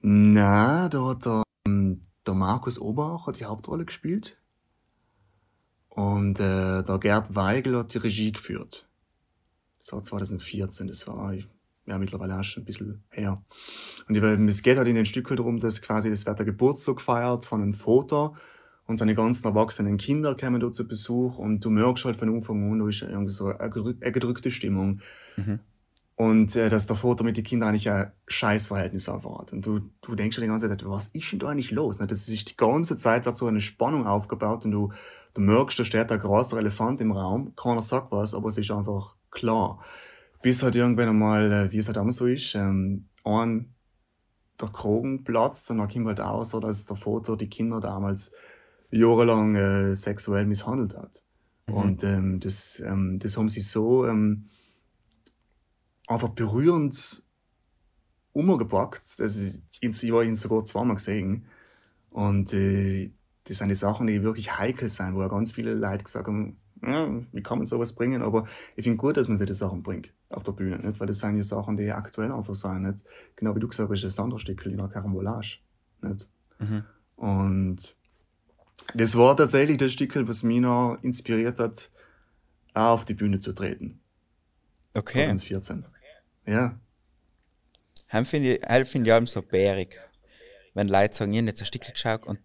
Na, 0.00 0.90
da 0.90 1.06
hat 1.06 1.24
der, 1.24 1.42
ähm, 1.66 2.02
der 2.26 2.34
Markus 2.34 2.78
Oberach 2.78 3.26
hat 3.26 3.40
die 3.40 3.46
Hauptrolle 3.46 3.86
gespielt. 3.86 4.36
Und 5.88 6.40
äh, 6.40 6.82
der 6.82 6.98
Gerd 6.98 7.34
Weigel 7.34 7.78
hat 7.78 7.94
die 7.94 7.98
Regie 7.98 8.32
geführt. 8.32 8.88
Das 9.78 9.92
war 9.92 10.02
2014, 10.02 10.88
das 10.88 11.06
war 11.06 11.34
ja 11.86 11.98
mittlerweile 11.98 12.38
auch 12.38 12.44
schon 12.44 12.62
ein 12.62 12.66
bisschen 12.66 13.02
her. 13.10 13.42
Und 14.08 14.16
es 14.48 14.62
geht 14.62 14.78
halt 14.78 14.88
in 14.88 14.94
den 14.94 15.06
Stück 15.06 15.28
darum, 15.28 15.60
dass 15.60 15.82
quasi 15.82 16.10
das 16.10 16.26
wird 16.26 16.38
der 16.38 16.46
Geburtstag 16.46 16.96
gefeiert 16.96 17.44
von 17.44 17.62
einem 17.62 17.74
Vater 17.74 18.32
und 18.86 18.98
seine 18.98 19.14
ganzen 19.14 19.46
erwachsenen 19.46 19.96
Kinder 19.96 20.36
kommen 20.36 20.60
da 20.60 20.70
zu 20.70 20.86
Besuch 20.86 21.38
und 21.38 21.64
du 21.64 21.70
merkst 21.70 22.04
halt 22.04 22.16
von 22.16 22.34
Anfang 22.34 22.72
an, 22.72 22.78
da 22.78 22.88
ist 22.88 23.02
irgendwie 23.02 23.32
so 23.32 23.46
eine 23.46 23.70
gedrück- 23.70 24.02
eine 24.02 24.12
gedrückte 24.12 24.50
Stimmung. 24.50 25.00
Und 26.16 26.54
äh, 26.54 26.68
dass 26.68 26.86
der 26.86 26.94
Vater 26.94 27.24
mit 27.24 27.36
den 27.36 27.42
Kindern 27.44 27.70
eigentlich 27.70 27.90
ein 27.90 28.12
Scheißverhältnis 28.28 29.08
einfach 29.08 29.40
hat. 29.40 29.52
Und 29.52 29.66
du, 29.66 29.80
du 30.00 30.14
denkst 30.14 30.36
dir 30.36 30.42
die 30.42 30.48
ganze 30.48 30.68
Zeit, 30.68 30.84
was 30.86 31.08
ist 31.08 31.32
denn 31.32 31.40
da 31.40 31.48
eigentlich 31.48 31.72
los? 31.72 31.98
Ne? 31.98 32.06
Das 32.06 32.28
ist 32.28 32.50
die 32.50 32.56
ganze 32.56 32.94
Zeit 32.96 33.24
wird 33.24 33.36
so 33.36 33.46
eine 33.46 33.60
Spannung 33.60 34.06
aufgebaut 34.06 34.64
und 34.64 34.70
du, 34.70 34.92
du 35.34 35.40
merkst, 35.40 35.76
da 35.78 35.84
steht 35.84 36.12
ein 36.12 36.20
großer 36.20 36.56
Elefant 36.58 37.00
im 37.00 37.10
Raum, 37.10 37.56
keiner 37.56 37.82
sagt 37.82 38.12
was, 38.12 38.32
aber 38.34 38.48
es 38.48 38.58
ist 38.58 38.70
einfach 38.70 39.16
klar. 39.32 39.80
Bis 40.44 40.62
halt 40.62 40.76
irgendwann 40.76 41.08
einmal, 41.08 41.50
äh, 41.50 41.72
wie 41.72 41.78
es 41.78 41.86
halt 41.86 41.96
immer 41.96 42.12
so 42.12 42.26
ist, 42.26 42.54
ähm, 42.54 43.08
ein 43.24 43.74
der 44.60 44.68
Krogen 44.68 45.24
platzt 45.24 45.70
und 45.70 45.78
dann 45.78 45.88
kommt 45.88 46.06
halt 46.06 46.20
aus, 46.20 46.50
dass 46.50 46.84
der 46.84 46.96
Vater 46.96 47.38
die 47.38 47.48
Kinder 47.48 47.80
damals 47.80 48.30
jahrelang 48.90 49.56
äh, 49.56 49.96
sexuell 49.96 50.44
misshandelt 50.44 50.98
hat. 50.98 51.22
Und 51.66 52.04
ähm, 52.04 52.40
das, 52.40 52.78
ähm, 52.80 53.18
das 53.20 53.38
haben 53.38 53.48
sie 53.48 53.62
so 53.62 54.06
ähm, 54.06 54.50
einfach 56.08 56.28
berührend 56.28 57.22
umgepackt. 58.34 59.18
Das 59.18 59.36
ist, 59.36 59.62
ich 59.80 60.12
habe 60.12 60.26
ihn 60.26 60.36
sogar 60.36 60.66
zweimal 60.66 60.96
gesehen. 60.96 61.46
Und 62.10 62.52
äh, 62.52 63.12
das 63.44 63.56
sind 63.58 63.70
die 63.70 63.74
Sachen, 63.74 64.08
die 64.08 64.22
wirklich 64.22 64.58
heikel 64.58 64.90
sind, 64.90 65.14
wo 65.14 65.22
ja 65.22 65.28
ganz 65.28 65.52
viele 65.52 65.72
Leute 65.72 66.04
gesagt 66.04 66.26
haben, 66.26 66.58
ja, 66.82 67.08
wie 67.32 67.42
kann 67.42 67.58
man 67.58 67.66
sowas 67.66 67.94
bringen? 67.94 68.20
Aber 68.20 68.46
ich 68.76 68.84
finde 68.84 68.98
gut, 68.98 69.16
dass 69.16 69.26
man 69.26 69.38
solche 69.38 69.54
Sachen 69.54 69.82
bringt 69.82 70.12
auf 70.36 70.42
der 70.42 70.52
Bühne, 70.52 70.78
nicht? 70.78 71.00
weil 71.00 71.06
das 71.06 71.20
sind 71.20 71.36
die 71.36 71.42
Sachen, 71.42 71.76
die 71.76 71.90
aktuell 71.90 72.32
einfach 72.32 72.54
sind. 72.54 72.82
Nicht? 72.82 73.04
Genau 73.36 73.54
wie 73.54 73.60
du 73.60 73.68
gesagt 73.68 73.90
hast, 73.90 74.02
das 74.04 74.14
Sonderstückel 74.16 74.72
in 74.72 74.78
der 74.78 74.88
Karambolage. 74.88 75.58
Nicht? 76.02 76.28
Und 77.16 77.96
das 78.94 79.16
war 79.16 79.36
tatsächlich 79.36 79.78
das 79.78 79.92
Stückel, 79.92 80.26
was 80.28 80.42
mich 80.42 80.60
noch 80.60 80.98
inspiriert 81.02 81.58
hat, 81.58 81.90
auch 82.74 82.90
auf 82.94 83.04
die 83.04 83.14
Bühne 83.14 83.38
zu 83.38 83.52
treten. 83.52 84.00
Okay. 84.94 85.24
2014. 85.24 85.84
Ja. 86.46 86.78
Heim 88.12 88.24
finde 88.26 88.56
ich, 88.56 88.88
find 88.88 89.06
ich 89.06 89.12
allem 89.12 89.26
so 89.26 89.42
bärig. 89.42 89.98
Wenn 90.74 90.88
Leute 90.88 91.14
sagen, 91.14 91.32
ich 91.32 91.38
habe 91.38 91.48
jetzt 91.48 91.62
ein 91.62 91.66
Stück 91.66 91.90
geschaut 91.92 92.26
und 92.26 92.38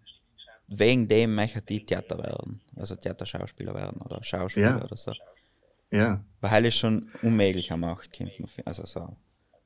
wegen 0.68 1.08
dem 1.08 1.36
möchte 1.36 1.62
die 1.62 1.86
Theater 1.86 2.18
werden. 2.20 2.62
Also 2.76 2.96
Theaterschauspieler 2.96 3.74
werden 3.74 4.02
oder 4.02 4.24
Schauspieler 4.24 4.78
Ja. 4.78 4.84
oder 4.84 4.96
so. 4.96 5.14
Ja. 5.92 6.24
Weil 6.42 6.66
ist 6.66 6.78
schon 6.78 7.10
unmöglich 7.22 7.72
am 7.72 7.82
Macht, 7.82 8.16
kommt 8.18 8.40
man 8.40 8.50
Also 8.66 8.86
so 8.86 9.18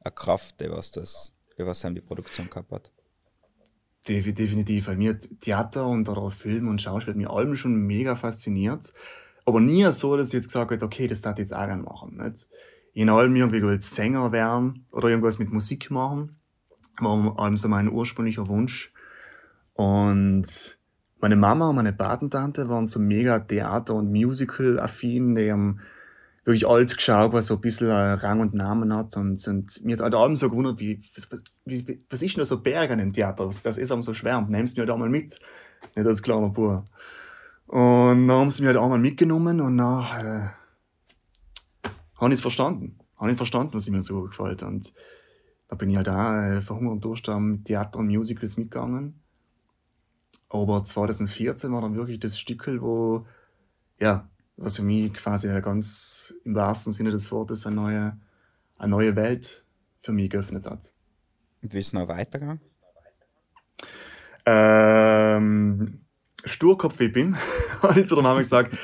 eine 0.04 0.14
Kraft, 0.16 0.60
die 0.62 0.70
was 0.70 0.92
das, 0.92 1.34
die 1.58 1.66
was 1.66 1.84
haben 1.84 1.96
die 1.96 2.02
Produktion 2.02 2.50
gehabt 2.50 2.72
hat. 2.72 2.92
Defi- 4.08 4.34
Definitiv, 4.34 4.88
weil 4.88 4.98
mir 4.98 5.18
Theater 5.18 5.88
und 5.88 6.10
oder 6.10 6.30
Film 6.32 6.68
und 6.68 6.82
Schauspiel 6.82 7.14
hat 7.14 7.18
mir 7.18 7.30
allem 7.30 7.56
schon 7.56 7.76
mega 7.76 8.16
fasziniert. 8.16 8.94
Aber 9.46 9.60
nie 9.60 9.84
so, 9.92 10.18
dass 10.18 10.30
ich 10.30 10.34
jetzt 10.34 10.48
gesagt 10.48 10.72
habe, 10.72 10.86
okay, 10.86 11.08
das 11.08 11.22
darf 11.22 11.34
ich 11.34 11.40
jetzt 11.40 11.54
auch 11.54 11.66
gerne 11.66 11.84
machen. 11.84 12.18
Nicht? 12.18 12.48
in 12.96 13.10
allem 13.10 13.36
irgendwie 13.36 13.60
gewollt 13.60 13.84
Sänger 13.84 14.32
werden 14.32 14.86
oder 14.92 15.10
irgendwas 15.10 15.40
mit 15.40 15.52
Musik 15.52 15.90
machen. 15.90 16.38
War 17.00 17.40
allem 17.40 17.58
so 17.58 17.68
mein 17.68 17.90
ursprünglicher 17.92 18.48
Wunsch. 18.48 18.94
Und 19.74 20.78
meine 21.20 21.36
Mama 21.36 21.70
und 21.70 21.76
meine 21.76 21.94
Patentante 21.94 22.70
waren 22.70 22.86
so 22.86 23.00
mega 23.00 23.40
Theater- 23.40 23.96
und 23.96 24.12
Musical-affin. 24.12 25.34
Die 25.34 25.52
haben 25.52 25.80
wirklich 26.44 26.68
alles 26.68 26.96
geschaut, 26.96 27.34
was 27.34 27.48
so 27.48 27.56
ein 27.56 27.62
bisschen 27.62 27.90
Rang 27.90 28.42
und 28.42 28.54
Namen 28.54 28.94
hat. 28.94 29.16
Und, 29.16 29.48
und 29.48 29.84
mir 29.84 29.96
hat 29.96 30.04
halt 30.04 30.16
abends 30.16 30.42
so 30.42 30.50
gewundert, 30.50 30.80
wie, 30.80 31.02
was, 31.16 31.30
wie, 31.66 32.04
was 32.10 32.22
ist 32.22 32.38
denn 32.38 32.46
so 32.46 32.60
Berg 32.60 32.92
an 32.92 33.00
dem 33.00 33.14
Theater? 33.14 33.50
Das 33.64 33.78
ist 33.78 33.92
einem 33.92 34.02
so 34.02 34.14
schwer. 34.14 34.42
Nimmst 34.42 34.76
du 34.76 34.82
mir 34.82 34.88
halt 34.88 34.94
einmal 34.94 35.10
mit. 35.10 35.40
Nicht 35.96 36.08
als 36.08 36.22
kleiner 36.22 36.50
Bub. 36.50 36.86
Und 37.68 38.28
dann 38.28 38.32
haben 38.32 38.50
sie 38.50 38.62
mich 38.62 38.68
halt 38.68 38.78
einmal 38.78 39.00
mitgenommen 39.00 39.62
und 39.62 39.78
dann 39.78 40.04
äh, 40.04 40.50
habe 42.20 42.34
ich 42.34 42.38
es 42.38 42.42
verstanden. 42.42 43.00
Habe 43.18 43.32
ich 43.32 43.38
verstanden, 43.38 43.74
was 43.74 43.90
mir 43.90 44.02
so 44.02 44.24
gefällt. 44.24 44.64
Und 44.64 44.94
da 45.70 45.76
bin 45.76 45.90
ich 45.90 45.96
halt 45.96 46.10
auch 46.10 46.34
äh, 46.34 46.62
verhungert 46.62 46.94
und 46.94 47.06
Durst 47.06 47.30
am 47.30 47.64
Theater 47.64 48.00
und 48.00 48.08
Musicals 48.08 48.58
mitgegangen. 48.58 49.20
Aber 50.50 50.84
2014 50.84 51.72
war 51.72 51.82
dann 51.82 51.96
wirklich 51.96 52.20
das 52.20 52.38
Stückel, 52.38 52.82
wo, 52.82 53.26
ja, 54.00 54.30
was 54.58 54.78
für 54.78 54.84
mich 54.84 55.14
quasi 55.14 55.48
ganz 55.62 56.34
im 56.44 56.56
wahrsten 56.56 56.94
Sinne 56.94 57.12
des 57.12 57.32
Wortes 57.32 57.66
eine 57.66 57.76
neue, 57.76 58.18
eine 58.78 58.90
neue 58.90 59.16
Welt 59.16 59.66
für 60.02 60.12
mich 60.12 60.30
geöffnet 60.30 60.66
hat. 60.66 60.92
Und 61.62 61.74
wie 61.74 61.80
ist 61.80 61.88
es 61.88 61.94
noch 61.94 62.08
weitergegangen? 62.08 62.62
Ähm, 64.46 66.02
Sturkopf 66.44 67.00
wie 67.00 67.06
ich 67.06 67.14
bin, 67.14 67.38
habe 67.82 68.00
ich 68.00 68.06
zu 68.06 68.16
der 68.16 68.24
Mama 68.24 68.40
gesagt, 68.40 68.78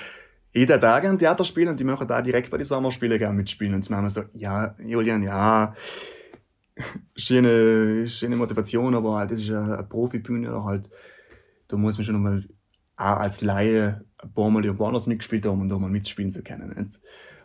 jeder 0.54 0.80
Tag 0.80 1.06
ein 1.06 1.18
Theater 1.18 1.44
spielen 1.44 1.70
und 1.70 1.80
die 1.80 1.84
möchte 1.84 2.08
da 2.08 2.22
direkt 2.22 2.50
bei 2.50 2.58
den 2.58 2.66
Sommerspielen 2.66 3.20
gerne 3.20 3.36
mitspielen. 3.36 3.74
Und 3.76 3.88
die 3.88 3.92
Mama 3.92 4.10
so, 4.10 4.24
ja, 4.34 4.76
Julian, 4.80 5.22
ja, 5.22 5.76
schöne, 7.16 8.08
schöne 8.08 8.36
Motivation, 8.36 8.96
aber 8.96 9.16
halt, 9.16 9.32
das 9.32 9.40
ist 9.40 9.50
ja 9.50 9.62
eine 9.62 9.84
Profibühne 9.84 10.50
oder 10.50 10.64
halt, 10.64 10.90
da 11.68 11.78
muss 11.78 11.98
man 11.98 12.06
schon 12.06 12.16
nochmal 12.16 12.48
auch 12.96 13.20
als 13.20 13.42
Laie 13.42 14.06
ein 14.22 14.34
paar 14.34 14.50
Mal 14.50 14.66
irgendwo 14.66 14.86
anders 14.86 15.08
mitgespielt 15.08 15.46
haben, 15.46 15.62
um 15.62 15.70
da 15.70 15.78
mal 15.78 15.90
mitspielen 15.90 16.32
zu 16.32 16.44
können. 16.44 16.70
Nicht? 16.70 17.00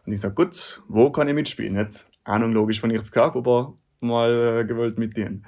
Und 0.07 0.13
ich 0.13 0.21
sage, 0.21 0.35
gut, 0.35 0.83
wo 0.89 1.11
kann 1.11 1.29
ich 1.29 1.35
mitspielen? 1.35 1.75
Nicht? 1.75 2.07
Ahnung 2.25 2.53
logisch 2.53 2.81
von 2.81 2.91
nichts 2.91 3.13
gehabt, 3.13 3.37
aber 3.37 3.75
mal 4.01 4.61
äh, 4.61 4.65
gewollt 4.65 4.99
mit 4.99 5.17
denen. 5.17 5.47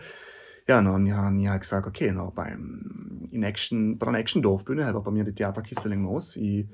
Ja, 0.68 0.82
dann 0.82 1.12
habe 1.14 1.36
ich 1.36 1.60
gesagt, 1.60 1.86
okay, 1.86 2.12
na, 2.12 2.24
beim, 2.24 3.28
in 3.30 3.40
nächsten, 3.40 3.98
bei 3.98 4.06
der 4.06 4.12
nächsten 4.12 4.42
Dorfbühne, 4.42 4.84
halt 4.84 5.02
bei 5.02 5.10
mir 5.10 5.24
die 5.24 5.34
Theaterkiste 5.34 5.88
in 5.92 6.02
Moos, 6.02 6.36
ich 6.36 6.66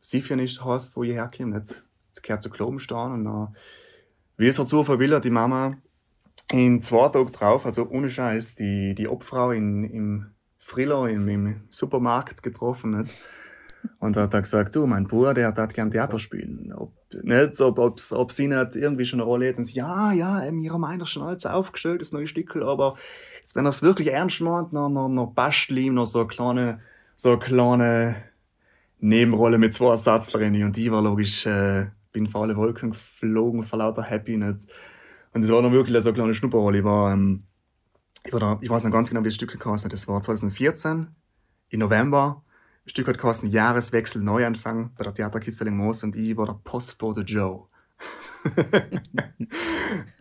sicher 0.00 0.36
nicht 0.36 0.64
hast, 0.64 0.96
wo 0.96 1.04
ich 1.04 1.12
herkomme, 1.12 1.58
nicht? 1.58 1.82
Jetzt 2.08 2.22
gehört 2.22 2.42
zu 2.42 2.50
Klobenstein 2.50 3.12
und 3.12 3.24
dann, 3.24 3.56
wie 4.36 4.46
es 4.46 4.56
dazu 4.56 4.86
will, 4.86 5.14
hat 5.14 5.24
die 5.24 5.30
Mama 5.30 5.76
in 6.50 6.82
zwei 6.82 7.08
Tagen 7.08 7.32
drauf, 7.32 7.66
also 7.66 7.88
ohne 7.88 8.10
Scheiß, 8.10 8.56
die, 8.56 8.94
die 8.94 9.08
Obfrau 9.08 9.52
in, 9.52 9.84
im 9.84 10.26
Friller 10.58 11.08
im, 11.08 11.28
im 11.28 11.60
Supermarkt 11.70 12.42
getroffen. 12.42 12.98
Nicht? 12.98 13.14
Und 13.98 14.16
er 14.16 14.24
hat 14.24 14.32
gesagt, 14.32 14.74
du, 14.74 14.86
mein 14.86 15.06
Bruder, 15.06 15.34
der 15.34 15.54
hat 15.54 15.74
gern 15.74 15.90
Theater 15.90 16.18
spielen. 16.18 16.72
Ob, 16.76 16.92
nicht, 17.22 17.60
ob, 17.60 17.78
ob's, 17.78 18.12
ob 18.12 18.32
sie 18.32 18.48
nicht 18.48 18.76
irgendwie 18.76 19.04
schon 19.04 19.20
eine 19.20 19.26
Rolle 19.26 19.46
hätten. 19.46 19.62
Ja, 19.64 20.12
ja, 20.12 20.42
wir 20.42 20.72
haben 20.72 20.84
einer 20.84 21.06
schon 21.06 21.22
alles 21.22 21.46
aufgestellt, 21.46 22.00
das 22.00 22.12
neue 22.12 22.26
Stückel, 22.26 22.62
aber 22.62 22.96
jetzt, 23.40 23.56
wenn 23.56 23.66
er 23.66 23.70
es 23.70 23.82
wirklich 23.82 24.12
ernst 24.12 24.40
meint, 24.40 24.72
dann, 24.72 24.94
dann, 24.94 25.16
dann 25.16 25.34
bastel 25.34 25.78
ihm 25.78 25.94
noch 25.94 26.06
so 26.06 26.20
eine 26.20 26.28
kleine, 26.28 26.80
so 27.16 27.30
eine 27.30 27.38
kleine 27.38 28.16
Nebenrolle 29.00 29.58
mit 29.58 29.74
zwei 29.74 29.90
Ersatzlerinnen. 29.90 30.64
Und 30.64 30.76
die 30.76 30.90
war 30.90 31.02
logisch, 31.02 31.46
äh, 31.46 31.86
bin 32.12 32.26
vor 32.26 32.42
alle 32.42 32.56
Wolken 32.56 32.90
geflogen, 32.90 33.64
vor 33.64 33.78
lauter 33.78 34.02
Happy. 34.02 34.36
Nicht? 34.36 34.66
Und 35.32 35.42
das 35.42 35.50
war 35.50 35.62
dann 35.62 35.72
wirklich 35.72 36.00
so 36.02 36.08
eine 36.08 36.14
kleine 36.14 36.34
Schnupperrolle. 36.34 36.78
Ich 36.78 36.84
war, 36.84 37.12
ähm, 37.12 37.44
ich, 38.24 38.32
war 38.32 38.40
da, 38.40 38.58
ich 38.60 38.70
weiß 38.70 38.84
noch 38.84 38.90
ganz 38.90 39.10
genau, 39.10 39.20
wie 39.20 39.28
das 39.28 39.34
Stück 39.34 39.52
gekostet 39.52 39.86
hat. 39.86 39.92
Das 39.92 40.08
war 40.08 40.22
2014, 40.22 41.08
im 41.68 41.80
November. 41.80 42.42
Stück 42.86 43.08
hat 43.08 43.16
gekostet 43.16 43.52
Jahreswechsel, 43.52 44.22
Neuanfang 44.22 44.90
bei 44.96 45.04
der 45.04 45.14
Theaterkiste 45.14 45.64
in 45.64 45.76
Moos 45.76 46.02
und 46.02 46.16
ich 46.16 46.36
war 46.36 46.46
der 46.46 46.60
Postbote 46.64 47.22
Joe. 47.22 47.66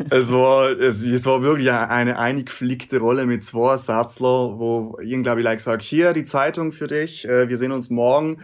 es, 0.10 0.32
war, 0.32 0.70
es, 0.80 1.04
es 1.04 1.26
war 1.26 1.42
wirklich 1.42 1.70
eine 1.72 2.18
eingeflickte 2.18 3.00
Rolle 3.00 3.26
mit 3.26 3.44
zwei 3.44 3.76
Satzler, 3.76 4.58
wo 4.58 4.98
ich 5.02 5.22
glaube 5.22 5.42
ich 5.42 5.44
like 5.44 5.60
sagt, 5.60 5.84
hier 5.84 6.14
die 6.14 6.24
Zeitung 6.24 6.72
für 6.72 6.88
dich, 6.88 7.28
äh, 7.28 7.50
wir 7.50 7.58
sehen 7.58 7.74
uns 7.74 7.90
morgen. 7.90 8.42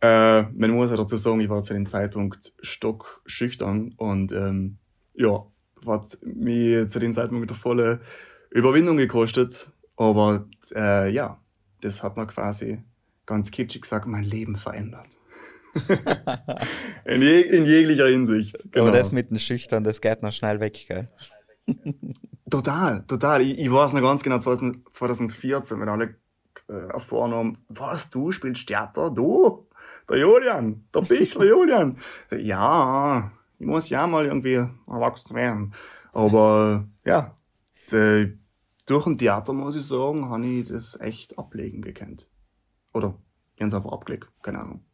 Äh, 0.00 0.42
man 0.42 0.70
muss 0.70 0.90
ja 0.90 0.96
dazu 0.96 1.16
sagen, 1.16 1.40
ich 1.40 1.48
war 1.48 1.64
zu 1.64 1.74
dem 1.74 1.86
Zeitpunkt 1.86 2.52
stockschüchtern 2.60 3.94
und 3.96 4.30
ähm, 4.30 4.78
ja, 5.14 5.44
hat 5.84 6.18
mich 6.22 6.88
zu 6.88 7.00
dem 7.00 7.12
Zeitpunkt 7.12 7.50
eine 7.50 7.58
volle 7.58 8.00
Überwindung 8.50 8.96
gekostet. 8.96 9.72
Aber 9.96 10.46
äh, 10.74 11.10
ja, 11.10 11.40
das 11.80 12.04
hat 12.04 12.16
mir 12.16 12.26
quasi 12.26 12.78
ganz 13.28 13.50
kitschig 13.50 13.82
gesagt, 13.82 14.06
mein 14.06 14.24
Leben 14.24 14.56
verändert. 14.56 15.06
in, 17.04 17.22
je, 17.22 17.40
in, 17.42 17.64
jeglicher 17.66 18.06
Hinsicht. 18.06 18.56
Genau. 18.72 18.86
Aber 18.86 18.96
das 18.96 19.12
mit 19.12 19.30
den 19.30 19.38
Schüchtern, 19.38 19.84
das 19.84 20.00
geht 20.00 20.22
noch 20.22 20.32
schnell 20.32 20.60
weg, 20.60 20.86
gell? 20.88 21.08
total, 22.50 23.04
total. 23.06 23.42
Ich, 23.42 23.58
ich 23.58 23.70
weiß 23.70 23.92
noch 23.92 24.00
ganz 24.00 24.22
genau, 24.22 24.38
2014, 24.38 25.78
wenn 25.78 25.88
alle 25.88 26.16
äh, 26.68 26.72
erfahren 26.72 27.32
haben, 27.32 27.58
was, 27.68 28.08
du 28.08 28.32
spielst 28.32 28.66
Theater? 28.66 29.10
Du? 29.10 29.68
Der 30.08 30.16
Julian, 30.16 30.86
der 30.92 31.02
Bichler 31.02 31.44
Julian. 31.44 31.98
Ja, 32.34 33.30
ich 33.58 33.66
muss 33.66 33.90
ja 33.90 34.06
mal 34.06 34.24
irgendwie 34.24 34.66
erwachsen 34.86 35.36
werden. 35.36 35.74
Aber 36.14 36.88
ja, 37.04 37.36
die, 37.92 38.38
durch 38.86 39.06
ein 39.06 39.18
Theater, 39.18 39.52
muss 39.52 39.76
ich 39.76 39.84
sagen, 39.84 40.30
habe 40.30 40.46
ich 40.46 40.68
das 40.68 40.98
echt 40.98 41.38
ablegen 41.38 41.82
gekannt. 41.82 42.26
Oder 42.92 43.14
ganz 43.56 43.74
einfach 43.74 43.92
abgelegt, 43.92 44.28
keine 44.42 44.60
Ahnung. 44.60 44.84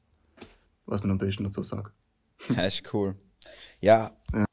Was 0.86 1.02
man 1.02 1.12
am 1.12 1.18
besten 1.18 1.44
dazu 1.44 1.62
sagt. 1.62 1.92
Ja, 2.56 2.66
ist 2.66 2.82
cool. 2.92 3.14
Ja, 3.80 4.10
ja. 4.32 4.44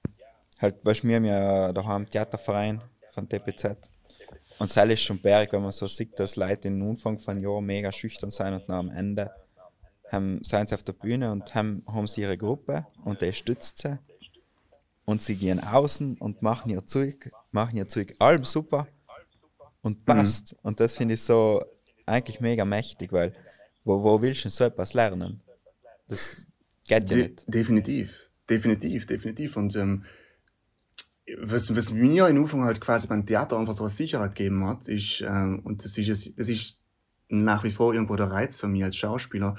halt, 0.60 0.86
weißt 0.86 1.04
du, 1.04 1.08
wir 1.08 1.16
haben 1.16 1.26
ja 1.26 1.74
daheim 1.74 2.06
Theaterverein 2.06 2.82
von 3.14 3.28
TPZ. 3.28 3.90
Und 4.60 4.70
es 4.70 4.78
ist 4.78 5.02
schon 5.02 5.20
berg, 5.20 5.52
wenn 5.54 5.64
man 5.64 5.72
so 5.72 5.88
sieht, 5.88 6.20
dass 6.20 6.36
Leute 6.36 6.68
im 6.68 6.82
Anfang 6.88 7.18
von 7.18 7.40
Jahr 7.40 7.62
mega 7.62 7.92
schüchtern 7.92 8.30
sein 8.30 8.54
und 8.54 8.70
dann 8.70 8.90
am 8.90 8.90
Ende 8.90 9.32
haben, 10.12 10.44
sind 10.44 10.70
sie 10.70 10.76
auf 10.76 10.84
der 10.84 10.94
Bühne 10.94 11.32
und 11.32 11.54
haben, 11.56 11.84
haben 11.88 12.08
sie 12.08 12.22
ihre 12.22 12.38
Gruppe 12.38 12.86
und 13.04 13.22
der 13.22 13.34
stützt 13.34 13.80
sie. 13.80 13.98
Und 15.06 15.22
sie 15.22 15.36
gehen 15.36 15.60
außen 15.60 16.18
und 16.18 16.42
machen 16.42 16.70
ihr 16.70 16.86
Zeug, 16.86 17.32
machen 17.52 17.78
ihr 17.78 17.88
Zeug 17.88 18.14
allem 18.20 18.44
super 18.44 18.88
und 19.82 20.00
mhm. 20.00 20.06
passt. 20.06 20.54
Mhm. 20.54 20.60
Und 20.62 20.80
das 20.80 20.96
finde 20.96 21.16
ich 21.16 21.24
so 21.24 21.62
eigentlich 22.12 22.40
mega 22.40 22.66
mächtig, 22.66 23.12
weil 23.12 23.34
wo, 23.84 24.04
wo 24.04 24.22
willst 24.22 24.46
du 24.46 24.50
so 24.50 24.64
etwas 24.64 24.94
lernen? 24.94 25.42
Das 26.08 26.48
geht 26.88 27.10
ja 27.10 27.16
De 27.16 27.24
nicht. 27.24 27.44
Definitiv, 27.48 28.30
definitiv, 28.50 29.06
definitiv. 29.06 29.58
Und 29.58 29.76
ähm, 29.76 30.06
was, 31.38 31.76
was 31.76 31.92
mir 31.92 32.28
in 32.28 32.38
Anfang 32.38 32.64
halt 32.64 32.82
quasi 32.82 33.08
beim 33.08 33.26
Theater 33.26 33.58
einfach 33.58 33.74
so 33.74 33.84
eine 33.84 33.90
Sicherheit 33.90 34.36
gegeben 34.36 34.66
hat, 34.66 34.88
ist, 34.88 35.22
ähm, 35.22 35.62
und 35.64 35.84
das 35.84 35.98
ist, 35.98 36.38
das 36.38 36.50
ist 36.50 36.80
nach 37.30 37.64
wie 37.64 37.72
vor 37.72 37.94
irgendwo 37.94 38.16
der 38.16 38.30
Reiz 38.30 38.56
für 38.56 38.68
mich 38.68 38.84
als 38.84 38.98
Schauspieler, 38.98 39.56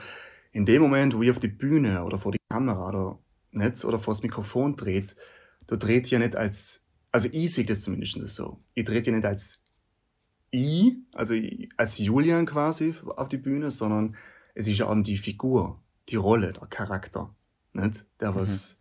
in 0.53 0.67
dem 0.67 0.83
Moment, 0.83 1.17
wo 1.17 1.23
ich 1.23 1.31
auf 1.31 1.41
die 1.41 1.49
Bühne 1.49 2.05
oder 2.05 2.19
vor 2.19 2.33
die 2.33 2.41
Kamera 2.51 2.89
oder 2.89 3.19
nicht 3.53 3.85
oder 3.85 3.99
vor 3.99 4.13
das 4.13 4.23
Mikrofon 4.23 4.77
dreht, 4.77 5.17
du 5.67 5.77
dreht 5.77 6.09
ja 6.09 6.19
nicht 6.19 6.37
als, 6.37 6.85
also 7.11 7.29
ich 7.33 7.53
sehe 7.55 7.65
das 7.65 7.81
zumindest 7.81 8.19
so, 8.29 8.61
ich 8.75 8.85
drehe 8.85 9.03
ja 9.03 9.13
nicht 9.13 9.25
als 9.25 9.62
ich, 10.53 10.95
also 11.15 11.35
als 11.77 11.99
Julian 11.99 12.47
quasi 12.47 12.95
auf 13.17 13.29
die 13.29 13.39
Bühne, 13.39 13.71
sondern 13.71 14.17
es 14.55 14.69
ist 14.69 14.79
ja 14.79 14.87
auch 14.87 15.03
die 15.03 15.17
Figur, 15.17 15.81
die 16.11 16.17
Rolle, 16.17 16.53
der 16.53 16.69
Charakter, 16.69 17.35
nicht? 17.73 18.05
der 18.21 18.33
mhm. 18.33 18.37
was 18.37 18.77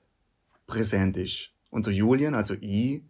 präsent 0.68 1.18
ist. 1.18 1.50
Und 1.70 1.86
der 1.86 1.94
Julian, 1.94 2.36
also 2.36 2.56
ich, 2.60 3.02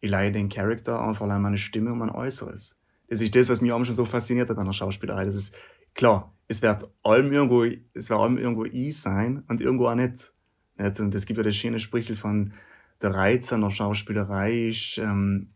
ich 0.00 0.10
leihe 0.10 0.30
den 0.30 0.50
Charakter 0.50 1.00
einfach 1.00 1.22
allein 1.22 1.42
meine 1.42 1.58
Stimme 1.58 1.92
und 1.92 1.98
mein 1.98 2.10
Äußeres. 2.10 2.76
Das 3.08 3.20
ist 3.20 3.34
das, 3.34 3.48
was 3.48 3.60
mich 3.62 3.72
auch 3.72 3.84
schon 3.84 3.94
so 3.94 4.04
fasziniert 4.04 4.50
hat 4.50 4.58
an 4.58 4.66
der 4.66 4.72
Schauspielerei. 4.72 5.24
Das 5.24 5.34
ist 5.34 5.54
klar, 5.94 6.34
es 6.48 6.60
wird 6.60 6.86
allem 7.02 7.32
irgendwo, 7.32 7.64
es 7.64 8.10
wird 8.10 8.20
allem 8.20 8.36
irgendwo 8.36 8.66
ich 8.66 9.00
sein 9.00 9.42
und 9.48 9.62
irgendwo 9.62 9.86
auch 9.86 9.94
nicht. 9.94 10.32
nicht? 10.76 11.00
Und 11.00 11.14
es 11.14 11.24
gibt 11.24 11.38
ja 11.38 11.42
das 11.42 11.56
schöne 11.56 11.78
Sprichel 11.78 12.16
von 12.16 12.52
der 13.00 13.14
Reiz 13.14 13.52
an 13.52 13.62
der 13.62 13.70
Schauspielerei 13.70 14.68
ist 14.68 14.98
ähm, 14.98 15.52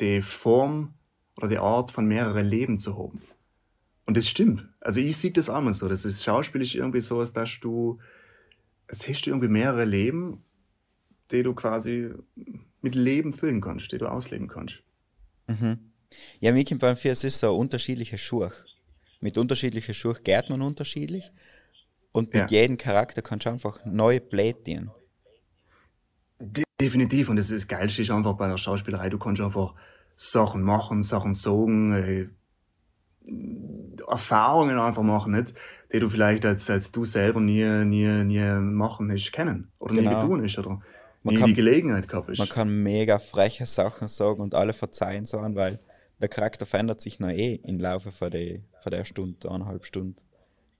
die 0.00 0.22
Form 0.22 0.94
oder 1.38 1.48
die 1.48 1.58
Art 1.58 1.90
von 1.90 2.06
mehreren 2.06 2.46
Leben 2.46 2.78
zu 2.78 2.98
haben. 2.98 3.22
Und 4.06 4.16
das 4.16 4.28
stimmt. 4.28 4.68
Also 4.80 5.00
ich 5.00 5.16
sehe 5.16 5.30
das 5.30 5.48
auch 5.48 5.60
mal 5.60 5.72
so. 5.72 5.88
Das 5.88 6.04
ist 6.04 6.24
schauspielisch 6.24 6.74
irgendwie 6.74 7.00
so, 7.00 7.20
als 7.20 7.32
dass 7.32 7.60
du, 7.60 7.98
als 8.88 9.08
hast 9.08 9.22
du 9.22 9.30
irgendwie 9.30 9.48
mehrere 9.48 9.84
Leben, 9.84 10.42
die 11.30 11.42
du 11.42 11.54
quasi 11.54 12.10
mit 12.82 12.94
Leben 12.94 13.32
füllen 13.32 13.60
kannst, 13.60 13.92
die 13.92 13.98
du 13.98 14.06
ausleben 14.06 14.48
kannst. 14.48 14.82
Mhm. 15.46 15.78
Ja, 16.40 16.52
mir 16.52 16.64
kommt 16.64 16.80
beim 16.80 16.96
Fies 16.96 17.22
ist 17.22 17.38
so 17.38 17.54
unterschiedliche 17.54 18.18
Schuhe. 18.18 18.50
Mit 19.20 19.38
unterschiedlichen 19.38 19.94
Schuhen 19.94 20.18
geht 20.24 20.48
man 20.48 20.62
unterschiedlich 20.62 21.30
und 22.12 22.32
mit 22.32 22.50
ja. 22.50 22.60
jedem 22.62 22.78
Charakter 22.78 23.22
kannst 23.22 23.46
du 23.46 23.50
einfach 23.50 23.84
neue 23.84 24.20
plädieren. 24.20 24.90
Definitiv. 26.80 27.28
Und 27.28 27.36
das, 27.36 27.48
das 27.48 27.68
Geilste 27.68 28.02
ist 28.02 28.10
einfach 28.10 28.34
bei 28.34 28.48
der 28.48 28.56
Schauspielerei, 28.56 29.08
du 29.08 29.18
kannst 29.18 29.40
einfach 29.40 29.74
Sachen 30.20 30.62
machen, 30.62 31.04
Sachen 31.04 31.34
sagen, 31.34 31.92
äh, 31.92 32.26
Erfahrungen 34.08 34.78
einfach 34.78 35.02
machen, 35.02 35.32
nicht? 35.32 35.54
die 35.92 36.00
du 36.00 36.08
vielleicht 36.08 36.44
als, 36.44 36.68
als 36.68 36.90
du 36.90 37.04
selber 37.04 37.40
nie, 37.40 37.64
nie, 37.84 38.24
nie 38.24 38.60
machen 38.60 39.10
hast 39.12 39.32
kennen 39.32 39.70
oder 39.78 39.94
genau. 39.94 40.10
nie 40.10 40.16
getun 40.16 40.42
hast 40.42 40.58
oder 40.58 40.80
man 41.22 41.34
nie 41.34 41.40
kann, 41.40 41.48
die 41.50 41.54
Gelegenheit 41.54 42.08
gehabt 42.08 42.28
hast. 42.28 42.38
Man 42.38 42.48
kann 42.48 42.82
mega 42.82 43.18
freche 43.18 43.64
Sachen 43.64 44.08
sagen 44.08 44.40
und 44.40 44.54
alle 44.54 44.72
verzeihen 44.72 45.24
sagen, 45.24 45.54
weil 45.54 45.78
der 46.20 46.28
Charakter 46.28 46.66
verändert 46.66 47.00
sich 47.00 47.20
noch 47.20 47.30
eh 47.30 47.54
im 47.62 47.78
Laufe 47.78 48.10
von 48.10 48.30
der, 48.30 48.58
von 48.82 48.90
der 48.90 49.04
Stunde, 49.04 49.48
eineinhalb 49.48 49.86
Stunden 49.86 50.16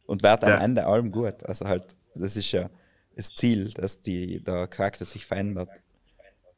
und 0.07 0.24
wird 0.24 0.43
am 0.43 0.51
ja. 0.51 0.59
Ende 0.59 0.86
allem 0.86 1.12
gut. 1.12 1.45
Also 1.45 1.66
halt, 1.66 1.95
das 2.14 2.34
ist 2.34 2.51
ja 2.51 2.70
das 3.14 3.34
Ziel, 3.34 3.70
dass 3.70 4.03
die, 4.03 4.43
der 4.43 4.66
Charakter 4.66 5.05
sich 5.05 5.26
verändert. 5.26 5.70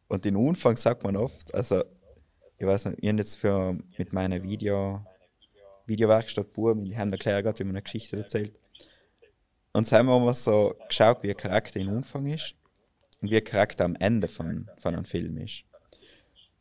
Und 0.08 0.24
den 0.24 0.36
Anfang 0.36 0.76
sagt 0.76 1.04
man 1.04 1.16
oft, 1.16 1.54
also 1.54 1.84
ich 2.60 2.66
weiß 2.66 2.84
nicht, 2.84 2.98
ich 3.00 3.08
habe 3.08 3.18
jetzt 3.18 3.38
für, 3.38 3.78
mit 3.96 4.12
meiner 4.12 4.42
Video, 4.42 5.02
Videowerkstatt 5.86 6.52
Buben, 6.52 6.84
die 6.84 6.96
haben 6.96 7.10
da 7.10 7.16
gerade, 7.16 7.58
wie 7.58 7.64
man 7.64 7.74
eine 7.74 7.82
Geschichte 7.82 8.18
erzählt. 8.18 8.52
Und 9.72 9.88
so 9.88 9.96
haben 9.96 10.06
wir 10.06 10.20
mal 10.20 10.34
so 10.34 10.76
geschaut, 10.86 11.22
wie 11.22 11.30
ein 11.30 11.36
Charakter 11.36 11.80
im 11.80 11.88
Anfang 11.88 12.26
ist 12.26 12.54
und 13.22 13.30
wie 13.30 13.38
ein 13.38 13.44
Charakter 13.44 13.86
am 13.86 13.96
Ende 13.96 14.28
von, 14.28 14.68
von 14.78 14.94
einem 14.94 15.06
Film 15.06 15.38
ist. 15.38 15.64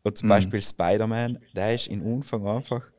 Und 0.03 0.17
zum 0.17 0.27
mhm. 0.27 0.29
Beispiel 0.29 0.61
Spider-Man, 0.61 1.39
der 1.53 1.75
ist 1.75 1.87
im 1.87 2.01
Anfang 2.07 2.47
einfach. 2.47 2.89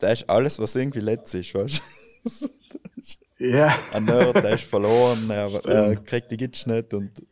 Der 0.00 0.12
ist 0.12 0.28
alles, 0.28 0.58
was 0.58 0.74
irgendwie 0.74 1.00
letztes 1.00 1.46
ist, 1.46 1.54
weißt 1.54 1.82
du? 2.40 2.48
Ja. 3.38 3.72
Ein 3.92 4.06
Nerd, 4.06 4.34
der 4.34 4.54
ist 4.54 4.64
verloren, 4.64 5.30
er, 5.30 5.64
er 5.64 5.94
kriegt 5.94 6.28
die 6.32 6.36
Gitsch 6.36 6.66
nicht 6.66 6.92
und 6.92 7.22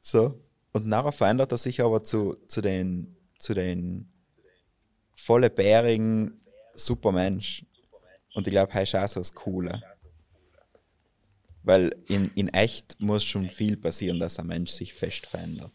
so. 0.00 0.34
Und 0.78 0.86
nachher 0.86 1.10
verändert 1.10 1.50
er 1.50 1.58
sich 1.58 1.82
aber 1.82 2.04
zu, 2.04 2.36
zu 2.46 2.60
den, 2.60 3.16
zu 3.36 3.52
den 3.52 4.12
volle 5.12 5.50
bärigen 5.50 6.40
Supermensch. 6.74 7.66
Und 8.34 8.46
ich 8.46 8.52
glaube, 8.52 8.80
ist 8.80 8.94
auch 8.94 9.08
so 9.08 9.18
das 9.18 9.34
Coole. 9.34 9.82
Weil 11.64 11.96
in, 12.06 12.30
in 12.36 12.46
echt 12.50 13.00
muss 13.00 13.24
schon 13.24 13.48
viel 13.48 13.76
passieren, 13.76 14.20
dass 14.20 14.38
ein 14.38 14.46
Mensch 14.46 14.70
sich 14.70 14.94
fest 14.94 15.26
verändert. 15.26 15.72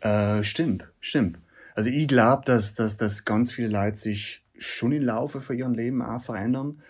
Äh, 0.00 0.42
stimmt, 0.42 0.88
stimmt. 1.00 1.38
Also 1.74 1.90
ich 1.90 2.08
glaube, 2.08 2.44
dass, 2.46 2.72
dass, 2.72 2.96
dass 2.96 3.26
ganz 3.26 3.52
viele 3.52 3.68
Leute 3.68 3.98
sich 3.98 4.42
schon 4.56 4.92
im 4.92 5.02
Laufe 5.02 5.42
von 5.42 5.58
ihrem 5.58 5.74
Leben 5.74 6.00
auch 6.00 6.22
verändern. 6.22 6.80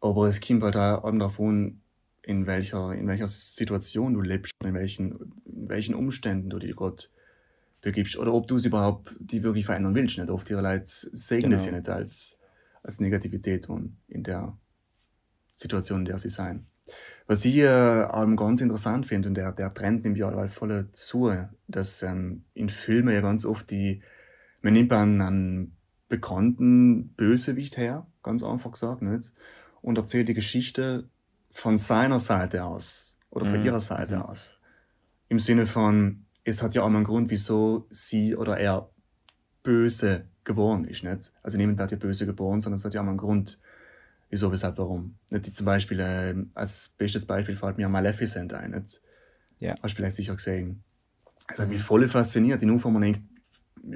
Aber 0.00 0.28
es 0.28 0.40
kommt 0.40 0.62
halt 0.62 0.76
auch 0.76 1.10
davon, 1.18 1.80
in 2.26 2.46
welcher, 2.46 2.92
in 2.92 3.06
welcher 3.06 3.26
Situation 3.26 4.14
du 4.14 4.20
lebst, 4.20 4.52
in 4.64 4.74
welchen, 4.74 5.12
in 5.44 5.68
welchen 5.68 5.94
Umständen 5.94 6.50
du 6.50 6.58
dich 6.58 6.74
gerade 6.74 7.04
begibst. 7.80 8.16
Oder 8.16 8.32
ob 8.32 8.46
du 8.46 8.56
es 8.56 8.64
überhaupt 8.64 9.14
die 9.20 9.42
wirklich 9.42 9.66
verändern 9.66 9.94
willst. 9.94 10.18
Nicht? 10.18 10.30
Oft 10.30 10.50
ihre 10.50 10.62
Leute 10.62 10.84
sehen 10.86 11.42
genau. 11.42 11.56
es 11.56 11.66
ja 11.66 11.72
nicht 11.72 11.88
als, 11.88 12.38
als 12.82 13.00
Negativität 13.00 13.68
und 13.68 13.96
in 14.08 14.22
der 14.22 14.56
Situation, 15.52 16.00
in 16.00 16.04
der 16.06 16.18
sie 16.18 16.30
sein. 16.30 16.66
Was 17.26 17.44
ich 17.44 17.56
äh, 17.58 18.06
ganz 18.36 18.60
interessant 18.60 19.06
finde, 19.06 19.28
und 19.28 19.34
der, 19.34 19.52
der 19.52 19.72
Trend 19.72 20.04
nimmt 20.04 20.18
ja 20.18 20.48
voll 20.48 20.88
zu, 20.92 21.32
dass 21.68 22.02
ähm, 22.02 22.44
in 22.52 22.68
Filmen 22.68 23.14
ja 23.14 23.22
ganz 23.22 23.46
oft 23.46 23.70
die, 23.70 24.02
man 24.60 24.74
nimmt 24.74 24.92
einen, 24.92 25.20
einen 25.20 25.76
bekannten 26.08 27.08
Bösewicht 27.14 27.76
her, 27.76 28.06
ganz 28.22 28.42
einfach 28.42 28.72
gesagt, 28.72 29.00
nicht? 29.00 29.32
und 29.80 29.98
erzählt 29.98 30.28
die 30.28 30.34
Geschichte 30.34 31.08
von 31.54 31.78
seiner 31.78 32.18
Seite 32.18 32.64
aus 32.64 33.16
oder 33.30 33.46
von 33.46 33.60
mhm. 33.60 33.66
ihrer 33.66 33.80
Seite 33.80 34.16
mhm. 34.16 34.22
aus. 34.22 34.54
Im 35.28 35.38
Sinne 35.38 35.66
von, 35.66 36.26
es 36.42 36.62
hat 36.62 36.74
ja 36.74 36.82
auch 36.82 36.88
mal 36.88 36.96
einen 36.96 37.06
Grund, 37.06 37.30
wieso 37.30 37.86
sie 37.90 38.36
oder 38.36 38.58
er 38.58 38.90
böse 39.62 40.26
geboren 40.42 40.84
ist. 40.84 41.04
Nicht? 41.04 41.32
Also 41.42 41.56
niemand 41.56 41.78
wird 41.78 41.92
ja 41.92 41.96
böse 41.96 42.26
geboren, 42.26 42.60
sondern 42.60 42.76
es 42.76 42.84
hat 42.84 42.92
ja 42.92 43.00
auch 43.00 43.04
mal 43.04 43.12
einen 43.12 43.18
Grund, 43.18 43.58
wieso, 44.30 44.50
weshalb, 44.50 44.76
warum. 44.78 45.14
Nicht? 45.30 45.46
Die 45.46 45.52
zum 45.52 45.64
Beispiel, 45.64 46.00
äh, 46.00 46.34
als 46.54 46.92
bestes 46.98 47.24
Beispiel 47.24 47.56
fällt 47.56 47.78
mir 47.78 47.88
Maleficent 47.88 48.52
ein. 48.52 48.72
Nicht? 48.72 49.00
Ja. 49.60 49.76
Hast 49.80 49.92
du 49.92 49.96
vielleicht 49.96 50.16
sicher 50.16 50.34
gesehen. 50.34 50.82
Es 51.48 51.60
hat 51.60 51.68
mich 51.68 51.82
voll 51.82 52.06
fasziniert. 52.08 52.62
In 52.62 52.70
Anfang 52.70 52.92
man 52.92 53.02
denkt, 53.02 53.22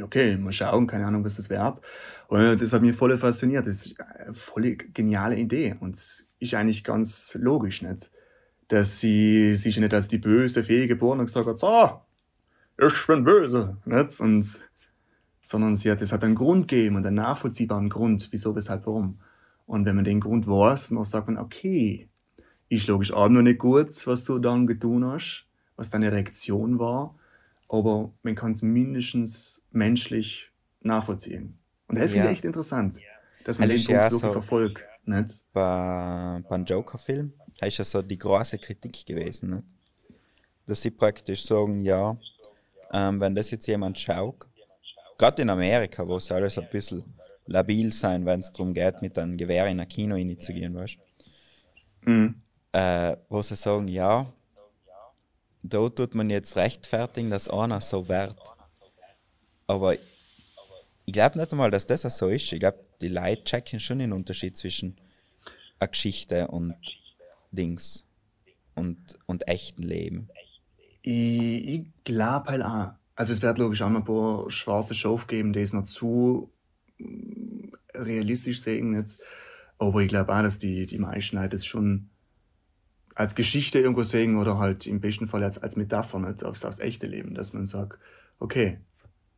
okay, 0.02 0.36
mal 0.36 0.52
schauen, 0.52 0.86
keine 0.86 1.06
Ahnung, 1.06 1.24
was 1.24 1.36
das 1.36 1.50
wert. 1.50 1.80
Und 2.28 2.60
das 2.60 2.72
hat 2.72 2.82
mich 2.82 2.96
voll 2.96 3.16
fasziniert. 3.18 3.66
Das 3.66 3.86
ist 3.86 4.00
eine 4.00 4.34
voll 4.34 4.76
geniale 4.76 5.36
Idee 5.36 5.76
und 5.80 5.94
ist 5.94 6.54
eigentlich 6.54 6.84
ganz 6.84 7.36
logisch, 7.40 7.82
nicht? 7.82 8.10
Dass 8.68 9.00
sie 9.00 9.54
sich 9.54 9.78
nicht 9.78 9.94
als 9.94 10.08
die 10.08 10.18
böse 10.18 10.62
Fee 10.62 10.86
geboren 10.86 11.20
und 11.20 11.26
gesagt 11.26 11.46
hat, 11.46 11.58
so, 11.58 12.00
ich 12.78 13.06
bin 13.06 13.24
böse, 13.24 13.78
nicht? 13.84 14.20
Und, 14.20 14.60
sondern 15.42 15.76
sie 15.76 15.90
hat, 15.90 16.02
es 16.02 16.12
hat 16.12 16.22
einen 16.22 16.34
Grund 16.34 16.68
gegeben 16.68 16.96
und 16.96 17.06
einen 17.06 17.16
nachvollziehbaren 17.16 17.88
Grund, 17.88 18.28
wieso, 18.30 18.54
weshalb, 18.54 18.86
warum. 18.86 19.18
Und 19.66 19.84
wenn 19.84 19.96
man 19.96 20.04
den 20.04 20.20
Grund 20.20 20.46
weiß, 20.46 20.90
dann 20.90 21.02
sagt 21.04 21.28
man, 21.28 21.38
okay, 21.38 22.08
ist 22.68 22.88
logisch 22.88 23.12
auch 23.12 23.28
noch 23.30 23.42
nicht 23.42 23.58
gut, 23.58 24.06
was 24.06 24.24
du 24.24 24.38
dann 24.38 24.66
getan 24.66 25.04
hast, 25.04 25.46
was 25.76 25.88
deine 25.88 26.12
Reaktion 26.12 26.78
war 26.78 27.14
aber 27.68 28.12
man 28.22 28.34
kann 28.34 28.52
es 28.52 28.62
mindestens 28.62 29.62
menschlich 29.70 30.50
nachvollziehen. 30.80 31.58
Und 31.86 31.98
das 31.98 32.10
finde 32.10 32.26
ich 32.26 32.32
echt 32.32 32.44
interessant, 32.44 32.98
dass 33.44 33.58
man 33.58 33.68
den 33.68 33.78
Punkt 33.78 33.90
ja 33.90 34.10
so 34.10 34.18
verfolgt. 34.32 34.84
Nicht? 35.04 35.42
Bei, 35.54 36.42
beim 36.48 36.64
Joker-Film 36.64 37.32
ist 37.62 37.78
ja 37.78 37.84
so 37.84 38.02
die 38.02 38.18
große 38.18 38.58
Kritik 38.58 39.06
gewesen. 39.06 39.50
Nicht? 39.50 39.64
Dass 40.66 40.82
sie 40.82 40.90
praktisch 40.90 41.44
sagen, 41.44 41.82
ja, 41.82 42.16
ähm, 42.92 43.20
wenn 43.20 43.34
das 43.34 43.50
jetzt 43.50 43.66
jemand 43.66 43.98
schaut, 43.98 44.46
gerade 45.16 45.42
in 45.42 45.50
Amerika, 45.50 46.06
wo 46.06 46.16
es 46.16 46.30
alles 46.30 46.58
ein 46.58 46.68
bisschen 46.70 47.04
labil 47.46 47.90
sein, 47.92 48.26
wenn 48.26 48.40
es 48.40 48.52
darum 48.52 48.74
geht, 48.74 49.00
mit 49.00 49.18
einem 49.18 49.36
Gewehr 49.36 49.66
in 49.66 49.80
ein 49.80 49.88
Kino 49.88 50.14
reinzugehen, 50.14 50.74
weißt 50.74 50.98
du? 52.04 52.10
Mhm. 52.10 52.34
Äh, 52.72 53.16
wo 53.30 53.40
sie 53.40 53.56
sagen, 53.56 53.88
ja, 53.88 54.30
da 55.62 55.88
tut 55.88 56.14
man 56.14 56.30
jetzt 56.30 56.56
rechtfertigen, 56.56 57.30
dass 57.30 57.48
einer 57.48 57.80
so 57.80 58.08
wird. 58.08 58.36
Aber 59.66 59.94
ich 59.94 61.12
glaube 61.12 61.38
nicht 61.38 61.52
einmal, 61.52 61.70
dass 61.70 61.86
das 61.86 62.02
so 62.16 62.28
ist. 62.28 62.52
Ich 62.52 62.60
glaube, 62.60 62.78
die 63.00 63.08
Leute 63.08 63.44
checken 63.44 63.80
schon 63.80 63.98
den 63.98 64.12
Unterschied 64.12 64.56
zwischen 64.56 64.96
einer 65.78 65.88
Geschichte 65.88 66.48
und 66.48 66.74
Dings 67.50 68.04
und, 68.74 69.18
und 69.26 69.48
echten 69.48 69.82
Leben. 69.82 70.28
Ich, 71.02 71.68
ich 71.68 71.86
glaube 72.04 72.50
halt 72.50 72.62
auch. 72.62 72.92
Also 73.14 73.32
es 73.32 73.42
wird 73.42 73.58
logisch 73.58 73.82
auch 73.82 73.90
noch 73.90 74.00
ein 74.00 74.04
paar 74.04 74.50
schwarze 74.50 74.94
Schafe 74.94 75.26
geben, 75.26 75.52
die 75.52 75.60
es 75.60 75.72
noch 75.72 75.84
zu 75.84 76.52
mm, 76.98 77.70
realistisch 77.94 78.60
sehen 78.60 78.94
jetzt. 78.94 79.20
Aber 79.78 80.00
ich 80.00 80.08
glaube 80.08 80.32
auch, 80.34 80.42
dass 80.42 80.58
die, 80.58 80.86
die 80.86 80.98
meisten 80.98 81.36
Leute 81.36 81.56
es 81.56 81.66
schon 81.66 82.10
als 83.18 83.34
Geschichte 83.34 83.80
irgendwo 83.80 84.04
sehen 84.04 84.36
oder 84.36 84.58
halt 84.58 84.86
im 84.86 85.00
besten 85.00 85.26
Fall 85.26 85.42
als, 85.42 85.58
als 85.58 85.74
Metapher 85.74 86.20
nicht 86.20 86.44
aufs, 86.44 86.64
aufs 86.64 86.78
echte 86.78 87.08
Leben, 87.08 87.34
dass 87.34 87.52
man 87.52 87.66
sagt, 87.66 87.98
okay, 88.38 88.78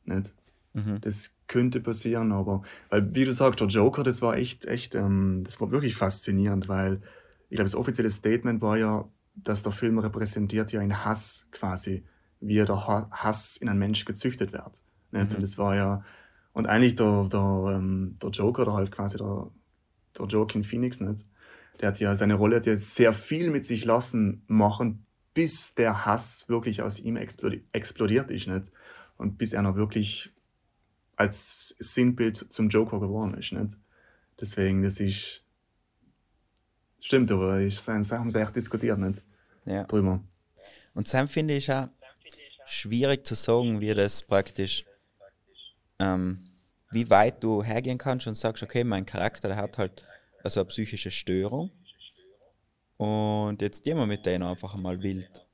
nicht? 0.05 0.35
Mhm. 0.75 1.01
Das 1.01 1.39
könnte 1.47 1.81
passieren, 1.81 2.31
aber 2.31 2.63
weil, 2.91 3.15
wie 3.15 3.25
du 3.25 3.33
sagst, 3.33 3.59
der 3.59 3.69
Joker, 3.69 4.03
das 4.03 4.21
war 4.21 4.37
echt, 4.37 4.67
echt, 4.67 4.95
ähm, 4.95 5.45
das 5.45 5.63
war 5.63 5.71
wirklich 5.71 5.97
faszinierend, 5.97 6.69
weil 6.69 7.01
ich 7.49 7.57
glaube, 7.57 7.65
das 7.65 7.75
offizielle 7.75 8.11
Statement 8.11 8.61
war 8.61 8.77
ja, 8.77 9.09
dass 9.35 9.63
der 9.63 9.73
Film 9.73 9.99
repräsentiert 9.99 10.73
ja 10.73 10.81
einen 10.81 11.03
Hass 11.03 11.49
quasi, 11.51 12.05
wie 12.41 12.57
der 12.57 12.87
Hass 12.87 13.57
in 13.57 13.71
einen 13.71 13.79
Mensch 13.79 14.05
gezüchtet 14.05 14.53
wird. 14.53 14.83
Nicht? 15.11 15.31
Mhm. 15.31 15.37
Und 15.37 15.41
das 15.41 15.57
war 15.57 15.75
ja, 15.75 16.05
und 16.53 16.67
eigentlich 16.67 16.97
der, 16.97 17.29
der, 17.33 17.77
ähm, 17.77 18.19
der 18.23 18.29
Joker, 18.29 18.63
oder 18.63 18.75
halt 18.75 18.93
quasi 18.93 19.17
der, 19.17 19.51
der 20.19 20.27
Joaquin 20.27 20.65
Phoenix, 20.65 21.01
nicht? 21.01 21.25
Der 21.81 21.89
hat 21.89 22.01
ja 22.01 22.15
seine 22.17 22.35
Rolle 22.35 22.57
hat 22.57 22.67
ja 22.67 22.77
sehr 22.77 23.13
viel 23.13 23.51
mit 23.51 23.65
sich 23.65 23.85
lassen 23.85 24.43
machen, 24.47 25.07
bis 25.35 25.75
der 25.75 26.05
Hass 26.05 26.49
wirklich 26.49 26.83
aus 26.83 26.99
ihm 26.99 27.17
explodiert 27.17 28.31
ist, 28.31 28.47
nicht? 28.47 28.71
Und 29.17 29.39
bis 29.39 29.53
er 29.53 29.63
noch 29.63 29.77
wirklich 29.77 30.33
als 31.17 31.75
Sinnbild 31.79 32.37
zum 32.51 32.69
Joker 32.69 33.01
geworden 33.01 33.35
ist, 33.35 33.53
nicht? 33.53 33.77
Deswegen, 34.41 34.83
das 34.83 35.01
ist. 35.01 35.43
Stimmt, 37.01 37.31
aber 37.31 37.61
ich 37.61 37.79
haben 37.87 38.31
sie 38.31 38.41
echt 38.41 38.57
diskutiert, 38.57 38.99
nicht? 38.99 39.23
Ja. 39.65 39.85
Drüber. 39.85 40.21
Und 40.95 41.13
dann 41.13 41.29
finde 41.29 41.55
ich 41.55 41.71
auch 41.71 41.89
schwierig 42.67 43.27
zu 43.27 43.35
sagen, 43.35 43.81
wie 43.81 43.95
das 43.95 44.23
praktisch, 44.23 44.85
ähm, 45.99 46.51
wie 46.91 47.09
weit 47.09 47.43
du 47.43 47.63
hergehen 47.63 47.99
kannst 47.99 48.27
und 48.27 48.37
sagst, 48.37 48.63
okay, 48.63 48.85
mein 48.85 49.07
Charakter, 49.07 49.49
der 49.49 49.57
hat 49.57 49.79
halt 49.79 50.05
also 50.43 50.61
eine 50.61 50.69
psychische 50.69 51.11
Störung. 51.11 51.71
Und 52.97 53.63
jetzt 53.63 53.85
gehen 53.85 53.97
wir 53.97 54.07
mit 54.07 54.27
denen 54.27 54.45
einfach 54.45 54.75
mal 54.75 55.03
wild. 55.03 55.47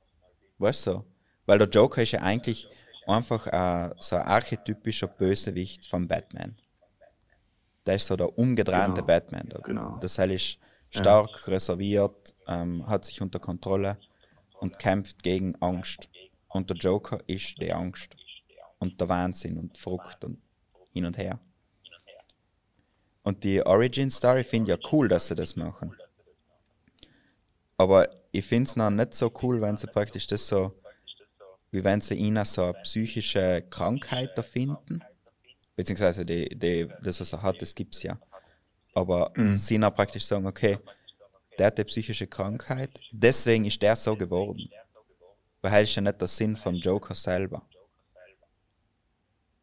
Weißt 0.57 0.87
du? 0.87 1.03
Weil 1.45 1.59
der 1.59 1.69
Joker 1.69 2.03
ist 2.03 2.11
ja 2.11 2.21
eigentlich 2.21 2.67
einfach 3.07 3.47
ein, 3.47 3.93
so 3.99 4.17
ein 4.17 4.23
archetypischer 4.23 5.07
Bösewicht 5.07 5.87
von 5.87 6.07
Batman. 6.07 6.57
Der 7.85 7.95
ist 7.95 8.07
so 8.07 8.17
der 8.17 8.37
umgedrehte 8.37 8.93
genau. 8.95 9.05
Batman. 9.05 9.47
Da. 9.49 9.59
Genau. 9.59 9.97
Das 10.01 10.17
heißt, 10.19 10.33
ist 10.33 10.59
stark 10.89 11.29
ja. 11.45 11.53
reserviert, 11.53 12.35
ähm, 12.47 12.85
hat 12.87 13.05
sich 13.05 13.21
unter 13.21 13.39
Kontrolle. 13.39 13.97
und 14.59 14.79
kämpft 14.79 15.23
gegen 15.23 15.55
Angst. 15.61 16.09
Und 16.49 16.69
der 16.69 16.77
Joker 16.77 17.19
ist 17.27 17.61
die 17.61 17.71
Angst. 17.71 18.15
Und 18.79 18.99
der 18.99 19.07
Wahnsinn 19.09 19.57
und 19.57 19.77
Frucht 19.77 20.23
und 20.25 20.41
hin 20.93 21.05
und 21.05 21.17
her. 21.17 21.39
Und 23.27 23.43
die 23.43 23.61
Origin 23.65 24.09
Story 24.09 24.45
finde 24.45 24.71
ich 24.71 24.77
ja 24.77 24.89
cool, 24.93 25.09
dass 25.09 25.27
sie 25.27 25.35
das 25.35 25.57
machen. 25.57 25.93
Aber 27.75 28.07
ich 28.31 28.45
finde 28.45 28.69
es 28.69 28.77
noch 28.77 28.89
nicht 28.89 29.13
so 29.15 29.29
cool, 29.41 29.59
wenn 29.59 29.75
sie 29.75 29.87
praktisch 29.87 30.27
das 30.27 30.47
so, 30.47 30.71
wie 31.71 31.83
wenn 31.83 31.99
sie 31.99 32.15
ihnen 32.15 32.45
so 32.45 32.63
eine 32.63 32.73
psychische 32.83 33.65
Krankheit 33.69 34.37
erfinden. 34.37 35.03
Beziehungsweise 35.75 36.25
die, 36.25 36.47
die, 36.57 36.87
das, 37.03 37.19
was 37.19 37.33
er 37.33 37.41
hat, 37.41 37.61
das 37.61 37.75
gibt 37.75 37.95
es 37.95 38.03
ja. 38.03 38.17
Aber 38.93 39.33
Mhm. 39.35 39.57
sie 39.57 39.77
dann 39.77 39.93
praktisch 39.93 40.23
sagen, 40.23 40.47
okay, 40.47 40.77
der 41.59 41.67
hat 41.67 41.75
eine 41.75 41.83
psychische 41.83 42.27
Krankheit, 42.27 42.97
deswegen 43.11 43.65
ist 43.65 43.81
der 43.81 43.97
so 43.97 44.15
geworden. 44.15 44.69
Weil 45.61 45.71
das 45.71 45.89
ist 45.89 45.95
ja 45.97 46.01
nicht 46.01 46.21
der 46.21 46.29
Sinn 46.29 46.55
vom 46.55 46.75
Joker 46.75 47.13
selber. 47.13 47.61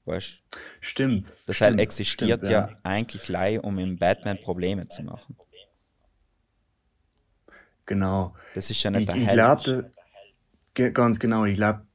Weißt? 0.06 0.42
Stimmt. 0.80 1.26
Das 1.46 1.56
stimmt, 1.56 1.70
halt 1.70 1.80
existiert 1.80 2.40
stimmt, 2.40 2.52
ja, 2.52 2.68
eigentlich 2.82 3.28
lei, 3.28 3.60
um 3.60 3.78
im 3.78 3.96
Batman 3.96 4.38
Probleme 4.40 4.88
zu 4.88 5.02
machen. 5.02 5.36
Genau. 7.86 8.34
Das 8.54 8.70
ist 8.70 8.82
ja 8.82 8.90
nicht 8.90 9.02
Ich, 9.02 9.06
der 9.06 9.16
ich 9.16 9.28
glaube, 9.28 9.90
ge- 10.74 10.90
ganz 10.90 11.18
genau, 11.18 11.44
ich 11.44 11.54
glaube, 11.54 11.86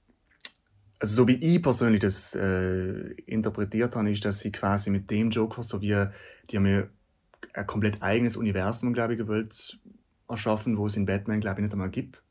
also 1.00 1.16
so 1.16 1.28
wie 1.28 1.36
ich 1.36 1.62
persönlich 1.62 2.02
das 2.02 2.36
äh, 2.36 3.12
interpretiert 3.26 3.96
habe, 3.96 4.12
ist, 4.12 4.26
dass 4.26 4.40
sie 4.40 4.52
quasi 4.52 4.90
mit 4.90 5.10
dem 5.10 5.30
Joker, 5.30 5.64
so 5.64 5.82
wie 5.82 6.08
die 6.50 6.58
haben 6.58 6.66
ja 6.66 6.84
ein 7.54 7.68
komplett 7.68 8.02
eigenes 8.04 8.36
Universum, 8.36 8.94
glaube 8.94 9.14
ich, 9.14 9.20
gewollt 9.20 9.80
erschaffen, 10.28 10.78
wo 10.78 10.86
es 10.88 10.96
in 10.96 11.06
Batman, 11.06 11.40
glaube 11.40 11.62
ich, 11.62 11.64
nicht 11.64 11.74
einmal 11.74 11.90
gibt. 11.90 12.22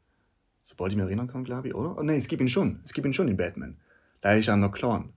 Sobald 0.61 0.93
ich 0.93 0.97
mich 0.97 1.07
erinnern 1.07 1.29
kann, 1.29 1.45
glaube 1.45 1.69
ich, 1.69 1.75
oder? 1.75 1.97
Oh, 1.97 2.03
nein, 2.03 2.19
es 2.19 2.29
gibt 2.29 2.43
ihn 2.43 2.49
schon. 2.49 2.81
Es 2.85 2.93
gibt 2.93 3.07
ihn 3.07 3.15
schon 3.15 3.29
in 3.29 3.37
Batman. 3.37 3.79
Da 4.21 4.35
ist 4.35 4.49
er 4.49 4.57
noch 4.57 4.73
Clan, 4.73 5.13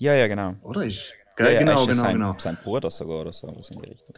Ja, 0.00 0.14
ja, 0.14 0.28
genau. 0.28 0.54
oder? 0.62 0.86
Ist, 0.86 1.12
gell? 1.36 1.52
ja, 1.52 1.58
genau, 1.58 1.82
ist 1.82 1.88
genau, 1.88 2.02
sein, 2.02 2.12
genau. 2.14 2.34
sein 2.38 2.56
Bruder 2.62 2.90
sogar 2.90 3.20
oder 3.20 3.34
so, 3.34 3.54
was 3.54 3.70
in 3.70 3.82
die 3.82 3.90
Richtung. 3.90 4.14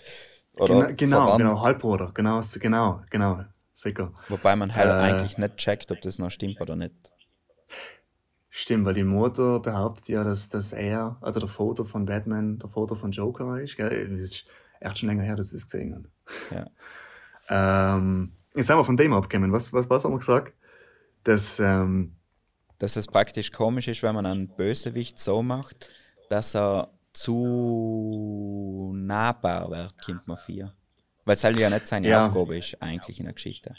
Genau, 0.55 0.65
Oder 0.65 0.93
genau, 0.93 1.17
verwandt, 1.23 1.39
genau, 1.39 1.63
Halbbruder, 1.63 2.11
genau, 2.15 2.41
genau, 2.61 3.03
genau, 3.11 3.45
sicher. 3.73 4.13
Wobei 4.29 4.55
man 4.55 4.73
halt 4.73 4.89
Äh. 4.89 4.93
eigentlich 4.93 5.39
nicht 5.39 5.57
checkt, 5.57 5.91
ob 5.91 6.01
das 6.03 6.21
noch 6.21 6.31
stimmt 6.31 6.61
oder 6.61 6.77
nicht. 6.77 6.95
Stimmt, 8.49 8.85
weil 8.85 8.95
die 8.95 9.03
Mutter 9.03 9.59
behauptet 9.59 10.09
ja, 10.09 10.23
dass, 10.23 10.49
dass 10.51 10.73
er, 10.73 11.17
also 11.21 11.41
der 11.41 11.49
Foto 11.49 11.83
von 11.85 12.05
Batman, 12.07 12.59
der 12.61 12.69
Foto 12.69 12.95
von 12.95 13.11
Joker 13.11 13.61
ist. 13.61 13.77
Gell? 13.77 14.09
Das 14.11 14.23
ist 14.23 14.45
echt 14.79 14.99
schon 15.01 15.09
länger 15.09 15.25
her, 15.25 15.35
dass 15.35 15.49
ich 15.49 15.63
es 15.63 15.65
gesehen 15.69 15.95
habe. 15.95 16.09
Ja. 16.55 16.67
Ähm, 17.49 18.33
jetzt 18.55 18.69
sind 18.69 18.77
wir 18.77 18.85
von 18.85 18.97
dem 18.97 19.13
abgekommen. 19.13 19.53
Was, 19.53 19.73
was, 19.73 19.91
was 19.91 20.05
haben 20.05 20.13
wir 20.13 20.19
gesagt? 20.19 20.55
Dass, 21.25 21.59
ähm, 21.59 22.15
Dass 22.83 22.97
es 22.97 23.07
praktisch 23.07 23.53
komisch 23.53 23.87
ist, 23.87 24.03
wenn 24.03 24.17
man 24.17 24.27
einen 24.27 24.49
Bösewicht 24.49 25.21
so 25.21 25.41
macht, 25.41 25.89
dass 26.29 26.57
er 26.57 26.91
zu 27.13 28.93
nahbar 28.97 29.71
wird, 29.71 30.27
man 30.27 30.37
vier. 30.37 30.75
Weil 31.25 31.35
es 31.37 31.45
halt 31.45 31.57
ja 31.61 31.71
nicht 31.71 31.87
seine 31.87 32.09
Ja. 32.09 32.27
Aufgabe 32.27 32.59
ist, 32.59 32.77
eigentlich 32.83 33.21
in 33.21 33.27
der 33.27 33.35
Geschichte. 33.35 33.77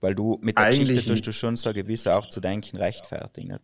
Weil 0.00 0.14
du 0.14 0.38
mit 0.42 0.56
der 0.56 0.66
Eigentlich- 0.66 0.88
Geschichte 0.90 1.10
tust 1.10 1.26
du 1.26 1.32
schon 1.32 1.56
so 1.56 1.72
gewisse 1.72 2.14
auch 2.14 2.26
zu 2.28 2.40
denken 2.40 2.76
rechtfertigen. 2.76 3.58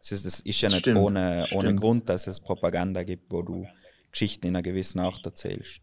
Das 0.00 0.12
ist, 0.12 0.26
das 0.26 0.40
ist 0.40 0.60
ja 0.60 0.68
nicht 0.68 0.80
Stimmt, 0.80 0.98
ohne, 0.98 1.46
ohne 1.52 1.68
stimmt. 1.68 1.80
Grund, 1.80 2.08
dass 2.10 2.26
es 2.26 2.40
Propaganda 2.40 3.04
gibt, 3.04 3.32
wo 3.32 3.40
du 3.40 3.66
Geschichten 4.12 4.48
in 4.48 4.54
einer 4.54 4.62
gewissen 4.62 4.98
Art 5.00 5.24
erzählst. 5.24 5.80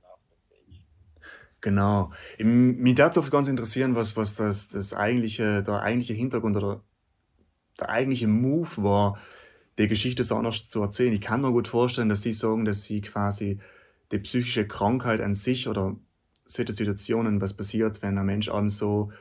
genau. 1.60 2.12
Mich 2.38 2.94
darf 2.94 3.18
es 3.18 3.32
ganz 3.32 3.48
interessieren, 3.48 3.96
was, 3.96 4.16
was 4.16 4.36
das, 4.36 4.70
das 4.70 4.94
eigentliche, 4.94 5.64
der 5.64 5.82
eigentliche 5.82 6.14
Hintergrund 6.14 6.56
oder 6.58 6.84
der 7.82 7.90
eigentliche 7.90 8.28
Move 8.28 8.70
war, 8.78 9.20
die 9.78 9.88
Geschichte 9.88 10.24
so 10.24 10.36
anders 10.36 10.70
zu 10.70 10.82
erzählen. 10.82 11.14
Ich 11.14 11.22
kann 11.22 11.42
mir 11.42 11.52
gut 11.52 11.68
vorstellen, 11.68 12.10
dass 12.10 12.22
Sie 12.22 12.34
sagen, 12.34 12.66
dass 12.66 12.84
Sie 12.84 13.02
quasi 13.02 13.60
die 14.12 14.20
psychische 14.20 14.68
Krankheit 14.68 15.22
an 15.22 15.34
sich 15.34 15.68
oder 15.68 15.96
solche 16.46 16.74
Situationen, 16.74 17.42
was 17.42 17.56
passiert, 17.56 18.02
wenn 18.02 18.18
ein 18.18 18.26
Mensch 18.26 18.50
einem 18.50 18.70
so 18.70 19.12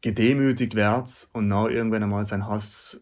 gedemütigt 0.00 0.74
wird 0.74 1.28
und 1.32 1.48
dann 1.48 1.70
irgendwann 1.70 2.02
einmal 2.02 2.24
seinen 2.26 2.46
Hass 2.46 3.00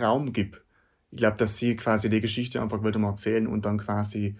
Raum 0.00 0.32
gibt. 0.32 0.62
Ich 1.10 1.18
glaube, 1.18 1.38
dass 1.38 1.56
sie 1.56 1.76
quasi 1.76 2.08
die 2.08 2.20
Geschichte 2.20 2.62
einfach 2.62 2.84
wieder 2.84 2.98
mal 2.98 3.10
erzählen 3.10 3.46
und 3.46 3.64
dann 3.64 3.78
quasi 3.78 4.36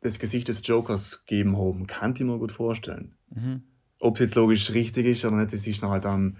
das 0.00 0.18
Gesicht 0.18 0.48
des 0.48 0.66
Jokers 0.66 1.24
geben 1.26 1.56
haben. 1.56 1.86
Kann 1.86 2.14
ich 2.14 2.20
mir 2.20 2.38
gut 2.38 2.52
vorstellen. 2.52 3.14
Mhm. 3.30 3.62
Ob 3.98 4.16
es 4.16 4.20
jetzt 4.20 4.34
logisch 4.34 4.72
richtig 4.72 5.06
ist 5.06 5.24
oder 5.24 5.36
nicht, 5.36 5.52
das 5.52 5.66
ist 5.66 5.82
noch 5.82 5.90
halt 5.90 6.04
dann 6.04 6.38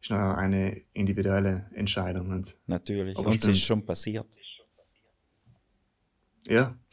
ist 0.00 0.10
noch 0.10 0.36
eine 0.36 0.80
individuelle 0.92 1.70
Entscheidung. 1.74 2.30
Und, 2.30 2.56
Natürlich. 2.66 3.16
Und 3.16 3.28
es 3.28 3.36
stimmt. 3.36 3.54
ist 3.54 3.62
schon 3.62 3.84
passiert. 3.84 4.26
ja. 6.46 6.76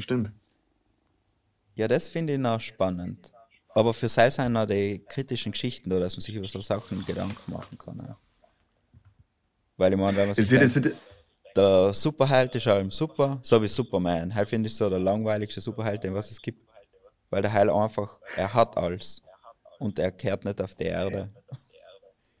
Stimmt. 0.00 0.30
Ja, 1.74 1.88
das 1.88 2.08
finde 2.08 2.34
ich 2.34 2.38
noch 2.38 2.60
spannend. 2.60 3.32
Aber 3.74 3.94
für 3.94 4.08
sind 4.08 4.52
noch 4.52 4.66
die 4.66 5.04
kritischen 5.08 5.52
Geschichten 5.52 5.90
da, 5.90 5.98
dass 5.98 6.16
man 6.16 6.22
sich 6.22 6.34
über 6.34 6.48
so 6.48 6.60
Sachen 6.60 7.04
Gedanken 7.04 7.52
machen 7.52 7.78
kann. 7.78 7.98
Ja. 7.98 8.18
Weil 9.76 9.92
ich 9.92 9.98
meine, 9.98 10.16
wenn 10.16 10.26
man 10.26 10.34
sich 10.34 10.48
denkt, 10.48 10.64
das, 10.64 10.92
der 11.54 11.94
Superheld 11.94 12.54
ist 12.54 12.66
allem 12.66 12.90
super, 12.90 13.40
so 13.42 13.62
wie 13.62 13.68
Superman. 13.68 14.34
Halt 14.34 14.48
finde 14.48 14.66
ich 14.66 14.74
so 14.74 14.90
der 14.90 14.98
langweiligste 14.98 15.60
Superheld, 15.60 16.02
den 16.02 16.14
was 16.14 16.30
es 16.30 16.40
gibt. 16.40 16.68
Weil 17.30 17.42
der 17.42 17.52
Heil 17.52 17.70
einfach, 17.70 18.18
er 18.36 18.52
hat 18.52 18.76
alles. 18.76 19.22
Und 19.78 19.98
er 19.98 20.10
kehrt 20.10 20.44
nicht 20.44 20.60
auf 20.60 20.74
die 20.74 20.84
Erde. 20.84 21.30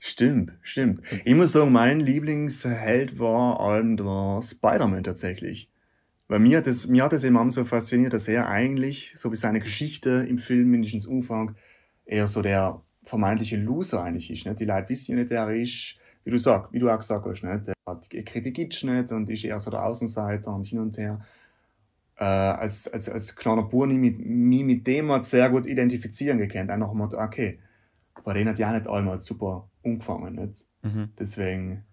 Stimmt, 0.00 0.52
stimmt. 0.62 1.00
Ich 1.24 1.34
muss 1.34 1.52
sagen, 1.52 1.72
mein 1.72 2.00
Lieblingsheld 2.00 3.18
war 3.18 3.60
allem 3.60 3.96
der 3.96 4.40
Spider-Man 4.42 5.04
tatsächlich. 5.04 5.70
Weil 6.28 6.40
mir 6.40 6.58
hat, 6.58 6.66
das, 6.66 6.86
mir 6.86 7.04
hat 7.04 7.12
das 7.12 7.24
eben 7.24 7.36
auch 7.36 7.50
so 7.50 7.64
fasziniert, 7.64 8.12
dass 8.12 8.28
er 8.28 8.48
eigentlich, 8.48 9.14
so 9.16 9.32
wie 9.32 9.36
seine 9.36 9.60
Geschichte 9.60 10.26
im 10.28 10.38
Film 10.38 10.70
mindestens 10.70 11.06
Umfang, 11.06 11.56
eher 12.04 12.26
so 12.26 12.42
der 12.42 12.82
vermeintliche 13.02 13.56
Loser 13.56 14.04
eigentlich 14.04 14.30
ist. 14.30 14.46
Nicht? 14.46 14.60
Die 14.60 14.66
Leute 14.66 14.88
wissen 14.90 15.12
ja 15.12 15.18
nicht, 15.18 15.30
wer 15.30 15.44
er 15.44 15.56
ist, 15.56 15.96
wie 16.24 16.30
du, 16.30 16.36
sag, 16.36 16.72
wie 16.72 16.78
du 16.78 16.90
auch 16.90 16.98
gesagt 16.98 17.24
hast. 17.26 17.42
Nicht? 17.42 17.68
Er 17.68 17.74
hat 17.86 18.10
Kritik 18.10 18.58
nicht 18.58 19.12
und 19.12 19.30
ist 19.30 19.44
eher 19.44 19.58
so 19.58 19.70
der 19.70 19.84
Außenseiter 19.84 20.54
und 20.54 20.66
hin 20.66 20.80
und 20.80 20.96
her. 20.98 21.24
Äh, 22.18 22.24
als, 22.24 22.88
als, 22.88 23.08
als 23.08 23.36
kleiner 23.36 23.62
Bub 23.62 23.86
mich 23.86 23.96
mit, 23.98 24.18
mich 24.18 24.64
mit 24.64 24.86
dem 24.86 25.10
hat 25.12 25.24
sehr 25.24 25.48
gut 25.50 25.66
identifizieren 25.66 26.38
gekannt. 26.38 26.70
Einfach 26.70 26.92
mal, 26.92 27.08
okay, 27.14 27.60
bei 28.24 28.34
denen 28.34 28.48
hat 28.50 28.58
ja 28.58 28.72
nicht 28.72 28.88
einmal 28.88 29.22
super 29.22 29.70
umgefangen. 29.82 30.34
Nicht? 30.34 30.64
Mhm. 30.82 31.10
Deswegen 31.18 31.84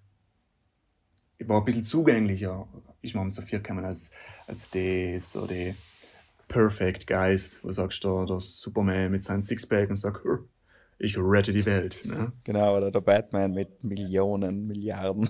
ich 1.38 1.47
war 1.49 1.59
ein 1.59 1.65
bisschen 1.65 1.84
zugänglicher, 1.84 2.67
ist 3.01 3.13
mir 3.13 3.30
so 3.30 3.41
viel 3.41 3.59
gekommen 3.59 3.84
als, 3.86 4.09
als 4.47 4.69
die, 4.69 5.19
so 5.19 5.45
die 5.45 5.76
Perfect 6.47 7.07
Guys, 7.07 7.59
wo 7.61 7.71
sagst 7.71 8.03
du, 8.03 8.26
der 8.26 8.39
Superman 8.39 9.11
mit 9.11 9.23
seinem 9.23 9.41
Sixpack 9.41 9.89
und 9.89 9.97
sagt, 9.97 10.23
"Hör, 10.23 10.39
ich 10.97 11.17
rette 11.17 11.51
die 11.51 11.65
Welt. 11.65 12.03
Ne? 12.05 12.32
Genau, 12.45 12.78
oder 12.78 12.89
der 12.89 13.01
Batman 13.01 13.51
mit 13.53 13.84
Millionen, 13.84 14.65
Milliarden, 14.67 15.28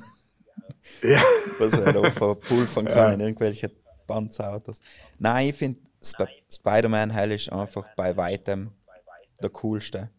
Ja. 1.02 1.22
was 1.58 1.74
er 1.74 1.92
da 1.94 2.12
verpulvern 2.12 2.86
kann 2.86 2.96
Ja. 2.98 3.14
in 3.14 3.20
irgendwelche 3.22 3.72
Panzerautos. 4.08 4.80
Nein, 5.20 5.50
ich 5.50 5.56
finde, 5.56 5.80
Sp 6.04 6.28
Spider-Man 6.52 7.14
Heil 7.14 7.32
ist 7.32 7.52
einfach 7.52 7.88
bei 7.96 8.16
weitem 8.16 8.72
der 9.42 9.50
coolste. 9.50 10.10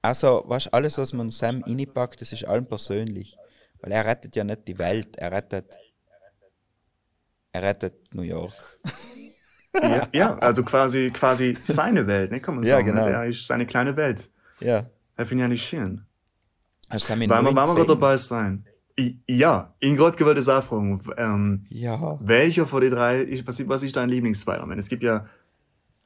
Also, 0.00 0.42
was 0.46 0.66
alles, 0.68 0.98
was 0.98 1.12
man 1.12 1.30
Sam 1.30 1.62
inpackt, 1.66 2.20
das 2.20 2.32
ist 2.32 2.44
allem 2.44 2.66
persönlich. 2.66 3.36
Weil 3.80 3.92
er 3.92 4.04
rettet 4.04 4.34
ja 4.34 4.44
nicht 4.44 4.66
die 4.66 4.78
Welt, 4.78 5.16
er 5.16 5.30
rettet. 5.32 5.76
Er 7.52 7.62
rettet 7.62 8.12
New 8.14 8.22
York. 8.22 8.50
ja, 9.80 10.08
ja, 10.12 10.38
also 10.38 10.62
quasi, 10.64 11.10
quasi 11.10 11.56
seine 11.62 12.06
Welt, 12.06 12.30
ne, 12.30 12.40
kann 12.40 12.54
man 12.56 12.64
Ja, 12.64 12.76
sagen. 12.76 12.86
genau. 12.86 13.06
Er 13.06 13.26
ist 13.26 13.46
seine 13.46 13.66
kleine 13.66 13.96
Welt. 13.96 14.30
Ja. 14.60 14.86
Das 15.16 15.28
finde 15.28 15.44
ich 15.44 15.46
eigentlich 15.46 15.64
schön. 15.66 16.04
Hast 16.88 17.04
du 17.04 17.08
Sam 17.08 17.22
in 17.22 17.30
Weil 17.30 17.42
19? 17.42 17.74
gerade 17.76 17.86
dabei 17.86 18.16
sein. 18.16 18.66
Ja, 19.28 19.74
in 19.80 19.98
auch 20.00 20.62
fragen. 20.64 21.00
Ähm, 21.16 21.66
Ja. 21.68 22.18
Welcher 22.22 22.66
von 22.66 22.80
den 22.80 22.90
drei, 22.90 23.26
was, 23.44 23.68
was 23.68 23.82
ist 23.82 23.96
dein 23.96 24.08
Lieblings-Spider-Man? 24.08 24.78
Es 24.78 24.88
gibt 24.88 25.02
ja, 25.02 25.26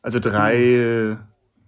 also 0.02 0.18
drei 0.20 0.56
äh, 0.56 1.16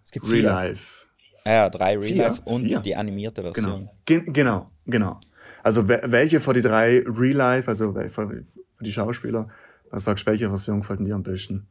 Es 0.05 0.11
gibt 0.13 0.27
Real 0.27 0.35
vier. 0.41 0.43
Life. 0.51 1.07
Ah 1.45 1.51
ja, 1.53 1.71
drei 1.71 1.97
Real 1.99 2.03
Vier? 2.03 2.29
Life 2.29 2.43
und 2.45 2.65
Vier. 2.65 2.81
die 2.81 2.95
animierte 2.97 3.43
Version. 3.43 3.65
Genau. 3.81 3.93
Gen 4.05 4.33
genau, 4.33 4.71
genau. 4.87 5.21
Also 5.63 5.89
we 5.89 6.01
welche 6.05 6.41
von 6.41 6.55
den 6.55 6.63
drei 6.63 7.03
Real 7.07 7.37
Life, 7.37 7.69
also 7.69 7.93
von 7.93 8.09
von 8.11 8.45
die 8.81 8.93
Schauspieler, 8.93 9.49
was 9.91 10.05
sagst 10.05 10.27
du, 10.27 10.31
welche 10.31 10.49
Version 10.49 10.81
gefällt 10.81 11.01
dir 11.01 11.15
am 11.15 11.23
besten? 11.23 11.67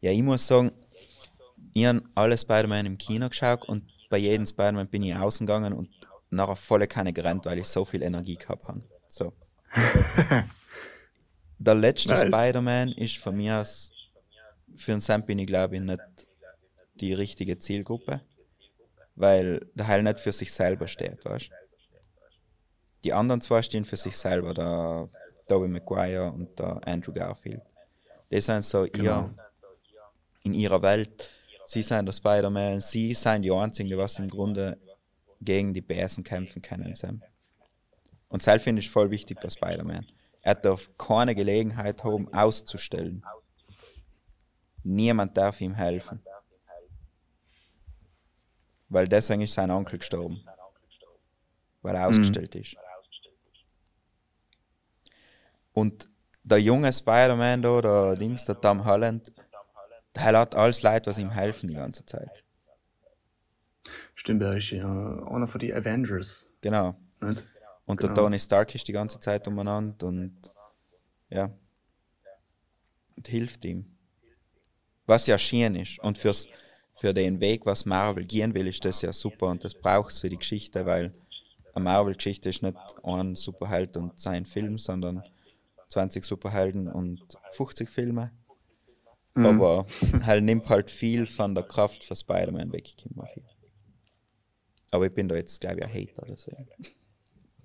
Ja, 0.00 0.10
ich 0.10 0.22
muss 0.22 0.46
sagen, 0.46 0.72
ich 1.72 1.86
habe 1.86 2.02
alle 2.14 2.36
Spider-Man 2.36 2.86
im 2.86 2.98
Kino 2.98 3.28
geschaut 3.28 3.66
und 3.68 3.84
bei 4.10 4.18
jedem 4.18 4.46
Spider-Man 4.46 4.88
bin 4.88 5.02
ich 5.02 5.14
außen 5.16 5.46
gegangen 5.46 5.72
und 5.72 5.88
nachher 6.30 6.56
volle 6.56 6.86
Kanne 6.86 7.12
gerannt, 7.12 7.46
weil 7.46 7.58
ich 7.58 7.66
so 7.66 7.84
viel 7.84 8.02
Energie 8.02 8.36
gehabt 8.36 8.68
habe. 8.68 8.82
So. 9.14 9.32
Der 11.58 11.74
letzte 11.76 12.08
Nice. 12.08 12.22
Spider-Man 12.22 12.88
ist 12.92 13.18
von 13.18 13.36
mir 13.36 13.60
aus, 13.60 13.92
für 14.74 14.90
einen 14.90 15.00
Sam 15.00 15.24
bin 15.24 15.38
ich 15.38 15.46
glaube 15.46 15.76
ich 15.76 15.82
nicht 15.82 16.00
die 16.96 17.12
richtige 17.12 17.56
Zielgruppe, 17.58 18.22
weil 19.14 19.70
der 19.74 19.86
Heil 19.86 20.02
nicht 20.02 20.18
für 20.18 20.32
sich 20.32 20.52
selber 20.52 20.88
steht, 20.88 21.24
weißt 21.24 21.48
Die 23.04 23.12
anderen 23.12 23.40
zwei 23.40 23.62
stehen 23.62 23.84
für 23.84 23.96
sich 23.96 24.16
selber, 24.16 24.52
der 24.52 25.08
Tobey 25.46 25.68
Maguire 25.68 26.32
und 26.32 26.58
der 26.58 26.80
Andrew 26.84 27.12
Garfield. 27.12 27.62
Die 28.32 28.40
sind 28.40 28.64
so 28.64 28.84
Genau. 28.90 29.04
ihr, 29.04 29.34
in 30.42 30.54
ihrer 30.54 30.82
Welt. 30.82 31.30
Sie 31.66 31.82
sind 31.82 32.06
der 32.06 32.12
Spider-Man, 32.12 32.80
sie 32.80 33.14
sind 33.14 33.42
die 33.42 33.52
Einzigen, 33.52 33.88
die 33.88 33.96
was 33.96 34.18
im 34.18 34.26
Grunde 34.28 34.76
gegen 35.40 35.72
die 35.72 35.82
Bären 35.82 36.24
kämpfen 36.24 36.60
können. 36.60 36.94
Sam. 36.96 37.22
Und 38.34 38.42
selbst 38.42 38.64
finde 38.64 38.80
ich 38.80 38.90
voll 38.90 39.12
wichtig, 39.12 39.40
der 39.40 39.48
Spider-Man. 39.48 40.06
Er 40.42 40.56
darf 40.56 40.90
keine 40.98 41.36
Gelegenheit 41.36 42.02
haben, 42.02 42.26
auszustellen. 42.34 43.24
Niemand 44.82 45.36
darf 45.36 45.60
ihm 45.60 45.72
helfen. 45.72 46.20
Weil 48.88 49.06
deswegen 49.06 49.42
ist 49.42 49.54
sein 49.54 49.70
Onkel 49.70 50.00
gestorben. 50.00 50.44
Weil 51.82 51.94
er 51.94 52.08
ausgestellt 52.08 52.56
ist. 52.56 52.76
Und 55.72 56.08
der 56.42 56.60
junge 56.60 56.92
Spider-Man 56.92 57.62
da, 57.62 57.80
der 57.80 58.16
Dings, 58.16 58.46
der 58.46 58.60
Tom 58.60 58.84
Holland, 58.84 59.32
der 60.16 60.24
hat 60.24 60.56
alles 60.56 60.82
Leid, 60.82 61.06
was 61.06 61.18
ihm 61.18 61.30
helfen 61.30 61.68
die 61.68 61.74
ganze 61.74 62.04
Zeit. 62.04 62.42
Stimmt, 64.16 64.42
er 64.42 64.56
ist 64.56 64.70
ja 64.70 64.88
einer 64.88 65.46
von 65.46 65.60
den 65.60 65.72
Avengers. 65.72 66.48
Genau. 66.60 66.96
Nicht? 67.20 67.44
Und 67.86 68.00
Genau. 68.00 68.14
der 68.14 68.22
Tony 68.24 68.38
Stark 68.38 68.74
ist 68.74 68.88
die 68.88 68.92
ganze 68.92 69.20
Zeit 69.20 69.46
umeinander 69.46 70.06
und 70.06 70.34
ja. 71.30 71.50
Und 73.16 73.28
hilft 73.28 73.64
ihm. 73.64 73.86
Was 75.06 75.26
ja 75.26 75.36
schön 75.38 75.74
ist. 75.74 75.98
Und 76.00 76.16
fürs, 76.18 76.46
für 76.94 77.12
den 77.12 77.40
Weg, 77.40 77.66
was 77.66 77.84
Marvel 77.84 78.24
gehen 78.24 78.54
will, 78.54 78.66
ist 78.66 78.84
das 78.84 79.02
ja 79.02 79.12
super 79.12 79.48
und 79.48 79.64
das 79.64 79.74
braucht 79.74 80.12
es 80.12 80.20
für 80.20 80.30
die 80.30 80.38
Geschichte, 80.38 80.86
weil 80.86 81.12
eine 81.74 81.84
Marvel-Geschichte 81.84 82.48
ist 82.48 82.62
nicht 82.62 82.76
ein 83.02 83.34
Superheld 83.34 83.96
und 83.96 84.18
sein 84.18 84.46
Film, 84.46 84.78
sondern 84.78 85.22
20 85.88 86.24
Superhelden 86.24 86.88
und 86.88 87.20
50 87.50 87.90
Filme. 87.90 88.30
Aber 89.34 89.84
halt 90.24 90.44
nimmt 90.44 90.68
halt 90.68 90.90
viel 90.90 91.26
von 91.26 91.54
der 91.54 91.64
Kraft 91.64 92.04
für 92.04 92.14
Spider-Man 92.14 92.72
weg. 92.72 92.94
Aber 94.92 95.06
ich 95.06 95.14
bin 95.14 95.28
da 95.28 95.34
jetzt, 95.34 95.60
glaube 95.60 95.80
ich, 95.80 95.84
ein 95.84 95.92
Hater. 95.92 96.26
Deswegen. 96.28 96.68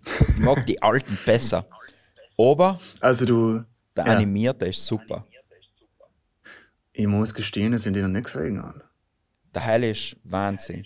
Ich 0.06 0.38
mag 0.38 0.66
die 0.66 0.82
alten 0.82 1.18
besser. 1.26 1.66
Aber 2.38 2.80
Also 3.02 3.26
du, 3.26 3.64
der 3.96 4.06
Ja. 4.06 4.14
animierte 4.14 4.66
ist 4.68 4.86
super. 4.86 5.26
ich 6.94 7.08
muss 7.08 7.34
gestehen, 7.34 7.72
dass 7.72 7.86
ich 7.86 7.94
den 7.94 8.04
noch 8.04 8.10
nicht 8.10 8.26
gesehen 8.26 8.62
habe. 8.62 8.84
Der 9.54 9.66
Heil 9.66 9.84
ist 9.86 10.16
Wahnsinn. 10.24 10.86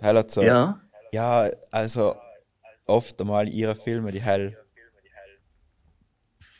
Der 0.00 0.08
Heil 0.08 0.18
hat 0.18 0.30
so. 0.30 0.42
Ja, 0.42 0.80
Ja? 1.12 1.50
also 1.70 2.16
oft 2.86 3.20
einmal 3.20 3.48
ihre 3.48 3.74
Filme, 3.74 4.10
die 4.12 4.22
Heil. 4.22 4.56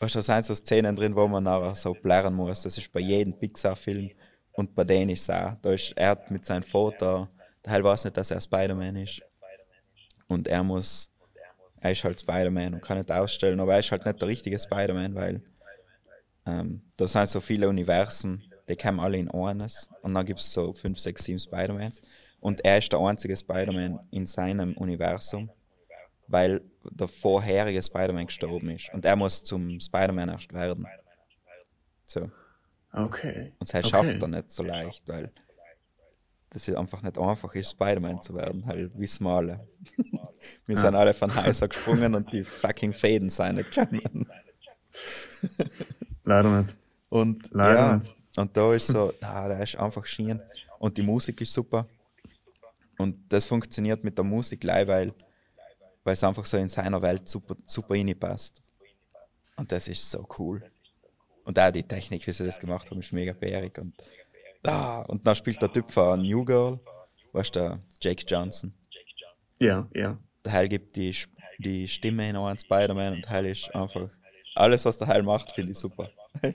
Weißt 0.01 0.15
du, 0.15 0.19
da 0.19 0.23
sind 0.23 0.45
so 0.45 0.55
Szenen 0.55 0.95
drin, 0.97 1.15
wo 1.15 1.27
man 1.29 1.45
nachher 1.45 1.75
so 1.77 1.95
blären 1.95 2.35
muss. 2.35 2.63
Das 2.63 2.77
ist 2.77 2.93
bei 2.93 3.01
jedem 3.01 3.33
Pixar-Film 3.39 4.11
und 4.53 4.75
bei 4.75 4.85
denen 4.85 5.11
ist 5.11 5.23
es 5.23 5.31
auch. 5.31 5.55
Da 5.63 5.73
ist 5.73 5.93
er 5.97 6.19
mit 6.31 6.45
seinem 6.45 6.63
Foto, 6.63 7.29
der 7.65 7.73
Heil 7.73 7.85
weiß 7.85 8.05
nicht, 8.05 8.17
dass 8.17 8.31
er 8.31 8.41
Spider-Man 8.41 8.97
ist. 8.97 9.23
Und 10.27 10.49
er 10.49 10.63
muss, 10.63 11.11
er 11.85 11.93
ist 11.93 12.03
halt 12.03 12.19
Spider-Man 12.19 12.73
und 12.73 12.81
kann 12.81 12.97
nicht 12.97 13.13
ausstellen, 13.13 13.61
aber 13.61 13.75
er 13.75 13.81
ist 13.81 13.91
halt 13.91 14.07
nicht 14.07 14.19
der 14.19 14.27
richtige 14.27 14.59
Spider-Man, 14.59 15.15
weil 15.15 15.43
ähm, 16.47 16.81
da 16.97 17.07
sind 17.07 17.29
so 17.29 17.43
viele 17.43 17.69
Universen, 17.69 18.43
die 18.71 18.75
kommen 18.75 19.01
alle 19.01 19.19
in 19.19 19.31
eines 19.31 19.91
und 20.01 20.15
dann 20.15 20.25
gibt 20.25 20.41
es 20.41 20.51
so 20.51 20.73
5, 20.73 20.99
6, 20.99 21.25
7 21.25 21.39
Spider-Mans 21.41 22.01
und 22.41 22.65
er 22.65 22.79
ist 22.79 22.91
der 22.91 23.01
einzige 23.01 23.37
Spider-Man 23.37 24.01
in 24.11 24.25
seinem 24.25 24.75
Universum, 24.79 25.51
weil 26.27 26.63
der 26.91 27.07
vorherige 27.07 27.83
Spider-Man 27.83 28.29
gestorben 28.29 28.71
ist 28.71 28.91
und 28.95 29.05
er 29.05 29.17
muss 29.17 29.45
zum 29.45 29.79
Spider-Man 29.79 30.31
erst 30.31 30.55
werden. 30.55 30.87
So. 32.07 32.31
Okay. 32.95 33.53
Und 33.59 33.69
das 33.69 33.85
okay. 33.85 33.89
schafft 33.91 34.23
er 34.23 34.29
nicht 34.29 34.51
so 34.51 34.63
leicht, 34.63 35.07
weil 35.07 35.31
das 36.55 36.69
ist 36.69 36.77
einfach 36.77 37.03
nicht 37.03 37.19
einfach 37.19 37.53
ist, 37.57 37.73
Spider-Man 37.73 38.23
zu 38.23 38.33
werden, 38.33 38.65
halt 38.65 38.97
wissen 38.97 39.25
wir 39.25 39.31
alle. 39.31 39.69
Wir 40.67 40.77
sind 40.77 40.95
alle 40.95 41.13
von 41.13 41.35
Heiser 41.35 41.67
gesprungen 41.67 42.15
und 42.15 42.33
die 42.33 42.45
fucking 42.45 42.93
Fäden 42.93 43.29
sind 43.29 43.57
nicht 43.57 43.73
gekommen. 43.73 44.29
Leider 46.25 46.61
nicht. 46.61 46.77
Und, 47.09 47.51
Leider 47.51 47.79
ja, 47.79 47.97
nicht. 47.97 48.15
und 48.37 48.57
da 48.57 48.73
ist 48.73 48.87
so, 48.87 49.13
na, 49.21 49.49
der 49.49 49.65
ist 49.65 49.77
einfach 49.77 50.07
schien. 50.07 50.41
Und 50.79 50.97
die 50.97 51.03
Musik 51.03 51.41
ist 51.41 51.53
super. 51.53 51.89
Und 52.99 53.17
das 53.31 53.47
funktioniert 53.47 54.05
mit 54.05 54.17
der 54.17 54.25
Musik 54.25 54.61
gleich, 54.61 54.87
weil, 54.87 55.13
weil 56.05 56.15
es 56.15 56.23
einfach 56.23 56.47
so 56.47 56.57
in 56.57 56.69
seiner 56.69 57.03
Welt 57.03 57.29
super, 57.29 57.57
super 57.65 57.95
reinpasst. 57.95 58.63
Und 59.57 59.73
das 59.73 59.89
ist 59.89 60.09
so 60.09 60.25
cool. 60.39 60.63
Und 61.43 61.59
auch 61.59 61.73
die 61.73 61.83
Technik, 61.83 62.25
wie 62.29 62.33
sie 62.33 62.47
das 62.47 62.61
gemacht 62.61 62.89
haben, 62.93 63.01
ist 63.01 63.13
mega 63.13 63.33
bärig. 63.33 63.77
Und, 63.79 63.93
ah, 64.65 65.01
und 65.09 65.27
dann 65.27 65.35
spielt 65.35 65.61
der 65.61 65.73
Typ 65.73 65.91
von 65.91 66.23
New 66.23 66.45
Girl, 66.45 66.81
weißt 67.33 67.55
du, 67.57 67.61
der 67.61 67.81
Jake 68.01 68.25
Johnson. 68.27 68.73
Ja, 69.59 69.89
ja. 69.95 70.19
Der 70.45 70.53
Heil 70.53 70.69
gibt 70.69 70.97
die, 70.97 71.15
die 71.59 71.89
Stimme 71.89 72.29
in 72.29 72.37
einen 72.37 72.59
Spider-Man 72.59 73.15
und 73.15 73.31
Heil 73.31 73.47
ist 73.47 73.75
einfach. 73.75 74.09
Alles, 74.55 74.85
was 74.85 74.99
der 74.99 75.09
Heil 75.09 75.23
macht, 75.23 75.53
finde 75.53 75.73
ich 75.73 75.79
super. 75.79 76.11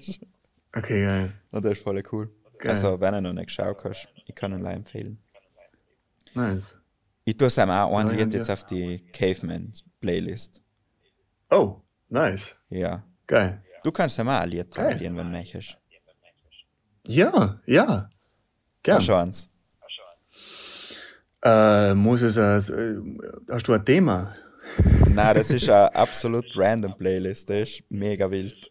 Okay, 0.71 1.03
geil. 1.03 1.33
Und 1.49 1.65
das 1.65 1.73
ist 1.73 1.83
voll 1.83 2.03
cool. 2.11 2.29
Geil. 2.59 2.71
Also, 2.71 2.99
wenn 2.99 3.13
du 3.15 3.21
noch 3.21 3.33
nicht 3.33 3.47
geschaut 3.47 3.83
hast, 3.85 4.07
ich 4.25 4.35
kann 4.35 4.53
ihn 4.53 4.61
leider 4.61 4.77
empfehlen. 4.77 5.17
Nice. 6.35 6.77
Ich 7.25 7.37
tue 7.37 7.47
es 7.47 7.57
ihm 7.57 7.69
auch 7.69 7.97
ein 7.97 8.09
Lied 8.09 8.33
jetzt 8.33 8.49
auf 8.51 8.63
die 8.65 8.99
Caveman-Playlist. 9.11 10.61
Oh, 11.49 11.81
nice. 12.09 12.55
Ja. 12.69 13.03
Geil. 13.25 13.63
Du 13.83 13.91
kannst 13.91 14.19
ihm 14.19 14.29
auch 14.29 14.41
ein 14.41 14.49
Lied 14.49 14.71
tragen, 14.71 14.99
wenn 14.99 15.15
du 15.15 15.23
möchtest. 15.23 15.77
Ja, 17.05 17.59
ja. 17.65 18.09
Gern. 18.83 19.01
Chance. 19.01 19.47
Äh, 21.41 21.93
muss 21.93 22.21
es, 22.21 22.37
äh, 22.37 22.97
hast 23.49 23.67
du 23.67 23.73
ein 23.73 23.85
Thema? 23.85 24.35
Nein, 25.09 25.35
das 25.35 25.51
ist 25.51 25.69
eine 25.69 25.95
absolut 25.95 26.45
random 26.55 26.97
Playlist. 26.97 27.49
Das 27.49 27.69
ist 27.69 27.83
mega 27.89 28.29
wild. 28.29 28.69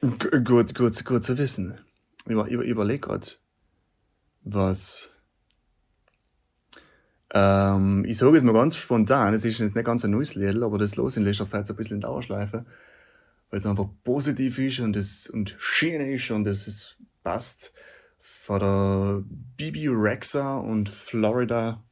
G 0.00 0.40
gut, 0.44 0.74
gut, 0.74 1.04
gut 1.04 1.24
zu 1.24 1.36
wissen. 1.36 1.78
Ich, 2.24 2.32
über, 2.32 2.46
über, 2.48 2.64
überleg 2.64 3.02
grad, 3.02 3.38
was. 4.42 5.10
Ähm, 7.32 8.04
ich 8.06 8.18
sage 8.18 8.38
es 8.38 8.42
mal 8.42 8.52
ganz 8.52 8.76
spontan, 8.76 9.34
es 9.34 9.44
ist 9.44 9.60
jetzt 9.60 9.76
nicht 9.76 9.84
ganz 9.84 10.04
ein 10.04 10.10
neues 10.10 10.34
Lied, 10.34 10.62
aber 10.62 10.78
das 10.78 10.96
los 10.96 11.16
in 11.16 11.24
letzter 11.24 11.46
Zeit 11.46 11.66
so 11.66 11.74
ein 11.74 11.76
bisschen 11.76 11.96
in 11.96 12.00
Dauerschleife, 12.00 12.64
weil 13.50 13.58
es 13.60 13.66
einfach 13.66 13.88
positiv 14.04 14.58
ist 14.58 14.80
und 14.80 14.96
es 14.96 15.28
und 15.28 15.54
schön 15.58 16.00
ist 16.00 16.30
und 16.30 16.46
es 16.46 16.66
ist, 16.68 16.96
passt. 17.22 17.72
Von 18.18 18.60
der 18.60 19.24
Bibi 19.56 19.88
Rexa 19.88 20.58
und 20.58 20.88
Florida 20.88 21.82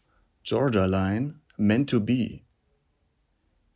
Georgia 0.45 0.87
Line, 0.87 1.35
Meant 1.57 1.91
to 1.91 2.01
Be. 2.01 2.41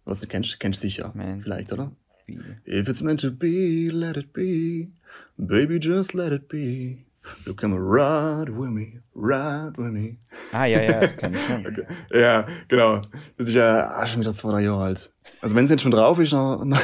Was 0.05 0.21
du 0.21 0.27
kennst, 0.27 0.59
kennst 0.61 0.81
sicher, 0.81 1.13
Meant 1.15 1.43
vielleicht, 1.43 1.73
oder? 1.73 1.93
Wie- 2.27 2.39
If 2.67 2.89
it's 2.89 3.03
meant 3.03 3.21
to 3.21 3.31
be, 3.33 3.89
let 3.93 4.17
it 4.17 4.33
be. 4.33 4.89
Baby, 5.37 5.79
just 5.81 6.15
let 6.15 6.33
it 6.33 6.49
be. 6.49 7.05
You 7.47 7.55
come 7.55 7.77
ride 7.77 8.51
with 8.51 8.71
me, 8.71 9.01
ride 9.15 9.77
with 9.77 9.93
me. 9.93 10.19
Ah, 10.53 10.65
ja, 10.65 10.81
ja, 10.83 11.01
das 11.01 11.17
kann 11.17 11.33
ich 11.33 11.41
schon. 11.41 11.65
Ja, 12.13 12.47
genau. 12.69 13.01
Das 13.37 13.49
ist 13.49 13.55
ja 13.55 13.87
ah, 13.87 14.07
schon 14.07 14.21
wieder 14.21 14.35
zwei, 14.35 14.51
drei 14.53 14.63
Jahre 14.63 14.83
alt. 14.83 15.13
Also 15.41 15.55
wenn 15.55 15.65
es 15.65 15.71
jetzt 15.71 15.83
schon 15.83 15.93
drauf 15.93 16.19
ist, 16.19 16.33
dann... 16.33 16.77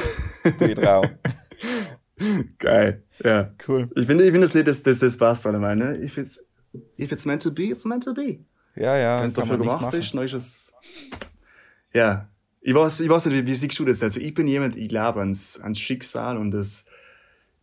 Du 0.59 0.65
ich 0.65 0.75
trau. 0.75 1.05
Geil, 2.59 3.05
ja. 3.23 3.53
Cool. 3.67 3.89
Ich 3.95 4.07
finde, 4.07 4.25
ich 4.25 4.31
finde 4.31 4.47
das 4.47 4.55
Lied, 4.55 4.67
das, 4.67 4.83
das, 4.83 4.99
das 4.99 5.17
passt 5.17 5.47
allemal, 5.47 5.77
ne? 5.77 5.97
If 6.03 6.19
it's, 6.19 6.45
if 6.99 7.13
it's 7.13 7.25
meant 7.25 7.43
to 7.43 7.51
be, 7.51 7.65
it's 7.65 7.85
meant 7.85 8.05
to 8.05 8.15
be. 8.15 8.41
Ja, 8.77 8.97
ja, 8.97 9.21
Wenn 9.21 9.29
es 9.29 9.35
dafür 9.35 9.59
gemacht 9.59 9.95
ist, 9.95 10.15
dann 10.15 10.25
ist 10.25 10.33
es... 10.35 10.73
Ja. 11.93 12.29
Ich 12.61 12.75
weiß, 12.75 13.01
ich 13.01 13.09
weiß 13.09 13.27
nicht, 13.27 13.43
wie, 13.43 13.47
wie 13.47 13.55
siehst 13.55 13.79
du 13.79 13.85
das? 13.85 14.03
Also 14.03 14.21
ich 14.21 14.35
bin 14.35 14.47
jemand, 14.47 14.77
ich 14.77 14.89
glaube 14.89 15.21
ans, 15.21 15.59
ans 15.61 15.79
Schicksal 15.79 16.37
und 16.37 16.51
das, 16.51 16.85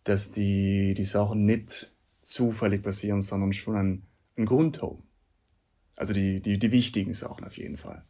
dass 0.03 0.31
die, 0.31 0.93
die 0.93 1.03
Sachen 1.03 1.45
nicht 1.45 1.91
zufällig 2.25 2.81
passieren, 2.83 3.21
sondern 3.21 3.53
schon 3.53 3.75
einen, 3.75 4.07
einen 4.35 4.45
Grund 4.45 4.81
haben. 4.81 5.03
Also 5.95 6.11
die, 6.13 6.41
die, 6.41 6.57
die 6.59 6.71
wichtigen 6.71 7.13
Sachen 7.13 7.45
auf 7.45 7.57
jeden 7.57 7.77
Fall. 7.77 8.03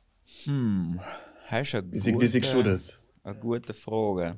Hm, 0.45 0.99
hast 1.45 1.73
du 1.73 1.91
Wie, 1.91 1.97
sie- 1.97 2.19
wie 2.19 2.25
siehst 2.25 2.51
du 2.53 2.57
gute- 2.57 2.69
das? 2.71 2.99
Eine 3.23 3.39
gute 3.39 3.73
Frage. 3.73 4.37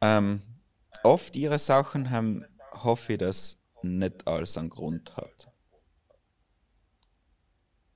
Ähm, 0.00 0.42
oft 1.02 1.36
ihre 1.36 1.58
Sachen 1.58 2.10
haben, 2.10 2.44
hoffe 2.72 3.12
ich, 3.12 3.18
dass 3.18 3.58
nicht 3.82 4.26
alles 4.26 4.56
einen 4.58 4.70
Grund 4.70 5.16
hat. 5.16 5.50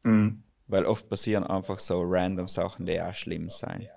Mhm. 0.05 0.42
Weil 0.66 0.84
oft 0.84 1.09
passieren 1.09 1.44
einfach 1.44 1.78
so 1.78 2.03
random 2.05 2.46
Sachen, 2.49 2.86
die 2.86 3.01
auch 3.01 3.14
schlimm 3.14 3.49
sein. 3.51 3.88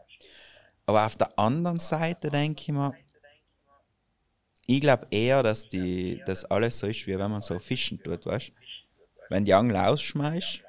Aber 0.85 1.05
auf 1.05 1.15
der 1.17 1.37
anderen 1.37 1.79
Seite 1.79 2.29
denke 2.29 2.61
ich 2.63 2.69
mir, 2.69 2.93
Ich 4.67 4.81
glaube 4.81 5.07
eher, 5.11 5.43
dass 5.43 5.67
die, 5.67 6.21
das 6.25 6.45
alles 6.45 6.79
so 6.79 6.87
ist, 6.87 7.05
wie 7.07 7.17
wenn 7.17 7.31
man 7.31 7.41
so 7.41 7.59
fischen 7.59 8.01
tut, 8.01 8.25
weißt 8.25 8.49
du? 8.49 8.53
Wenn 9.29 9.45
die 9.45 9.53
Angel 9.53 9.77
ausschmeißt, 9.77 10.61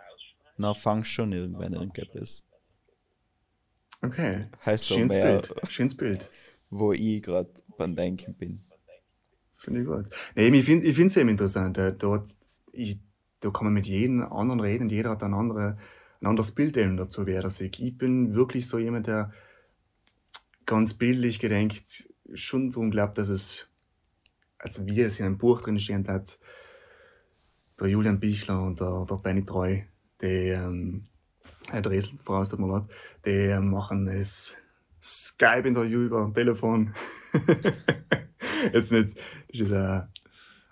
dann 0.59 0.75
fangst 0.75 1.11
du 1.11 1.15
schon 1.15 1.33
irgendwann 1.33 1.73
irgendetwas. 1.73 2.45
Okay. 4.03 4.49
Heißt 4.65 4.87
so 4.87 4.95
Schönes 4.95 5.13
mehr, 5.13 5.41
Bild. 5.41 5.55
Schönes 5.71 5.97
Bild. 5.97 6.31
wo 6.71 6.93
ich 6.93 7.23
gerade 7.23 7.51
beim 7.77 7.95
Denken 7.95 8.35
bin. 8.35 8.65
Finde 9.55 9.81
ich 9.81 9.87
gut. 9.87 10.07
Nee, 10.35 10.49
ich 10.49 10.65
finde 10.65 10.87
ich 10.87 10.99
es 10.99 11.17
eben 11.17 11.29
interessant. 11.29 11.79
äh, 11.79 11.93
Dort, 11.93 12.29
ich, 12.73 12.99
da 13.41 13.51
kann 13.51 13.65
man 13.65 13.75
mit 13.75 13.87
jedem 13.87 14.23
anderen 14.23 14.61
reden 14.61 14.85
und 14.85 14.93
jeder 14.93 15.11
hat 15.11 15.23
ein, 15.23 15.35
andere, 15.35 15.79
ein 16.21 16.27
anderes 16.27 16.53
Bild 16.53 16.77
eben 16.77 16.97
dazu, 16.97 17.27
wer 17.27 17.43
er 17.43 17.51
sich. 17.51 17.81
Ich 17.81 17.97
bin 17.97 18.35
wirklich 18.35 18.67
so 18.67 18.79
jemand, 18.79 19.07
der 19.07 19.33
ganz 20.67 20.95
bildlich 20.95 21.39
gedenkt, 21.39 22.09
schon 22.35 22.71
darum 22.71 22.91
glaubt, 22.91 23.19
dass 23.19 23.29
es, 23.29 23.69
also 24.63 24.87
wie 24.87 25.01
es 25.01 25.21
in 25.21 25.27
einem 25.27 25.39
Buch 25.39 25.61
drin 25.61 25.79
stehen 25.79 26.07
hat, 26.09 26.39
der 27.79 27.89
Julian 27.89 28.21
Bichler 28.21 28.63
und 28.63 28.81
der, 28.81 29.05
der 29.09 29.17
Benny 29.17 29.45
Treu, 29.45 29.81
die, 30.21 30.49
ähm, 30.49 31.07
Dresel, 31.71 32.19
voraus, 32.23 32.51
tut 32.51 32.61
mir 32.61 32.73
leid, 32.73 32.85
die 33.25 33.31
äh, 33.31 33.61
machen 33.61 34.07
das 34.07 34.57
Skype-Interview 35.03 36.03
über 36.03 36.33
Telefon. 36.33 36.95
Jetzt 38.73 38.93
nicht, 38.93 39.17
das 39.51 39.61
ist 39.61 39.73
ein, 39.73 40.09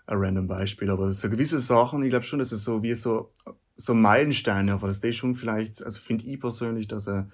ein 0.06 0.18
random 0.18 0.46
Beispiel, 0.46 0.90
aber 0.90 1.12
so 1.12 1.28
gewisse 1.28 1.58
Sachen, 1.58 2.02
ich 2.02 2.10
glaube 2.10 2.24
schon, 2.24 2.38
dass 2.38 2.52
es 2.52 2.64
so 2.64 2.82
wie 2.82 2.94
so, 2.94 3.32
so 3.76 3.94
Meilensteine, 3.94 4.72
aber 4.72 4.86
dass 4.86 5.00
die 5.00 5.12
schon 5.12 5.34
vielleicht, 5.34 5.82
also 5.82 5.98
finde 5.98 6.26
ich 6.26 6.40
persönlich, 6.40 6.86
dass 6.86 7.08
er, 7.08 7.28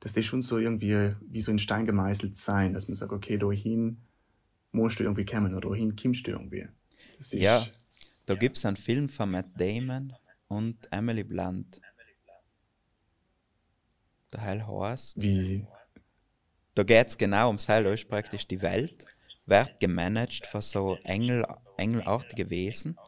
dass 0.00 0.12
die 0.12 0.22
schon 0.22 0.42
so 0.42 0.58
irgendwie 0.58 1.14
wie 1.28 1.40
so 1.40 1.52
in 1.52 1.58
Stein 1.58 1.86
gemeißelt 1.86 2.36
sein, 2.36 2.74
dass 2.74 2.88
man 2.88 2.96
sagt, 2.96 3.12
okay, 3.12 3.38
dahin 3.38 3.98
musst 4.76 5.00
du 5.00 5.04
irgendwie 5.04 5.24
kommen 5.24 5.54
oder 5.54 5.70
dahin 5.70 5.96
kommst 5.96 6.26
du 6.26 6.32
irgendwie. 6.32 6.68
Ja, 7.32 7.66
da 8.26 8.34
gibt 8.34 8.56
es 8.56 8.64
einen 8.66 8.76
Film 8.76 9.08
von 9.08 9.30
Matt 9.30 9.46
Damon 9.56 10.12
und 10.48 10.86
Emily 10.92 11.24
Blunt. 11.24 11.80
Der 14.32 14.42
Heil 14.42 14.66
heißt. 14.66 15.22
Wie, 15.22 15.66
Da 16.74 16.82
geht 16.82 17.08
es 17.08 17.16
genau 17.16 17.46
ums 17.48 17.68
Heil, 17.68 17.84
da 17.84 17.92
ist 17.92 18.08
praktisch 18.08 18.46
die 18.46 18.60
Welt, 18.60 19.06
wird 19.46 19.80
gemanagt 19.80 20.46
von 20.46 20.60
so 20.60 20.98
Engel, 21.04 21.46
engelartige 21.78 22.50
Wesen, 22.50 22.98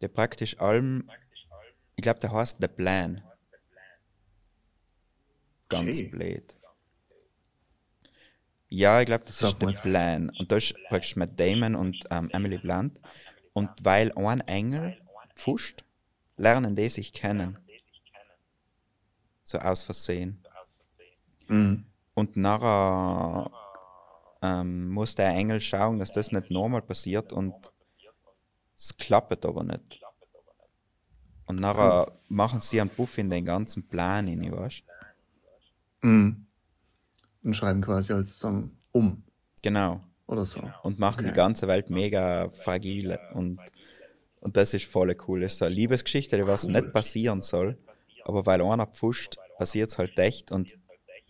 der 0.00 0.08
praktisch 0.08 0.58
allem, 0.60 1.10
ich 1.96 2.02
glaube, 2.02 2.20
der 2.20 2.32
heißt 2.32 2.58
The 2.60 2.68
Plan. 2.68 3.22
Ganz 5.68 5.98
Okay. 5.98 6.08
blöd. 6.08 6.59
Ja, 8.70 9.00
ich 9.00 9.06
glaube, 9.06 9.24
das 9.24 9.38
Sag 9.38 9.48
ist 9.48 9.58
der 9.60 9.68
mal. 9.68 9.74
Plan. 9.74 10.30
Und 10.38 10.50
da 10.50 10.56
ist 10.56 10.74
praktisch 10.88 11.16
mit 11.16 11.38
Damon 11.38 11.74
und 11.74 12.04
ähm, 12.10 12.30
Emily 12.30 12.56
Blunt. 12.56 13.00
Und 13.52 13.68
weil 13.82 14.12
ein 14.16 14.40
Engel 14.42 14.96
pfuscht, 15.34 15.84
lernen 16.36 16.76
die 16.76 16.88
sich 16.88 17.12
kennen. 17.12 17.58
So 19.44 19.58
aus 19.58 19.82
Versehen. 19.82 20.42
Mhm. 21.48 21.84
Und 22.14 22.36
nachher 22.36 23.50
ähm, 24.40 24.88
muss 24.90 25.16
der 25.16 25.30
Engel 25.30 25.60
schauen, 25.60 25.98
dass 25.98 26.12
das 26.12 26.30
nicht 26.30 26.50
normal 26.50 26.82
passiert 26.82 27.32
und 27.32 27.54
es 28.76 28.96
klappt 28.96 29.44
aber 29.44 29.64
nicht. 29.64 30.00
Und 31.46 31.58
nachher 31.58 32.12
machen 32.28 32.60
sie 32.60 32.80
einen 32.80 32.90
Puff 32.90 33.18
in 33.18 33.28
den 33.28 33.44
ganzen 33.44 33.86
Plan 33.86 34.28
rein, 34.28 34.52
weißt 34.52 34.84
du? 36.00 36.06
Mhm. 36.06 36.46
Und 37.42 37.54
schreiben 37.54 37.80
quasi 37.82 38.12
als 38.12 38.38
Song 38.38 38.72
um 38.92 39.22
Genau. 39.62 40.00
oder 40.26 40.44
so. 40.44 40.60
Und 40.82 40.98
machen 40.98 41.24
die 41.24 41.30
Okay. 41.30 41.36
ganze 41.36 41.68
Welt 41.68 41.90
mega 41.90 42.50
fragil. 42.50 43.18
Und, 43.34 43.58
und 44.40 44.56
das 44.56 44.74
ist 44.74 44.84
voll 44.86 45.14
cool. 45.26 45.40
Das 45.40 45.52
ist 45.52 45.58
so 45.58 45.64
eine 45.64 45.74
Liebesgeschichte, 45.74 46.36
die 46.36 46.46
was 46.46 46.64
Cool. 46.66 46.72
nicht 46.72 46.92
passieren 46.92 47.40
soll. 47.42 47.78
Aber 48.24 48.44
weil 48.46 48.60
einer 48.62 48.86
pfuscht, 48.86 49.36
passiert 49.58 49.90
es 49.90 49.98
halt 49.98 50.18
echt 50.18 50.52
und 50.52 50.74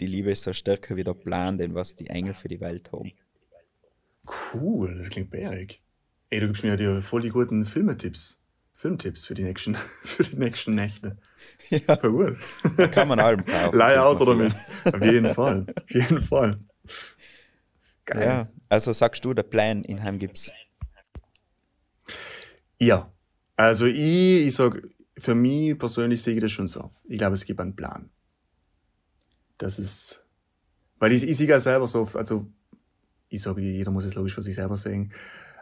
die 0.01 0.07
Liebe 0.07 0.31
ist 0.31 0.43
so 0.45 0.53
stärker 0.53 0.97
wie 0.97 1.05
der 1.05 1.15
Plan, 1.15 1.59
den 1.59 1.75
was 1.75 1.95
die 1.95 2.07
Engel 2.09 2.35
für 2.35 2.49
die 2.49 2.61
Welt 2.61 2.91
haben. 2.93 3.13
Cool, 4.55 4.99
das 4.99 5.09
klingt 5.11 5.31
bärig. 5.31 5.83
Ey, 6.31 6.41
du 6.41 6.47
gibst 6.47 6.63
mir 6.63 6.71
ja 6.71 6.77
die 6.77 7.03
voll 7.03 7.23
die 7.23 7.29
guten 7.31 7.65
Filmetipps. 7.65 8.40
Filmtipps 8.81 9.27
für 9.27 9.35
die 9.35 9.43
nächsten, 9.43 9.75
für 10.05 10.23
die 10.23 10.37
nächsten 10.37 10.75
Nächte. 10.75 11.19
Ja, 11.69 11.97
Voll 11.99 12.35
gut. 12.77 12.93
kann 12.93 13.09
man 13.09 13.21
allem 13.21 13.45
brauchen. 13.45 13.79
Leih 13.79 13.93
Kriegt 13.93 13.99
aus 14.05 14.21
oder 14.23 14.35
mit. 14.35 14.55
Auf 14.85 15.03
jeden 15.05 15.35
Fall. 15.35 15.67
Auf 15.69 15.91
jeden 15.91 16.23
Fall. 16.23 16.59
Geil. 18.07 18.23
Ja, 18.27 18.49
also 18.71 18.93
sagst 18.93 19.23
du, 19.25 19.35
der 19.35 19.43
Plan 19.43 19.85
in 19.85 20.03
Heim 20.03 20.19
gibt's. 20.19 20.51
Ja. 22.79 23.13
Also 23.57 23.85
ich, 23.85 24.47
ich 24.47 24.55
sag, 24.55 24.83
für 25.19 25.35
mich 25.35 25.79
persönlich 25.79 26.23
sehe 26.23 26.35
ich 26.35 26.41
das 26.41 26.51
schon 26.51 26.67
so. 26.67 26.91
Ich 27.05 27.19
glaube, 27.19 27.35
es 27.35 27.45
gibt 27.45 27.61
einen 27.61 27.77
Plan. 27.77 28.09
Das 29.59 29.79
ist, 29.79 30.25
weil 30.99 31.13
ich, 31.13 31.29
ich 31.29 31.37
sehe 31.37 31.49
ja 31.49 31.61
selber 31.61 31.87
so, 31.87 32.09
also 32.15 32.47
ich 33.29 33.43
sage, 33.43 33.61
jeder 33.61 33.91
muss 33.91 34.05
es 34.05 34.15
logisch 34.15 34.35
für 34.35 34.43
sich 34.43 34.55
selber 34.55 34.79
sehen, 34.79 35.13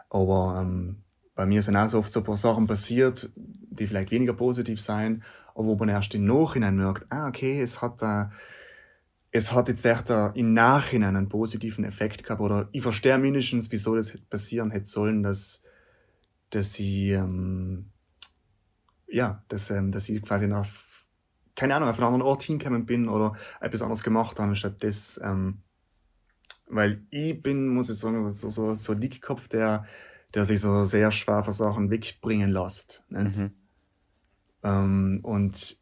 aber 0.09 0.59
ähm, 0.61 1.03
bei 1.39 1.45
mir 1.45 1.61
sind 1.61 1.77
auch 1.77 1.87
so 1.87 1.99
oft 1.99 2.11
so 2.11 2.19
ein 2.19 2.25
paar 2.25 2.35
Sachen 2.35 2.67
passiert, 2.67 3.29
die 3.37 3.87
vielleicht 3.87 4.11
weniger 4.11 4.33
positiv 4.33 4.81
sein, 4.81 5.23
aber 5.55 5.67
wo 5.67 5.75
man 5.77 5.87
erst 5.87 6.13
im 6.13 6.25
Nachhinein 6.25 6.75
merkt, 6.75 7.05
ah, 7.09 7.29
okay, 7.29 7.61
es 7.61 7.81
hat 7.81 8.01
da, 8.01 8.33
es 9.31 9.53
hat 9.53 9.69
jetzt 9.69 9.85
echt 9.85 10.09
da 10.09 10.31
im 10.31 10.53
Nachhinein 10.53 11.15
einen 11.15 11.29
positiven 11.29 11.85
Effekt 11.85 12.25
gehabt. 12.25 12.41
Oder 12.41 12.67
ich 12.73 12.81
verstehe 12.81 13.17
mindestens, 13.17 13.71
wieso 13.71 13.95
das 13.95 14.17
passieren 14.29 14.71
hätte 14.71 14.87
sollen, 14.87 15.23
dass, 15.23 15.63
dass 16.49 16.77
ich, 16.77 17.11
ähm, 17.11 17.85
ja, 19.07 19.41
dass, 19.47 19.71
ähm, 19.71 19.93
dass 19.93 20.09
ich 20.09 20.21
quasi 20.21 20.45
nach, 20.45 20.67
keine 21.55 21.73
Ahnung, 21.73 21.87
auf 21.87 21.95
einen 21.99 22.07
anderen 22.07 22.23
Ort 22.23 22.43
hingekommen 22.43 22.85
bin 22.85 23.07
oder 23.07 23.33
etwas 23.61 23.81
anderes 23.81 24.03
gemacht 24.03 24.41
habe, 24.41 24.57
statt 24.57 24.83
das, 24.83 25.17
ähm, 25.23 25.61
weil 26.67 27.01
ich 27.11 27.41
bin, 27.41 27.69
muss 27.69 27.89
ich 27.89 27.97
sagen, 27.97 28.29
so, 28.29 28.49
so, 28.49 28.75
so 28.75 28.93
Dickkopf, 28.93 29.47
der, 29.47 29.85
der 30.33 30.45
sich 30.45 30.61
so 30.61 30.85
sehr 30.85 31.11
schwer 31.11 31.43
von 31.43 31.53
Sachen 31.53 31.89
wegbringen 31.89 32.51
lässt. 32.51 33.03
Mhm. 33.09 33.51
Ähm, 34.63 35.19
und 35.23 35.77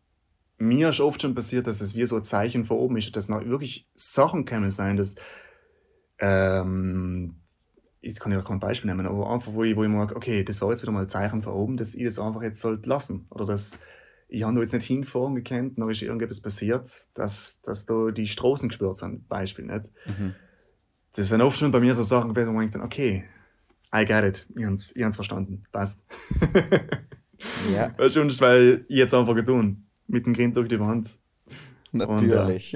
mir 0.57 0.89
ist 0.89 0.99
oft 0.99 1.21
schon 1.21 1.35
passiert, 1.35 1.67
dass 1.67 1.81
es 1.81 1.95
wie 1.95 2.05
so 2.05 2.15
ein 2.15 2.23
Zeichen 2.23 2.65
von 2.65 2.77
oben 2.77 2.97
ist, 2.97 3.15
dass 3.15 3.29
noch 3.29 3.45
wirklich 3.45 3.87
Sachen 3.95 4.45
können 4.45 4.71
sein, 4.71 4.97
dass 4.97 5.15
ähm, 6.19 7.35
jetzt 8.01 8.19
kann 8.19 8.31
ich 8.31 8.37
auch 8.37 8.45
kein 8.45 8.59
Beispiel 8.59 8.89
nehmen, 8.89 9.05
aber 9.05 9.29
einfach, 9.29 9.53
wo 9.53 9.63
ich, 9.63 9.75
wo 9.75 9.83
ich 9.83 9.89
merke, 9.89 10.15
okay, 10.15 10.43
das 10.43 10.61
war 10.61 10.69
jetzt 10.69 10.81
wieder 10.81 10.91
mal 10.91 11.01
ein 11.01 11.09
Zeichen 11.09 11.41
von 11.41 11.53
oben, 11.53 11.77
dass 11.77 11.93
ich 11.93 12.05
das 12.05 12.19
einfach 12.19 12.41
jetzt 12.41 12.59
sollte 12.59 12.89
lassen. 12.89 13.27
Oder 13.29 13.45
dass 13.45 13.79
ich 14.29 14.43
habe 14.43 14.55
da 14.55 14.61
jetzt 14.61 14.73
nicht 14.73 14.85
hinfahren 14.85 15.35
gekannt, 15.35 15.77
dann 15.77 15.89
ist 15.89 16.01
irgendetwas 16.01 16.41
passiert, 16.41 16.89
dass, 17.13 17.61
dass 17.61 17.85
da 17.85 18.11
die 18.11 18.27
Straßen 18.27 18.69
gespürt 18.69 18.97
sind, 18.97 19.27
Beispiel, 19.27 19.65
nicht? 19.65 19.89
Mhm. 20.05 20.35
Das 21.13 21.29
sind 21.29 21.41
oft 21.41 21.57
schon 21.57 21.71
bei 21.71 21.79
mir 21.79 21.93
so 21.93 22.03
Sachen 22.03 22.33
gewesen, 22.33 22.49
wo 22.49 22.53
man 22.53 22.61
denkt, 22.61 22.75
dann, 22.75 22.83
okay, 22.83 23.23
I 23.95 24.05
get 24.05 24.23
it, 24.23 24.47
ich 24.55 24.65
hab's, 24.65 24.91
ich 24.95 25.03
hab's 25.03 25.15
verstanden, 25.15 25.63
passt. 25.71 26.03
Ja, 27.71 27.93
Weißt 27.97 28.15
du, 28.15 28.21
und 28.21 28.41
weil 28.41 28.85
ich 28.89 28.97
jetzt 28.97 29.13
einfach 29.13 29.35
getan. 29.35 29.85
Mit 30.07 30.25
dem 30.25 30.33
Grind 30.33 30.55
durch 30.55 30.67
die 30.69 30.79
Wand. 30.79 31.19
natürlich. 31.91 32.75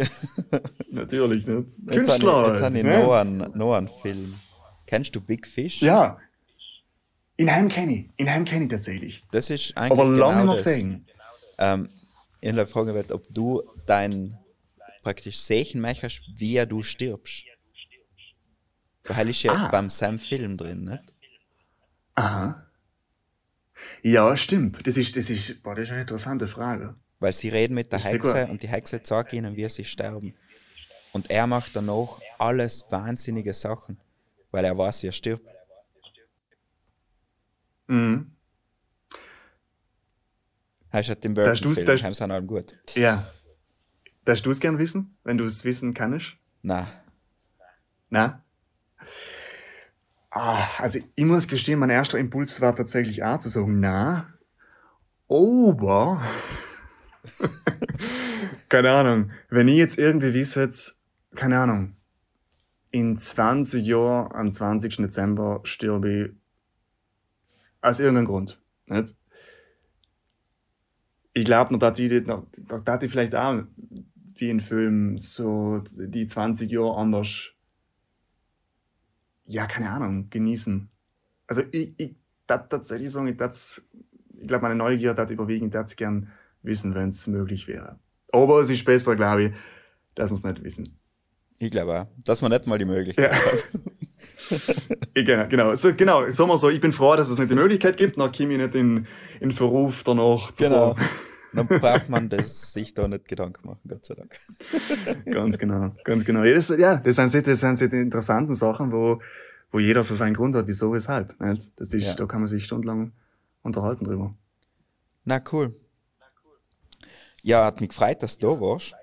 Natürlich 0.91 1.47
nicht. 1.47 1.75
Jetzt 1.87 1.95
Künstler. 1.95 2.33
habe 2.33 2.47
ich, 2.47 2.53
jetzt 2.53 2.63
habe 2.63 2.77
ich 2.77 2.83
nicht? 2.83 2.99
noch, 2.99 3.11
einen, 3.13 3.57
noch 3.57 3.73
einen 3.73 3.87
Film. 3.87 4.35
Kennst 4.85 5.15
du 5.15 5.21
Big 5.21 5.47
Fish? 5.47 5.81
Ja. 5.81 6.17
In 7.37 7.51
Heim 7.51 7.69
kenne 7.69 7.95
ich. 7.95 8.09
In 8.17 8.29
Heim 8.29 8.45
kenne 8.45 8.65
ich 8.65 8.69
tatsächlich. 8.71 9.23
Das 9.31 9.49
ist 9.49 9.75
eigentlich 9.75 9.99
Aber 9.99 10.09
lange 10.09 10.33
genau 10.41 10.45
noch 10.45 10.53
das. 10.55 10.65
gesehen. 10.65 11.07
Ähm, 11.57 11.89
ich 12.41 12.51
habe 12.51 12.67
fragen 12.67 12.93
wollte, 12.93 13.13
ob 13.15 13.23
du 13.33 13.63
dein 13.85 14.37
praktisch 15.03 15.37
sehen 15.39 15.81
möchtest, 15.81 16.21
wie 16.37 16.63
du 16.67 16.83
stirbst. 16.83 17.45
Weil 19.15 19.29
ist 19.29 19.43
ja 19.43 19.53
Ah. 19.53 19.67
beim 19.69 19.89
Sam 19.89 20.19
Film 20.19 20.57
drin, 20.57 20.83
nicht? 20.85 21.03
Aha. 22.15 22.65
Ja, 24.03 24.35
stimmt. 24.37 24.85
Das 24.85 24.97
ist, 24.97 25.15
das 25.17 25.29
ist, 25.29 25.63
boah, 25.63 25.73
das 25.75 25.85
ist 25.85 25.91
eine 25.91 26.01
interessante 26.01 26.47
Frage. 26.47 26.95
Weil 27.19 27.33
sie 27.33 27.49
reden 27.49 27.73
mit 27.73 27.91
der 27.91 27.99
Hexe 27.99 28.47
und 28.47 28.61
die 28.61 28.67
Hexe 28.67 29.01
zeigt 29.03 29.33
ihnen, 29.33 29.55
wie 29.55 29.67
sie 29.69 29.85
sterben. 29.85 30.33
Und 31.13 31.29
er 31.29 31.45
macht 31.47 31.75
danach 31.75 32.19
alles 32.39 32.85
wahnsinnige 32.89 33.53
Sachen, 33.53 33.97
weil 34.51 34.65
er 34.65 34.77
weiß, 34.77 35.03
wie 35.03 35.07
er 35.07 35.11
stirbt. 35.13 35.45
Mhm. 37.87 38.31
Hast 40.91 41.09
du 41.09 41.15
den 41.15 41.35
Da 41.35 41.41
hast 41.43 41.61
Burton 41.61 41.63
du's- 41.69 41.75
Film? 41.77 41.87
da 41.87 41.93
hast- 41.93 42.03
Haben 42.03 42.13
sie 42.13 42.23
allem 42.23 42.47
gut. 42.47 42.75
Ja. 42.95 43.31
Darfst 44.25 44.45
du 44.45 44.51
es 44.51 44.59
gern 44.59 44.77
wissen, 44.77 45.15
wenn 45.23 45.37
du 45.37 45.45
es 45.45 45.63
wissen 45.65 45.93
kannst? 45.93 46.33
Na, 46.61 46.87
Na? 48.09 48.43
Ah, 50.29 50.67
also 50.77 50.99
ich 51.15 51.25
muss 51.25 51.47
gestehen, 51.47 51.79
mein 51.79 51.89
erster 51.89 52.17
Impuls 52.17 52.61
war 52.61 52.75
tatsächlich 52.75 53.23
auch 53.23 53.39
zu 53.39 53.49
sagen, 53.49 53.79
na, 53.79 54.33
aber, 55.29 56.21
keine 58.69 58.91
Ahnung, 58.91 59.31
wenn 59.49 59.67
ich 59.67 59.77
jetzt 59.77 59.97
irgendwie 59.97 60.33
wisse, 60.33 60.69
keine 61.35 61.59
Ahnung, 61.59 61.95
in 62.91 63.17
20 63.17 63.85
Jahren, 63.85 64.31
am 64.33 64.51
20. 64.51 64.97
Dezember, 64.97 65.61
sterbe 65.63 66.11
ich 66.11 66.31
aus 67.81 67.99
irgendeinem 67.99 68.27
Grund. 68.27 68.61
Nicht? 68.87 69.15
Ich 71.33 71.45
glaube, 71.45 71.73
noch, 71.73 71.79
dass 71.79 71.97
ich, 71.97 72.27
noch, 72.27 72.45
dass 72.83 73.03
ich 73.03 73.11
vielleicht 73.11 73.35
auch 73.35 73.63
wie 74.35 74.49
in 74.49 74.59
Filmen 74.59 75.17
so 75.17 75.81
die 75.93 76.27
20 76.27 76.69
Jahre 76.69 76.97
anders, 76.97 77.50
ja, 79.51 79.65
keine 79.65 79.89
Ahnung, 79.89 80.29
genießen. 80.29 80.89
Also 81.47 81.61
ich, 81.71 81.93
ich 81.97 82.15
tatsächlich 82.47 83.11
sagen, 83.11 83.27
ich, 83.27 83.35
ich 83.35 84.47
glaube, 84.47 84.63
meine 84.63 84.75
Neugier 84.75 85.15
hat 85.15 85.29
überwiegend, 85.29 85.75
ich 85.75 85.95
gern 85.97 86.31
wissen, 86.63 86.95
wenn 86.95 87.09
es 87.09 87.27
möglich 87.27 87.67
wäre. 87.67 87.99
Aber 88.31 88.61
es 88.61 88.69
ist 88.69 88.85
besser, 88.85 89.15
glaube 89.15 89.43
ich, 89.43 89.53
dass 90.15 90.29
wir 90.29 90.35
es 90.35 90.43
nicht 90.43 90.63
wissen. 90.63 90.97
Ich 91.59 91.69
glaube 91.69 92.01
auch, 92.01 92.07
dass 92.23 92.41
man 92.41 92.51
nicht 92.51 92.65
mal 92.65 92.79
die 92.79 92.85
Möglichkeit 92.85 93.31
ja. 93.31 93.37
hat. 93.37 95.13
genau, 95.13 95.47
genau. 95.47 95.75
So, 95.75 95.93
genau, 95.93 96.29
sagen 96.29 96.49
wir 96.49 96.57
so, 96.57 96.69
ich 96.69 96.79
bin 96.79 96.93
froh, 96.93 97.15
dass 97.15 97.29
es 97.29 97.37
nicht 97.37 97.51
die 97.51 97.55
Möglichkeit 97.55 97.97
gibt, 97.97 98.15
komme 98.15 98.31
ich 98.31 98.39
nicht 98.39 98.75
in, 98.75 99.05
in 99.41 99.51
Verruf 99.51 100.03
danach 100.03 100.51
zu 100.51 100.63
Genau. 100.63 100.93
Fragen. 100.93 101.09
Dann 101.53 101.67
braucht 101.67 102.09
man 102.09 102.29
das, 102.29 102.73
sich 102.73 102.93
da 102.93 103.07
nicht 103.07 103.27
Gedanken 103.27 103.67
machen, 103.67 103.81
Gott 103.87 104.05
sei 104.05 104.15
Dank. 104.15 104.37
ganz 105.25 105.57
genau, 105.57 105.93
ganz 106.03 106.23
genau. 106.23 106.43
Ja, 106.43 106.53
das, 106.53 106.69
ja, 106.69 106.95
das 106.95 107.15
sind, 107.15 107.47
das 107.47 107.59
sind 107.59 107.91
die 107.91 107.97
interessanten 107.97 108.55
Sachen, 108.55 108.91
wo, 108.91 109.21
wo 109.71 109.79
jeder 109.79 110.03
so 110.03 110.15
seinen 110.15 110.33
Grund 110.33 110.55
hat, 110.55 110.67
wieso, 110.67 110.93
weshalb. 110.93 111.39
Nicht? 111.41 111.71
Das 111.75 111.93
ist, 111.93 112.05
ja. 112.05 112.13
Da 112.15 112.25
kann 112.25 112.41
man 112.41 112.47
sich 112.47 112.65
stundenlang 112.65 113.11
unterhalten 113.63 114.05
drüber. 114.05 114.33
Na 115.25 115.41
cool. 115.51 115.75
Ja, 117.43 117.65
hat 117.65 117.81
mich 117.81 117.89
gefreut, 117.89 118.23
dass 118.23 118.37
du 118.37 118.47
da 118.47 118.61
warst. 118.61 118.93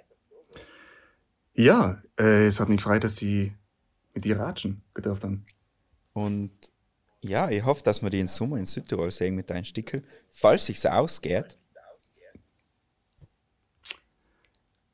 Ja, 1.54 2.00
äh, 2.18 2.46
es 2.46 2.60
hat 2.60 2.68
mich 2.68 2.78
gefreut, 2.78 3.02
dass 3.04 3.16
Sie 3.16 3.52
mit 4.14 4.24
dir 4.24 4.38
ratschen 4.38 4.82
gedurft 4.94 5.24
haben. 5.24 5.44
Und 6.12 6.52
ja, 7.20 7.50
ich 7.50 7.64
hoffe, 7.64 7.82
dass 7.82 8.00
wir 8.00 8.10
die 8.10 8.20
im 8.20 8.28
Sommer 8.28 8.58
in 8.58 8.66
Südtirol 8.66 9.10
sehen 9.10 9.34
mit 9.34 9.50
deinen 9.50 9.64
Stickel, 9.64 10.04
falls 10.30 10.66
sich's 10.66 10.86
ausgeht. 10.86 11.58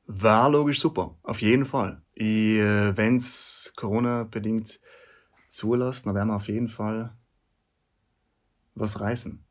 War 0.07 0.51
logisch 0.51 0.81
super, 0.81 1.17
auf 1.23 1.41
jeden 1.41 1.65
Fall. 1.65 2.03
äh, 2.17 2.93
Wenn 2.97 3.17
es 3.17 3.73
Corona-bedingt 3.77 4.81
zulässt, 5.49 6.07
dann 6.07 6.15
werden 6.15 6.29
wir 6.29 6.37
auf 6.37 6.49
jeden 6.49 6.69
Fall 6.69 7.17
was 8.75 9.01
reißen. 9.01 9.43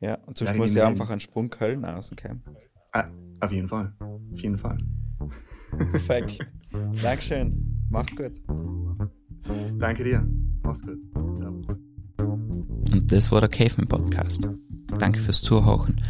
Ja, 0.00 0.18
und 0.26 0.38
sonst 0.38 0.54
muss 0.56 0.74
ja 0.74 0.86
einfach 0.86 1.10
einen 1.10 1.20
Sprung 1.20 1.50
Köln 1.50 1.84
rauskommen. 1.84 2.42
Ah, 2.92 3.08
auf 3.40 3.50
jeden 3.50 3.66
Fall, 3.68 3.92
auf 4.00 4.40
jeden 4.40 4.58
Fall. 4.58 4.76
Perfekt. 5.76 6.38
Dankeschön. 7.02 7.86
Mach's 7.90 8.14
gut. 8.14 8.40
Danke 9.78 10.04
dir. 10.04 10.26
Mach's 10.62 10.82
gut. 10.82 10.98
Servus. 11.36 11.66
Und 12.92 13.10
das 13.10 13.32
war 13.32 13.40
der 13.40 13.48
Caveman 13.48 13.88
Podcast. 13.88 14.48
Danke 14.98 15.20
fürs 15.20 15.42
Zuhören. 15.42 16.00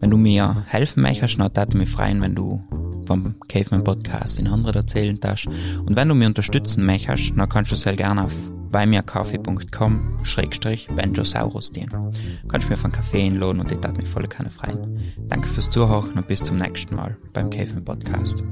Wenn 0.00 0.10
du 0.10 0.16
mir 0.16 0.64
helfen 0.68 1.02
möchtest, 1.02 1.38
dann 1.38 1.54
würde 1.54 1.78
mich 1.78 1.88
freuen, 1.90 2.20
wenn 2.20 2.34
du 2.34 2.62
vom 3.06 3.36
Caveman 3.48 3.84
Podcast 3.84 4.38
in 4.38 4.48
anderen 4.48 4.76
erzählen 4.76 5.18
darfst. 5.18 5.46
Und 5.46 5.96
wenn 5.96 6.08
du 6.08 6.14
mir 6.14 6.26
unterstützen 6.26 6.84
möchtest, 6.84 7.32
dann 7.36 7.48
kannst 7.48 7.72
du 7.72 7.76
sehr 7.76 7.96
gerne 7.96 8.24
auf 8.24 8.32
beimirkaffee.com 8.70 10.18
schrägstrich 10.24 10.88
Benjosaurus 10.94 11.70
dienen. 11.70 12.12
Du 12.42 12.48
kannst 12.48 12.68
mir 12.68 12.76
von 12.76 12.92
Kaffee 12.92 13.24
einladen 13.24 13.60
und 13.60 13.72
ich 13.72 13.78
darf 13.78 13.96
mich 13.96 14.08
voll 14.08 14.26
keine 14.26 14.50
freuen. 14.50 15.14
Danke 15.28 15.48
fürs 15.48 15.70
Zuhören 15.70 16.12
und 16.12 16.28
bis 16.28 16.42
zum 16.42 16.58
nächsten 16.58 16.94
Mal 16.94 17.16
beim 17.32 17.48
Caveman 17.48 17.84
Podcast. 17.84 18.42